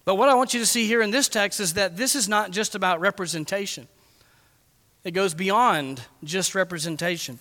But 0.09 0.15
what 0.15 0.27
I 0.27 0.33
want 0.33 0.55
you 0.55 0.59
to 0.59 0.65
see 0.65 0.87
here 0.87 1.03
in 1.03 1.11
this 1.11 1.29
text 1.29 1.59
is 1.59 1.75
that 1.75 1.95
this 1.95 2.15
is 2.15 2.27
not 2.27 2.49
just 2.49 2.73
about 2.73 2.99
representation, 2.99 3.87
it 5.03 5.11
goes 5.11 5.35
beyond 5.35 6.01
just 6.23 6.55
representation. 6.55 7.37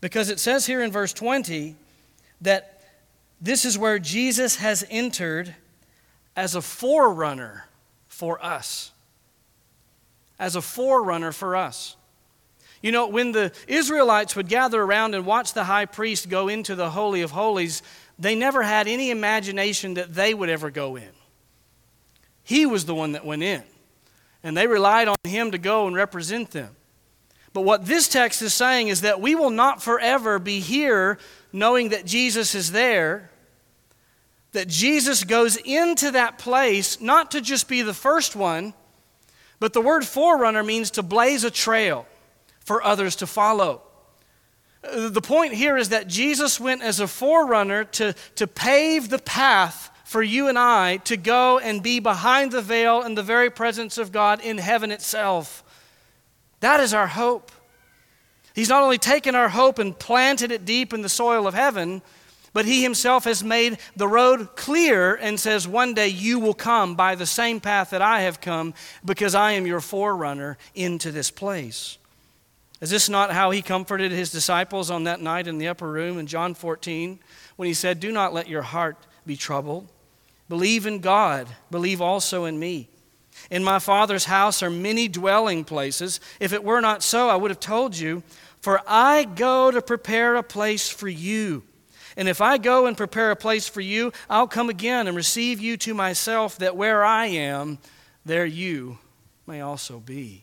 Because 0.00 0.30
it 0.30 0.38
says 0.38 0.66
here 0.66 0.84
in 0.84 0.92
verse 0.92 1.12
20 1.12 1.74
that 2.42 2.80
this 3.40 3.64
is 3.64 3.76
where 3.76 3.98
Jesus 3.98 4.54
has 4.58 4.86
entered 4.88 5.56
as 6.36 6.54
a 6.54 6.62
forerunner 6.62 7.66
for 8.06 8.40
us. 8.40 8.92
As 10.38 10.54
a 10.54 10.62
forerunner 10.62 11.32
for 11.32 11.56
us. 11.56 11.96
You 12.82 12.92
know, 12.92 13.08
when 13.08 13.32
the 13.32 13.50
Israelites 13.66 14.36
would 14.36 14.48
gather 14.48 14.80
around 14.80 15.16
and 15.16 15.26
watch 15.26 15.54
the 15.54 15.64
high 15.64 15.86
priest 15.86 16.28
go 16.28 16.46
into 16.46 16.76
the 16.76 16.90
Holy 16.90 17.22
of 17.22 17.32
Holies, 17.32 17.82
they 18.16 18.36
never 18.36 18.62
had 18.62 18.86
any 18.86 19.10
imagination 19.10 19.94
that 19.94 20.14
they 20.14 20.34
would 20.34 20.50
ever 20.50 20.70
go 20.70 20.94
in. 20.94 21.10
He 22.50 22.66
was 22.66 22.84
the 22.84 22.96
one 22.96 23.12
that 23.12 23.24
went 23.24 23.44
in. 23.44 23.62
And 24.42 24.56
they 24.56 24.66
relied 24.66 25.06
on 25.06 25.14
him 25.22 25.52
to 25.52 25.58
go 25.58 25.86
and 25.86 25.94
represent 25.94 26.50
them. 26.50 26.74
But 27.52 27.60
what 27.60 27.86
this 27.86 28.08
text 28.08 28.42
is 28.42 28.52
saying 28.52 28.88
is 28.88 29.02
that 29.02 29.20
we 29.20 29.36
will 29.36 29.50
not 29.50 29.80
forever 29.80 30.40
be 30.40 30.58
here 30.58 31.18
knowing 31.52 31.90
that 31.90 32.04
Jesus 32.04 32.56
is 32.56 32.72
there, 32.72 33.30
that 34.50 34.66
Jesus 34.66 35.22
goes 35.22 35.58
into 35.58 36.10
that 36.10 36.38
place 36.38 37.00
not 37.00 37.30
to 37.30 37.40
just 37.40 37.68
be 37.68 37.82
the 37.82 37.94
first 37.94 38.34
one, 38.34 38.74
but 39.60 39.72
the 39.72 39.80
word 39.80 40.04
forerunner 40.04 40.64
means 40.64 40.90
to 40.92 41.04
blaze 41.04 41.44
a 41.44 41.52
trail 41.52 42.04
for 42.64 42.82
others 42.82 43.14
to 43.16 43.28
follow. 43.28 43.80
Uh, 44.82 45.08
the 45.08 45.22
point 45.22 45.54
here 45.54 45.76
is 45.76 45.90
that 45.90 46.08
Jesus 46.08 46.58
went 46.58 46.82
as 46.82 46.98
a 46.98 47.06
forerunner 47.06 47.84
to, 47.84 48.12
to 48.34 48.48
pave 48.48 49.08
the 49.08 49.20
path 49.20 49.89
for 50.10 50.24
you 50.24 50.48
and 50.48 50.58
I 50.58 50.96
to 51.04 51.16
go 51.16 51.60
and 51.60 51.84
be 51.84 52.00
behind 52.00 52.50
the 52.50 52.62
veil 52.62 53.02
in 53.02 53.14
the 53.14 53.22
very 53.22 53.48
presence 53.48 53.96
of 53.96 54.10
God 54.10 54.40
in 54.40 54.58
heaven 54.58 54.90
itself. 54.90 55.62
That 56.58 56.80
is 56.80 56.92
our 56.92 57.06
hope. 57.06 57.52
He's 58.52 58.68
not 58.68 58.82
only 58.82 58.98
taken 58.98 59.36
our 59.36 59.50
hope 59.50 59.78
and 59.78 59.96
planted 59.96 60.50
it 60.50 60.64
deep 60.64 60.92
in 60.92 61.02
the 61.02 61.08
soil 61.08 61.46
of 61.46 61.54
heaven, 61.54 62.02
but 62.52 62.64
He 62.64 62.82
Himself 62.82 63.22
has 63.22 63.44
made 63.44 63.78
the 63.94 64.08
road 64.08 64.56
clear 64.56 65.14
and 65.14 65.38
says, 65.38 65.68
One 65.68 65.94
day 65.94 66.08
you 66.08 66.40
will 66.40 66.54
come 66.54 66.96
by 66.96 67.14
the 67.14 67.24
same 67.24 67.60
path 67.60 67.90
that 67.90 68.02
I 68.02 68.22
have 68.22 68.40
come 68.40 68.74
because 69.04 69.36
I 69.36 69.52
am 69.52 69.64
your 69.64 69.80
forerunner 69.80 70.58
into 70.74 71.12
this 71.12 71.30
place. 71.30 71.98
Is 72.80 72.90
this 72.90 73.08
not 73.08 73.30
how 73.30 73.52
He 73.52 73.62
comforted 73.62 74.10
His 74.10 74.32
disciples 74.32 74.90
on 74.90 75.04
that 75.04 75.20
night 75.20 75.46
in 75.46 75.58
the 75.58 75.68
upper 75.68 75.88
room 75.88 76.18
in 76.18 76.26
John 76.26 76.54
14 76.54 77.20
when 77.54 77.68
He 77.68 77.74
said, 77.74 78.00
Do 78.00 78.10
not 78.10 78.34
let 78.34 78.48
your 78.48 78.62
heart 78.62 78.96
be 79.24 79.36
troubled. 79.36 79.86
Believe 80.50 80.84
in 80.84 80.98
God, 80.98 81.46
believe 81.70 82.00
also 82.02 82.44
in 82.44 82.58
me. 82.58 82.88
In 83.52 83.62
my 83.62 83.78
Father's 83.78 84.24
house 84.24 84.64
are 84.64 84.68
many 84.68 85.06
dwelling 85.06 85.62
places. 85.62 86.18
If 86.40 86.52
it 86.52 86.64
were 86.64 86.80
not 86.80 87.04
so, 87.04 87.28
I 87.28 87.36
would 87.36 87.52
have 87.52 87.60
told 87.60 87.96
you, 87.96 88.24
for 88.60 88.82
I 88.84 89.22
go 89.22 89.70
to 89.70 89.80
prepare 89.80 90.34
a 90.34 90.42
place 90.42 90.88
for 90.88 91.06
you. 91.06 91.62
And 92.16 92.28
if 92.28 92.40
I 92.40 92.58
go 92.58 92.86
and 92.86 92.96
prepare 92.96 93.30
a 93.30 93.36
place 93.36 93.68
for 93.68 93.80
you, 93.80 94.12
I'll 94.28 94.48
come 94.48 94.68
again 94.68 95.06
and 95.06 95.16
receive 95.16 95.60
you 95.60 95.76
to 95.76 95.94
myself, 95.94 96.58
that 96.58 96.74
where 96.74 97.04
I 97.04 97.26
am, 97.26 97.78
there 98.26 98.44
you 98.44 98.98
may 99.46 99.60
also 99.60 100.00
be. 100.00 100.42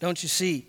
Don't 0.00 0.20
you 0.24 0.28
see 0.28 0.66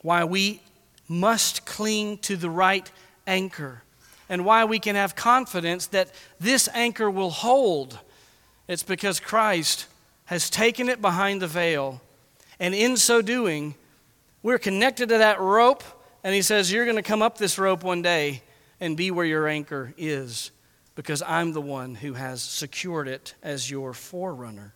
why 0.00 0.24
we 0.24 0.60
must 1.06 1.64
cling 1.64 2.18
to 2.18 2.36
the 2.36 2.50
right 2.50 2.90
anchor? 3.28 3.84
And 4.28 4.44
why 4.44 4.64
we 4.64 4.78
can 4.78 4.96
have 4.96 5.14
confidence 5.16 5.86
that 5.88 6.10
this 6.40 6.68
anchor 6.74 7.10
will 7.10 7.30
hold. 7.30 7.98
It's 8.68 8.82
because 8.82 9.20
Christ 9.20 9.86
has 10.26 10.48
taken 10.48 10.88
it 10.88 11.02
behind 11.02 11.42
the 11.42 11.46
veil, 11.46 12.00
and 12.58 12.74
in 12.74 12.96
so 12.96 13.22
doing, 13.22 13.74
we're 14.42 14.58
connected 14.58 15.08
to 15.10 15.18
that 15.18 15.40
rope, 15.40 15.82
and 16.24 16.34
He 16.34 16.42
says, 16.42 16.72
You're 16.72 16.84
going 16.84 16.96
to 16.96 17.02
come 17.02 17.22
up 17.22 17.38
this 17.38 17.58
rope 17.58 17.84
one 17.84 18.02
day 18.02 18.42
and 18.80 18.96
be 18.96 19.10
where 19.10 19.26
your 19.26 19.46
anchor 19.46 19.94
is, 19.96 20.50
because 20.94 21.22
I'm 21.22 21.52
the 21.52 21.60
one 21.60 21.94
who 21.94 22.14
has 22.14 22.42
secured 22.42 23.08
it 23.08 23.34
as 23.42 23.70
your 23.70 23.94
forerunner. 23.94 24.74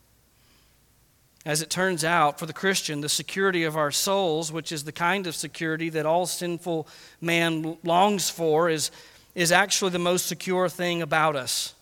As 1.44 1.62
it 1.62 1.70
turns 1.70 2.04
out, 2.04 2.40
for 2.40 2.46
the 2.46 2.52
Christian, 2.52 3.00
the 3.00 3.08
security 3.08 3.62
of 3.62 3.76
our 3.76 3.92
souls, 3.92 4.50
which 4.50 4.72
is 4.72 4.82
the 4.82 4.92
kind 4.92 5.28
of 5.28 5.36
security 5.36 5.88
that 5.90 6.04
all 6.04 6.26
sinful 6.26 6.88
man 7.20 7.78
longs 7.84 8.28
for, 8.28 8.68
is 8.68 8.90
is 9.36 9.52
actually 9.52 9.90
the 9.92 9.98
most 10.00 10.26
secure 10.26 10.68
thing 10.68 11.02
about 11.02 11.36
us. 11.36 11.74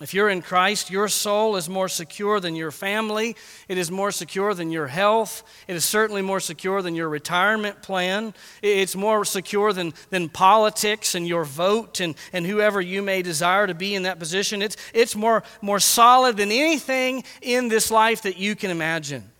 If 0.00 0.12
you're 0.12 0.28
in 0.28 0.42
Christ, 0.42 0.90
your 0.90 1.08
soul 1.08 1.56
is 1.56 1.68
more 1.68 1.88
secure 1.88 2.38
than 2.38 2.54
your 2.54 2.72
family. 2.72 3.36
It 3.68 3.78
is 3.78 3.90
more 3.90 4.10
secure 4.10 4.52
than 4.52 4.70
your 4.70 4.88
health. 4.88 5.42
It 5.68 5.76
is 5.76 5.84
certainly 5.84 6.20
more 6.20 6.40
secure 6.40 6.82
than 6.82 6.94
your 6.94 7.08
retirement 7.08 7.80
plan. 7.80 8.34
It's 8.60 8.94
more 8.94 9.24
secure 9.24 9.72
than, 9.72 9.94
than 10.10 10.28
politics 10.28 11.14
and 11.14 11.26
your 11.26 11.44
vote 11.44 12.00
and, 12.00 12.14
and 12.32 12.44
whoever 12.44 12.80
you 12.80 13.00
may 13.02 13.22
desire 13.22 13.66
to 13.66 13.74
be 13.74 13.94
in 13.94 14.02
that 14.02 14.18
position. 14.18 14.60
It's, 14.60 14.76
it's 14.92 15.16
more, 15.16 15.44
more 15.62 15.80
solid 15.80 16.36
than 16.36 16.50
anything 16.52 17.24
in 17.40 17.68
this 17.68 17.90
life 17.90 18.22
that 18.22 18.36
you 18.36 18.56
can 18.56 18.70
imagine. 18.70 19.30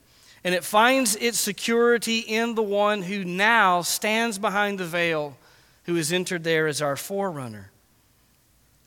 And 0.44 0.54
it 0.54 0.64
finds 0.64 1.16
its 1.16 1.38
security 1.38 2.20
in 2.20 2.54
the 2.54 2.62
one 2.62 3.02
who 3.02 3.24
now 3.24 3.82
stands 3.82 4.38
behind 4.38 4.78
the 4.78 4.86
veil 4.86 5.36
who 5.84 5.94
has 5.96 6.12
entered 6.12 6.44
there 6.44 6.66
as 6.66 6.82
our 6.82 6.96
forerunner. 6.96 7.70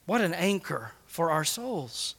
What 0.05 0.21
an 0.21 0.33
anchor 0.33 0.91
for 1.05 1.31
our 1.31 1.43
souls. 1.43 2.15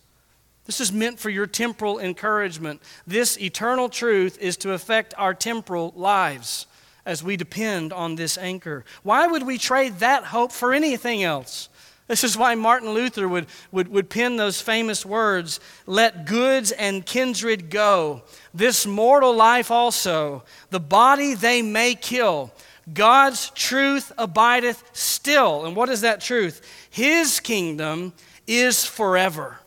This 0.66 0.80
is 0.80 0.92
meant 0.92 1.18
for 1.18 1.30
your 1.30 1.46
temporal 1.46 1.98
encouragement. 1.98 2.82
This 3.06 3.38
eternal 3.40 3.88
truth 3.88 4.36
is 4.38 4.56
to 4.58 4.72
affect 4.72 5.14
our 5.16 5.32
temporal 5.32 5.94
lives 5.96 6.66
as 7.06 7.22
we 7.22 7.38
depend 7.38 7.90
on 7.90 8.16
this 8.16 8.36
anchor. 8.36 8.84
Why 9.02 9.26
would 9.26 9.44
we 9.44 9.56
trade 9.56 10.00
that 10.00 10.24
hope 10.24 10.52
for 10.52 10.74
anything 10.74 11.22
else? 11.22 11.70
This 12.06 12.22
is 12.22 12.36
why 12.36 12.54
Martin 12.54 12.90
Luther 12.90 13.26
would, 13.28 13.46
would, 13.72 13.88
would 13.88 14.10
pen 14.10 14.36
those 14.36 14.60
famous 14.60 15.06
words 15.06 15.60
Let 15.86 16.26
goods 16.26 16.70
and 16.72 17.04
kindred 17.04 17.70
go, 17.70 18.22
this 18.52 18.86
mortal 18.86 19.34
life 19.34 19.70
also, 19.70 20.42
the 20.70 20.80
body 20.80 21.34
they 21.34 21.62
may 21.62 21.94
kill. 21.94 22.52
God's 22.92 23.50
truth 23.50 24.12
abideth 24.18 24.82
still. 24.92 25.66
And 25.66 25.76
what 25.76 25.88
is 25.88 26.02
that 26.02 26.20
truth? 26.20 26.62
His 26.90 27.40
kingdom 27.40 28.12
is 28.46 28.84
forever. 28.84 29.58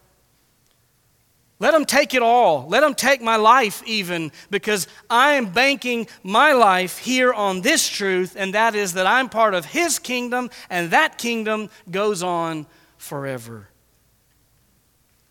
Let 1.60 1.72
them 1.74 1.86
take 1.86 2.16
it 2.16 2.24
all. 2.24 2.68
Let 2.68 2.80
them 2.80 2.96
take 2.96 3.22
my 3.22 3.36
life, 3.36 3.84
even, 3.86 4.32
because 4.50 4.88
I 5.12 5.34
am 5.34 5.54
banking 5.54 6.08
my 6.24 6.54
life 6.54 6.98
here 6.98 7.32
on 7.32 7.62
this 7.62 7.88
truth, 7.88 8.36
and 8.36 8.56
that 8.56 8.74
is 8.74 8.94
that 8.94 9.06
I'm 9.06 9.30
part 9.30 9.54
of 9.54 9.66
His 9.66 10.00
kingdom, 10.00 10.50
and 10.72 10.90
that 10.90 11.20
kingdom 11.20 11.70
goes 11.92 12.24
on 12.24 12.66
forever. 12.98 13.68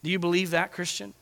Do 0.05 0.11
you 0.11 0.21
believe 0.21 0.51
that, 0.51 0.71
Christian? 0.71 1.15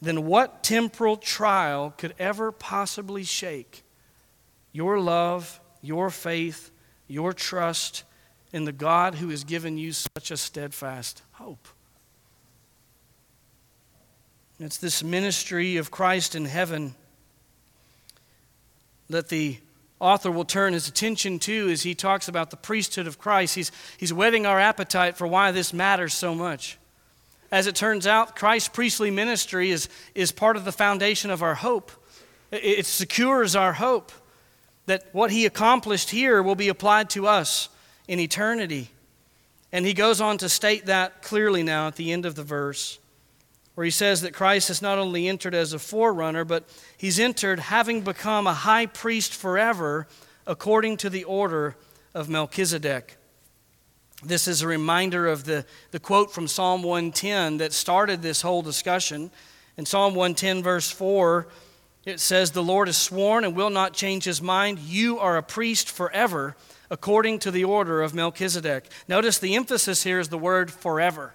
Then 0.00 0.26
what 0.26 0.62
temporal 0.62 1.16
trial 1.16 1.94
could 1.96 2.14
ever 2.18 2.52
possibly 2.52 3.24
shake 3.24 3.82
your 4.72 4.98
love, 4.98 5.60
your 5.80 6.10
faith, 6.10 6.70
your 7.06 7.32
trust 7.32 8.04
in 8.52 8.64
the 8.64 8.72
God 8.72 9.16
who 9.16 9.30
has 9.30 9.44
given 9.44 9.78
you 9.78 9.92
such 9.92 10.30
a 10.30 10.36
steadfast 10.36 11.22
hope. 11.32 11.68
It's 14.60 14.78
this 14.78 15.02
ministry 15.02 15.76
of 15.76 15.90
Christ 15.90 16.34
in 16.34 16.44
heaven 16.44 16.94
that 19.10 19.28
the 19.28 19.58
author 20.00 20.30
will 20.30 20.44
turn 20.44 20.72
his 20.72 20.88
attention 20.88 21.38
to 21.40 21.70
as 21.70 21.82
he 21.82 21.94
talks 21.94 22.28
about 22.28 22.50
the 22.50 22.56
priesthood 22.56 23.06
of 23.06 23.18
Christ. 23.18 23.54
He's, 23.54 23.72
he's 23.96 24.12
whetting 24.12 24.46
our 24.46 24.60
appetite 24.60 25.16
for 25.16 25.26
why 25.26 25.50
this 25.50 25.72
matters 25.72 26.14
so 26.14 26.34
much. 26.34 26.78
As 27.54 27.68
it 27.68 27.76
turns 27.76 28.04
out, 28.04 28.34
Christ's 28.34 28.68
priestly 28.68 29.12
ministry 29.12 29.70
is, 29.70 29.88
is 30.12 30.32
part 30.32 30.56
of 30.56 30.64
the 30.64 30.72
foundation 30.72 31.30
of 31.30 31.40
our 31.40 31.54
hope. 31.54 31.92
It, 32.50 32.64
it 32.64 32.84
secures 32.84 33.54
our 33.54 33.74
hope 33.74 34.10
that 34.86 35.04
what 35.12 35.30
he 35.30 35.46
accomplished 35.46 36.10
here 36.10 36.42
will 36.42 36.56
be 36.56 36.66
applied 36.66 37.10
to 37.10 37.28
us 37.28 37.68
in 38.08 38.18
eternity. 38.18 38.90
And 39.70 39.86
he 39.86 39.94
goes 39.94 40.20
on 40.20 40.36
to 40.38 40.48
state 40.48 40.86
that 40.86 41.22
clearly 41.22 41.62
now 41.62 41.86
at 41.86 41.94
the 41.94 42.10
end 42.10 42.26
of 42.26 42.34
the 42.34 42.42
verse, 42.42 42.98
where 43.76 43.84
he 43.84 43.90
says 43.92 44.22
that 44.22 44.34
Christ 44.34 44.66
has 44.66 44.82
not 44.82 44.98
only 44.98 45.28
entered 45.28 45.54
as 45.54 45.72
a 45.72 45.78
forerunner, 45.78 46.44
but 46.44 46.68
he's 46.96 47.20
entered 47.20 47.60
having 47.60 48.00
become 48.00 48.48
a 48.48 48.52
high 48.52 48.86
priest 48.86 49.32
forever 49.32 50.08
according 50.44 50.96
to 50.96 51.08
the 51.08 51.22
order 51.22 51.76
of 52.14 52.28
Melchizedek. 52.28 53.16
This 54.24 54.48
is 54.48 54.62
a 54.62 54.66
reminder 54.66 55.26
of 55.26 55.44
the, 55.44 55.66
the 55.90 56.00
quote 56.00 56.32
from 56.32 56.48
Psalm 56.48 56.82
110 56.82 57.58
that 57.58 57.72
started 57.72 58.22
this 58.22 58.42
whole 58.42 58.62
discussion. 58.62 59.30
In 59.76 59.84
Psalm 59.84 60.14
110, 60.14 60.62
verse 60.62 60.90
4, 60.90 61.46
it 62.06 62.20
says, 62.20 62.50
The 62.50 62.62
Lord 62.62 62.88
has 62.88 62.96
sworn 62.96 63.44
and 63.44 63.54
will 63.54 63.70
not 63.70 63.92
change 63.92 64.24
his 64.24 64.40
mind. 64.40 64.78
You 64.78 65.18
are 65.18 65.36
a 65.36 65.42
priest 65.42 65.90
forever 65.90 66.56
according 66.90 67.40
to 67.40 67.50
the 67.50 67.64
order 67.64 68.02
of 68.02 68.14
Melchizedek. 68.14 68.88
Notice 69.08 69.38
the 69.38 69.56
emphasis 69.56 70.02
here 70.02 70.18
is 70.18 70.28
the 70.28 70.38
word 70.38 70.70
forever. 70.70 71.34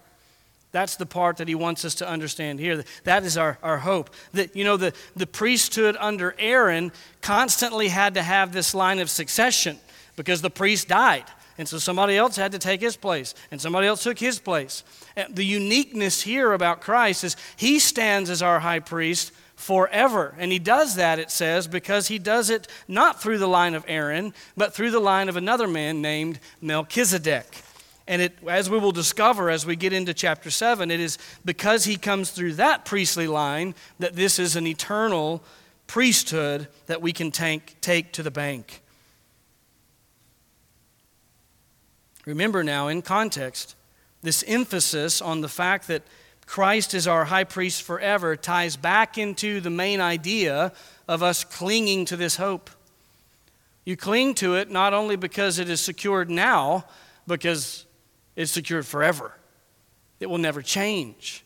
That's 0.71 0.95
the 0.95 1.05
part 1.05 1.37
that 1.37 1.47
he 1.47 1.55
wants 1.55 1.83
us 1.83 1.95
to 1.95 2.07
understand 2.07 2.59
here. 2.59 2.83
That 3.03 3.23
is 3.23 3.37
our, 3.37 3.57
our 3.63 3.79
hope. 3.79 4.11
That, 4.33 4.55
you 4.55 4.63
know, 4.63 4.77
the, 4.77 4.93
the 5.15 5.25
priesthood 5.25 5.97
under 5.99 6.35
Aaron 6.37 6.91
constantly 7.21 7.87
had 7.87 8.13
to 8.13 8.21
have 8.21 8.51
this 8.51 8.75
line 8.75 8.99
of 8.99 9.09
succession 9.09 9.79
because 10.15 10.41
the 10.41 10.51
priest 10.51 10.87
died. 10.87 11.25
And 11.60 11.68
so 11.68 11.78
somebody 11.78 12.16
else 12.16 12.38
had 12.38 12.53
to 12.53 12.57
take 12.57 12.80
his 12.80 12.95
place, 12.95 13.36
and 13.51 13.60
somebody 13.60 13.86
else 13.86 14.01
took 14.01 14.18
his 14.18 14.39
place. 14.39 14.86
And 15.18 15.36
the 15.36 15.43
uniqueness 15.43 16.22
here 16.22 16.53
about 16.53 16.80
Christ 16.80 17.26
is 17.26 17.36
he 17.57 17.80
stands 17.80 18.30
as 18.30 18.41
our 18.41 18.62
high 18.62 18.80
priest 18.80 19.34
forever. 19.57 20.34
And 20.38 20.53
he 20.53 20.60
does 20.60 20.95
that, 20.95 21.20
it 21.20 21.30
says, 21.30 21.68
because 21.68 22.07
he 22.07 22.18
does 22.18 22.49
it 22.49 22.70
not 22.88 23.22
through 23.22 23.39
the 23.39 23.47
line 23.47 23.76
of 23.76 23.84
Aaron, 23.89 24.34
but 24.55 24.74
through 24.74 24.91
the 24.91 25.01
line 25.01 25.28
of 25.28 25.36
another 25.36 25.68
man 25.68 26.01
named 26.01 26.39
Melchizedek. 26.62 27.62
And 28.07 28.22
it, 28.22 28.38
as 28.47 28.70
we 28.70 28.80
will 28.80 28.93
discover 28.93 29.49
as 29.49 29.66
we 29.66 29.76
get 29.76 29.91
into 29.91 30.14
chapter 30.14 30.49
7, 30.49 30.89
it 30.89 31.01
is 31.01 31.18
because 31.43 31.84
he 31.84 31.97
comes 31.97 32.32
through 32.32 32.53
that 32.53 32.86
priestly 32.86 33.28
line 33.28 33.76
that 33.99 34.16
this 34.16 34.39
is 34.39 34.55
an 34.55 34.66
eternal 34.66 35.43
priesthood 35.88 36.70
that 36.86 37.01
we 37.01 37.12
can 37.12 37.32
take, 37.32 37.82
take 37.82 38.14
to 38.14 38.24
the 38.24 38.32
bank. 38.32 38.82
Remember 42.30 42.63
now, 42.63 42.89
in 42.89 43.01
context, 43.01 43.75
this 44.21 44.43
emphasis 44.45 45.19
on 45.19 45.41
the 45.41 45.49
fact 45.49 45.88
that 45.88 46.03
Christ 46.45 46.93
is 46.93 47.07
our 47.07 47.25
high 47.25 47.43
priest 47.43 47.82
forever 47.82 48.36
ties 48.36 48.75
back 48.75 49.17
into 49.17 49.59
the 49.59 49.71
main 49.71 49.99
idea 49.99 50.71
of 51.07 51.23
us 51.23 51.43
clinging 51.43 52.05
to 52.05 52.15
this 52.15 52.36
hope. 52.36 52.69
You 53.84 53.97
cling 53.97 54.36
to 54.36 54.53
it 54.53 54.69
not 54.69 54.93
only 54.93 55.15
because 55.15 55.57
it 55.57 55.71
is 55.71 55.82
secured 55.82 56.30
now, 56.30 56.86
because 57.25 57.88
it's 58.36 58.51
secured 58.51 58.86
forever. 58.86 59.34
It 60.19 60.30
will 60.30 60.38
never 60.38 60.61
change. 60.61 61.43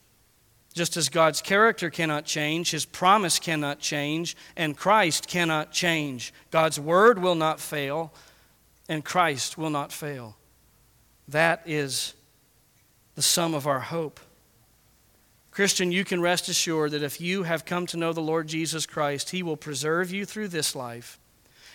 Just 0.74 0.98
as 0.98 1.08
God's 1.08 1.42
character 1.42 1.90
cannot 1.90 2.26
change, 2.26 2.72
His 2.72 2.84
promise 2.84 3.40
cannot 3.40 3.80
change, 3.80 4.36
and 4.58 4.76
Christ 4.76 5.30
cannot 5.30 5.72
change. 5.72 6.34
God's 6.52 6.78
word 6.78 7.20
will 7.20 7.36
not 7.36 7.62
fail, 7.62 8.14
and 8.90 9.06
Christ 9.06 9.58
will 9.58 9.70
not 9.70 9.94
fail. 9.94 10.36
That 11.28 11.62
is 11.66 12.14
the 13.16 13.22
sum 13.22 13.54
of 13.54 13.68
our 13.68 13.80
hope. 13.80 14.20
Christian, 15.52 15.92
you 15.92 16.04
can 16.04 16.20
rest 16.20 16.50
assured 16.50 16.92
that 16.92 17.04
if 17.04 17.22
you 17.22 17.44
have 17.44 17.64
come 17.64 17.86
to 17.88 17.98
know 17.98 18.12
the 18.12 18.22
Lord 18.22 18.48
Jesus 18.48 18.86
Christ, 18.86 19.30
He 19.30 19.44
will 19.44 19.58
preserve 19.58 20.12
you 20.12 20.26
through 20.26 20.48
this 20.48 20.76
life 20.76 21.20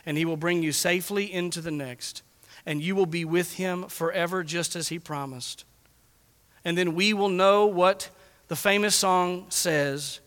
and 0.05 0.17
He 0.17 0.25
will 0.25 0.37
bring 0.37 0.63
you 0.63 0.73
safely 0.73 1.33
into 1.33 1.61
the 1.61 1.71
next. 1.71 2.23
And 2.67 2.83
you 2.83 2.95
will 2.95 3.07
be 3.07 3.25
with 3.25 3.55
Him 3.55 3.85
forever, 3.89 4.43
just 4.43 4.75
as 4.75 4.89
He 4.89 4.99
promised. 4.99 5.65
And 6.65 6.77
then 6.77 6.95
we 6.95 7.13
will 7.13 7.29
know 7.29 7.67
what 7.67 8.11
the 8.49 8.57
famous 8.57 8.97
song 8.97 9.47
says 9.49 10.21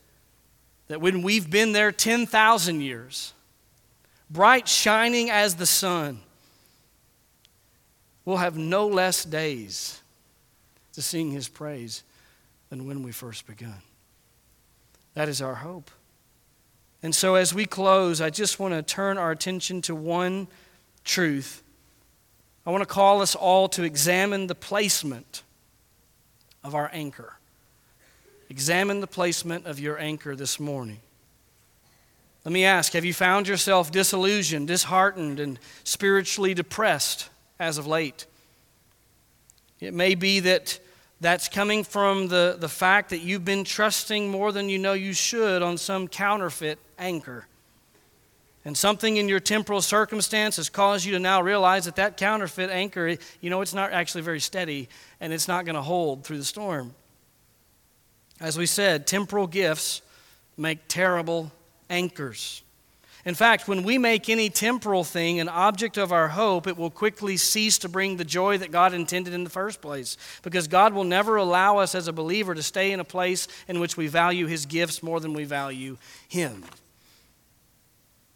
that 0.88 1.02
when 1.02 1.22
we've 1.22 1.50
been 1.50 1.72
there 1.72 1.92
10,000 1.92 2.82
years, 2.82 3.34
bright 4.30 4.68
shining 4.68 5.30
as 5.30 5.56
the 5.56 5.66
sun, 5.66 6.22
we'll 8.26 8.38
have 8.38 8.58
no 8.58 8.88
less 8.88 9.24
days 9.24 10.02
to 10.94 11.02
sing 11.02 11.32
His 11.32 11.48
praise 11.48 12.04
than 12.70 12.88
when 12.88 13.04
we 13.04 13.12
first 13.12 13.48
begun. 13.48 13.82
That 15.14 15.30
is 15.30 15.42
our 15.42 15.56
hope. 15.56 15.92
And 17.04 17.16
so, 17.16 17.36
as 17.36 17.54
we 17.54 17.66
close, 17.66 18.22
I 18.22 18.30
just 18.30 18.60
want 18.60 18.74
to 18.74 18.82
turn 18.84 19.18
our 19.18 19.32
attention 19.32 19.82
to 19.84 19.96
one 19.96 20.48
truth. 21.04 21.64
I 22.66 22.70
want 22.70 22.82
to 22.82 22.88
call 22.88 23.22
us 23.22 23.34
all 23.34 23.68
to 23.70 23.84
examine 23.84 24.48
the 24.48 24.56
placement 24.56 25.42
of 26.64 26.76
our 26.76 26.90
anchor. 26.94 27.34
Examine 28.50 29.00
the 29.00 29.08
placement 29.08 29.66
of 29.66 29.80
your 29.80 29.98
anchor 29.98 30.36
this 30.36 30.60
morning. 30.60 31.00
Let 32.46 32.52
me 32.52 32.66
ask 32.66 32.94
have 32.94 33.06
you 33.06 33.14
found 33.14 33.48
yourself 33.48 33.92
disillusioned, 33.92 34.68
disheartened, 34.68 35.40
and 35.40 35.60
spiritually 35.84 36.54
depressed 36.54 37.30
as 37.62 37.78
of 37.78 37.88
late? 37.88 38.26
It 39.80 39.94
may 39.94 40.16
be 40.16 40.42
that 40.42 40.80
that's 41.22 41.48
coming 41.48 41.84
from 41.84 42.28
the, 42.28 42.58
the 42.60 42.68
fact 42.68 43.12
that 43.12 43.20
you've 43.20 43.46
been 43.46 43.64
trusting 43.64 44.30
more 44.30 44.52
than 44.52 44.68
you 44.68 44.80
know 44.80 44.94
you 44.94 45.14
should 45.14 45.62
on 45.62 45.78
some 45.78 46.08
counterfeit 46.08 46.80
anchor. 46.98 47.46
And 48.66 48.76
something 48.76 49.18
in 49.18 49.30
your 49.30 49.40
temporal 49.40 49.82
circumstance 49.82 50.58
has 50.58 50.70
caused 50.70 51.06
you 51.06 51.14
to 51.14 51.20
now 51.20 51.42
realize 51.42 51.86
that 51.86 51.96
that 51.96 52.18
counterfeit 52.18 52.70
anchor, 52.70 53.18
you 53.40 53.50
know, 53.50 53.62
it's 53.62 53.74
not 53.74 53.92
actually 53.92 54.22
very 54.22 54.40
steady 54.40 54.90
and 55.20 55.32
it's 55.32 55.48
not 55.48 55.66
going 55.66 55.76
to 55.76 55.82
hold 55.82 56.24
through 56.24 56.38
the 56.38 56.44
storm. 56.44 56.94
As 58.40 58.58
we 58.58 58.66
said, 58.66 59.06
temporal 59.06 59.48
gifts 59.48 60.02
make 60.58 60.88
terrible 60.88 61.52
anchors. 61.90 62.64
In 63.24 63.36
fact, 63.36 63.68
when 63.68 63.84
we 63.84 63.98
make 63.98 64.30
any 64.30 64.50
temporal 64.50 65.04
thing 65.04 65.40
an 65.40 65.50
object 65.50 65.98
of 65.98 66.12
our 66.12 66.30
hope, 66.30 66.66
it 66.66 66.78
will 66.78 66.90
quickly 66.90 67.38
cease 67.38 67.78
to 67.80 67.90
bring 67.90 68.18
the 68.18 68.26
joy 68.26 68.58
that 68.58 68.72
God 68.72 68.94
intended 68.94 69.34
in 69.34 69.44
the 69.44 69.50
first 69.50 69.80
place. 69.82 70.18
Because 70.42 70.68
God 70.68 70.94
will 70.94 71.04
never 71.04 71.36
allow 71.36 71.78
us 71.78 71.94
as 71.94 72.08
a 72.08 72.14
believer 72.14 72.56
to 72.56 72.64
stay 72.64 72.92
in 72.92 73.00
a 73.00 73.06
place 73.06 73.48
in 73.68 73.80
which 73.80 73.96
we 73.96 74.08
value 74.08 74.48
His 74.48 74.66
gifts 74.66 75.04
more 75.04 75.20
than 75.20 75.34
we 75.34 75.44
value 75.44 75.98
Him. 76.28 76.64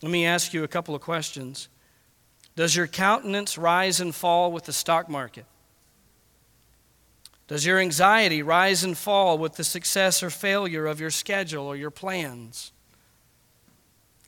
Let 0.03 0.11
me 0.11 0.25
ask 0.25 0.53
you 0.53 0.63
a 0.63 0.67
couple 0.67 0.93
of 0.93 1.01
questions. 1.01 1.67
Does 2.55 2.75
your 2.75 2.87
countenance 2.87 3.57
rise 3.57 3.99
and 3.99 4.13
fall 4.13 4.51
with 4.51 4.65
the 4.65 4.73
stock 4.73 5.09
market? 5.09 5.45
Does 7.47 7.65
your 7.65 7.79
anxiety 7.79 8.41
rise 8.43 8.83
and 8.83 8.97
fall 8.97 9.37
with 9.37 9.55
the 9.55 9.63
success 9.63 10.21
or 10.21 10.29
failure 10.29 10.85
of 10.85 10.99
your 10.99 11.11
schedule 11.11 11.65
or 11.65 11.75
your 11.75 11.91
plans? 11.91 12.71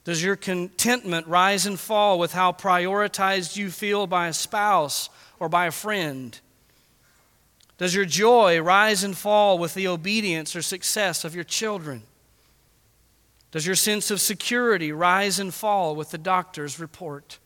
Does 0.08 0.24
your 0.24 0.38
contentment 0.38 1.28
rise 1.28 1.66
and 1.66 1.78
fall 1.78 2.18
with 2.18 2.32
how 2.32 2.54
prioritized 2.54 3.58
you 3.58 3.70
feel 3.70 4.08
by 4.08 4.30
a 4.30 4.34
spouse 4.34 5.10
or 5.38 5.50
by 5.50 5.66
a 5.66 5.72
friend? 5.72 6.40
Does 7.78 7.94
your 7.94 8.06
joy 8.06 8.62
rise 8.62 9.04
and 9.04 9.18
fall 9.18 9.58
with 9.58 9.74
the 9.74 9.90
obedience 9.90 10.56
or 10.56 10.62
success 10.62 11.26
of 11.26 11.36
your 11.36 11.44
children? 11.44 12.04
Does 13.52 13.66
your 13.66 13.76
sense 13.76 14.10
of 14.10 14.22
security 14.22 14.94
rise 14.94 15.40
and 15.40 15.54
fall 15.54 15.94
with 15.94 16.12
the 16.12 16.18
doctor's 16.18 16.80
report? 16.80 17.38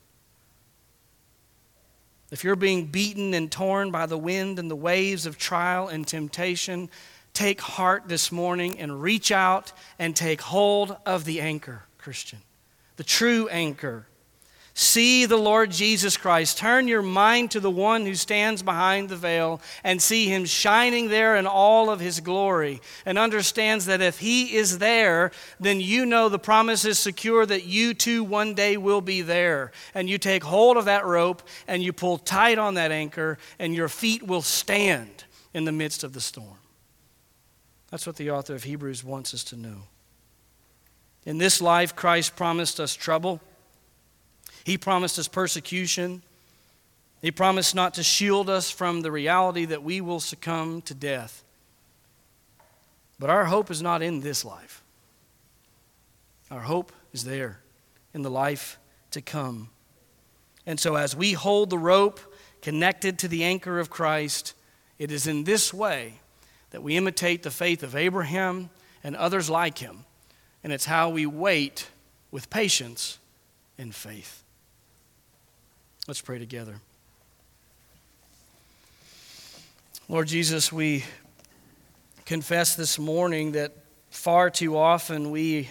If 2.29 2.43
you're 2.43 2.55
being 2.55 2.85
beaten 2.85 3.33
and 3.33 3.51
torn 3.51 3.89
by 3.89 4.05
the 4.05 4.19
wind 4.19 4.59
and 4.59 4.69
the 4.69 4.75
waves 4.75 5.25
of 5.25 5.39
trial 5.39 5.87
and 5.87 6.07
temptation, 6.07 6.91
take 7.33 7.59
heart 7.59 8.03
this 8.05 8.31
morning 8.31 8.79
and 8.79 9.01
reach 9.01 9.31
out 9.31 9.73
and 9.97 10.15
take 10.15 10.41
hold 10.41 10.95
of 11.07 11.25
the 11.25 11.41
anchor, 11.41 11.85
Christian 11.97 12.37
the 13.01 13.05
true 13.05 13.47
anchor. 13.49 14.05
See 14.75 15.25
the 15.25 15.35
Lord 15.35 15.71
Jesus 15.71 16.17
Christ. 16.17 16.59
Turn 16.59 16.87
your 16.87 17.01
mind 17.01 17.49
to 17.49 17.59
the 17.59 17.71
one 17.71 18.05
who 18.05 18.13
stands 18.13 18.61
behind 18.61 19.09
the 19.09 19.15
veil 19.15 19.59
and 19.83 19.99
see 19.99 20.27
him 20.27 20.45
shining 20.45 21.09
there 21.09 21.35
in 21.35 21.47
all 21.47 21.89
of 21.89 21.99
his 21.99 22.19
glory. 22.19 22.79
And 23.03 23.17
understands 23.17 23.87
that 23.87 24.01
if 24.01 24.19
he 24.19 24.55
is 24.55 24.77
there, 24.77 25.31
then 25.59 25.81
you 25.81 26.05
know 26.05 26.29
the 26.29 26.37
promise 26.37 26.85
is 26.85 26.99
secure 26.99 27.43
that 27.43 27.65
you 27.65 27.95
too 27.95 28.23
one 28.23 28.53
day 28.53 28.77
will 28.77 29.01
be 29.01 29.23
there. 29.23 29.71
And 29.95 30.07
you 30.07 30.19
take 30.19 30.43
hold 30.43 30.77
of 30.77 30.85
that 30.85 31.03
rope 31.03 31.41
and 31.67 31.81
you 31.81 31.93
pull 31.93 32.19
tight 32.19 32.59
on 32.59 32.75
that 32.75 32.91
anchor, 32.91 33.39
and 33.57 33.73
your 33.73 33.89
feet 33.89 34.21
will 34.21 34.43
stand 34.43 35.23
in 35.55 35.65
the 35.65 35.71
midst 35.71 36.03
of 36.03 36.13
the 36.13 36.21
storm. 36.21 36.59
That's 37.89 38.05
what 38.05 38.17
the 38.17 38.29
author 38.29 38.53
of 38.53 38.63
Hebrews 38.63 39.03
wants 39.03 39.33
us 39.33 39.43
to 39.45 39.55
know. 39.55 39.85
In 41.25 41.37
this 41.37 41.61
life, 41.61 41.95
Christ 41.95 42.35
promised 42.35 42.79
us 42.79 42.95
trouble. 42.95 43.41
He 44.63 44.77
promised 44.77 45.19
us 45.19 45.27
persecution. 45.27 46.23
He 47.21 47.31
promised 47.31 47.75
not 47.75 47.93
to 47.95 48.03
shield 48.03 48.49
us 48.49 48.71
from 48.71 49.01
the 49.01 49.11
reality 49.11 49.65
that 49.65 49.83
we 49.83 50.01
will 50.01 50.19
succumb 50.19 50.81
to 50.83 50.93
death. 50.93 51.43
But 53.19 53.29
our 53.29 53.45
hope 53.45 53.69
is 53.69 53.81
not 53.81 54.01
in 54.01 54.21
this 54.21 54.43
life. 54.43 54.83
Our 56.49 56.61
hope 56.61 56.91
is 57.13 57.23
there 57.23 57.59
in 58.13 58.23
the 58.23 58.31
life 58.31 58.79
to 59.11 59.21
come. 59.21 59.69
And 60.65 60.79
so, 60.79 60.95
as 60.95 61.15
we 61.15 61.33
hold 61.33 61.69
the 61.69 61.77
rope 61.77 62.19
connected 62.61 63.19
to 63.19 63.27
the 63.27 63.43
anchor 63.43 63.79
of 63.79 63.89
Christ, 63.89 64.53
it 64.97 65.11
is 65.11 65.27
in 65.27 65.43
this 65.43 65.73
way 65.73 66.19
that 66.71 66.83
we 66.83 66.97
imitate 66.97 67.43
the 67.43 67.51
faith 67.51 67.83
of 67.83 67.95
Abraham 67.95 68.69
and 69.03 69.15
others 69.15 69.49
like 69.49 69.77
him 69.77 70.05
and 70.63 70.71
it's 70.71 70.85
how 70.85 71.09
we 71.09 71.25
wait 71.25 71.89
with 72.31 72.49
patience 72.49 73.19
and 73.77 73.93
faith. 73.93 74.43
Let's 76.07 76.21
pray 76.21 76.39
together. 76.39 76.75
Lord 80.07 80.27
Jesus, 80.27 80.71
we 80.71 81.05
confess 82.25 82.75
this 82.75 82.99
morning 82.99 83.53
that 83.53 83.73
far 84.09 84.49
too 84.49 84.77
often 84.77 85.31
we 85.31 85.69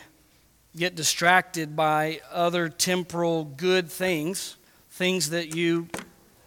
get 0.77 0.95
distracted 0.95 1.75
by 1.77 2.21
other 2.31 2.69
temporal 2.69 3.45
good 3.45 3.91
things, 3.91 4.57
things 4.91 5.31
that 5.31 5.55
you 5.55 5.89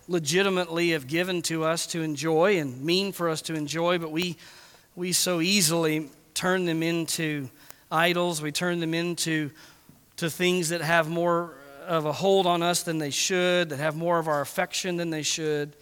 legitimately 0.07 0.89
have 0.91 1.07
given 1.07 1.41
to 1.43 1.63
us 1.63 1.85
to 1.87 2.01
enjoy 2.01 2.57
and 2.57 2.81
mean 2.83 3.11
for 3.11 3.29
us 3.29 3.41
to 3.43 3.53
enjoy, 3.53 3.97
but 3.97 4.11
we, 4.11 4.37
we 4.95 5.11
so 5.11 5.41
easily 5.41 6.09
turn 6.33 6.65
them 6.65 6.81
into 6.83 7.49
idols. 7.93 8.41
We 8.41 8.51
turn 8.51 8.79
them 8.79 8.93
into 8.93 9.51
to 10.17 10.29
things 10.29 10.69
that 10.69 10.81
have 10.81 11.09
more 11.09 11.53
of 11.85 12.05
a 12.05 12.11
hold 12.11 12.45
on 12.45 12.63
us 12.63 12.83
than 12.83 12.97
they 12.97 13.09
should, 13.09 13.69
that 13.69 13.77
have 13.77 13.95
more 13.95 14.19
of 14.19 14.27
our 14.27 14.41
affection 14.41 14.97
than 14.97 15.09
they 15.09 15.21
should. 15.21 15.73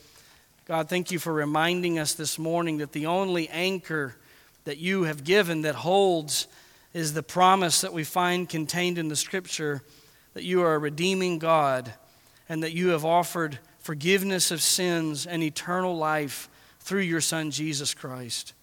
God, 0.65 0.89
thank 0.89 1.11
you 1.11 1.19
for 1.19 1.33
reminding 1.33 1.99
us 1.99 2.13
this 2.13 2.37
morning 2.37 2.77
that 2.77 2.91
the 2.91 3.05
only 3.05 3.49
anchor 3.49 4.15
that 4.65 4.77
you 4.77 5.03
have 5.03 5.23
given 5.23 5.61
that 5.61 5.75
holds 5.75 6.47
is 6.93 7.13
the 7.13 7.23
promise 7.23 7.81
that 7.81 7.93
we 7.93 8.03
find 8.03 8.49
contained 8.49 8.97
in 8.97 9.07
the 9.07 9.15
scripture 9.15 9.81
that 10.33 10.43
you 10.43 10.61
are 10.61 10.75
a 10.75 10.79
redeeming 10.79 11.39
God 11.39 11.93
and 12.47 12.63
that 12.63 12.73
you 12.73 12.89
have 12.89 13.05
offered 13.05 13.59
forgiveness 13.79 14.51
of 14.51 14.61
sins 14.61 15.25
and 15.25 15.41
eternal 15.41 15.97
life 15.97 16.49
through 16.79 17.01
your 17.01 17.21
Son, 17.21 17.51
Jesus 17.51 17.93
Christ. 17.93 18.53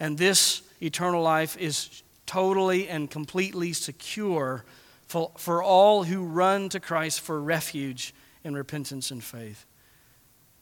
And 0.00 0.18
this 0.18 0.62
eternal 0.80 1.22
life 1.22 1.56
is 1.58 2.01
totally 2.26 2.88
and 2.88 3.10
completely 3.10 3.72
secure 3.72 4.64
for, 5.06 5.32
for 5.36 5.62
all 5.62 6.04
who 6.04 6.24
run 6.24 6.68
to 6.70 6.80
Christ 6.80 7.20
for 7.20 7.40
refuge 7.40 8.14
in 8.44 8.54
repentance 8.54 9.10
and 9.10 9.22
faith. 9.22 9.66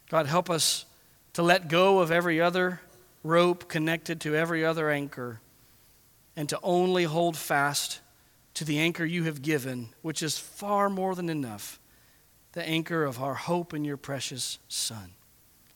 God, 0.09 0.27
help 0.27 0.51
us 0.51 0.87
to 1.35 1.43
let 1.43 1.69
go 1.69 2.01
of 2.01 2.11
every 2.11 2.41
other 2.41 2.81
rope 3.23 3.69
connected 3.69 4.21
to 4.23 4.35
every 4.35 4.65
other 4.65 4.91
anchor 4.91 5.41
and 6.37 6.49
to 6.49 6.59
only 6.63 7.05
hold 7.05 7.37
fast 7.37 8.01
to 8.55 8.65
the 8.65 8.79
anchor 8.79 9.05
you 9.05 9.25
have 9.25 9.43
given, 9.43 9.91
which 10.03 10.23
is 10.23 10.39
far 10.39 10.91
more 10.91 11.15
than 11.15 11.29
enough 11.29 11.79
the 12.53 12.67
anchor 12.67 13.05
of 13.05 13.23
our 13.23 13.35
hope 13.35 13.73
in 13.75 13.85
your 13.85 13.97
precious 13.97 14.59
Son. 14.69 15.13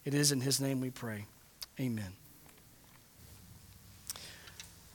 It 0.05 0.13
is 0.15 0.33
in 0.33 0.41
His 0.41 0.61
name 0.61 0.81
we 0.81 0.91
pray. 0.91 1.27
Amen. 1.79 2.15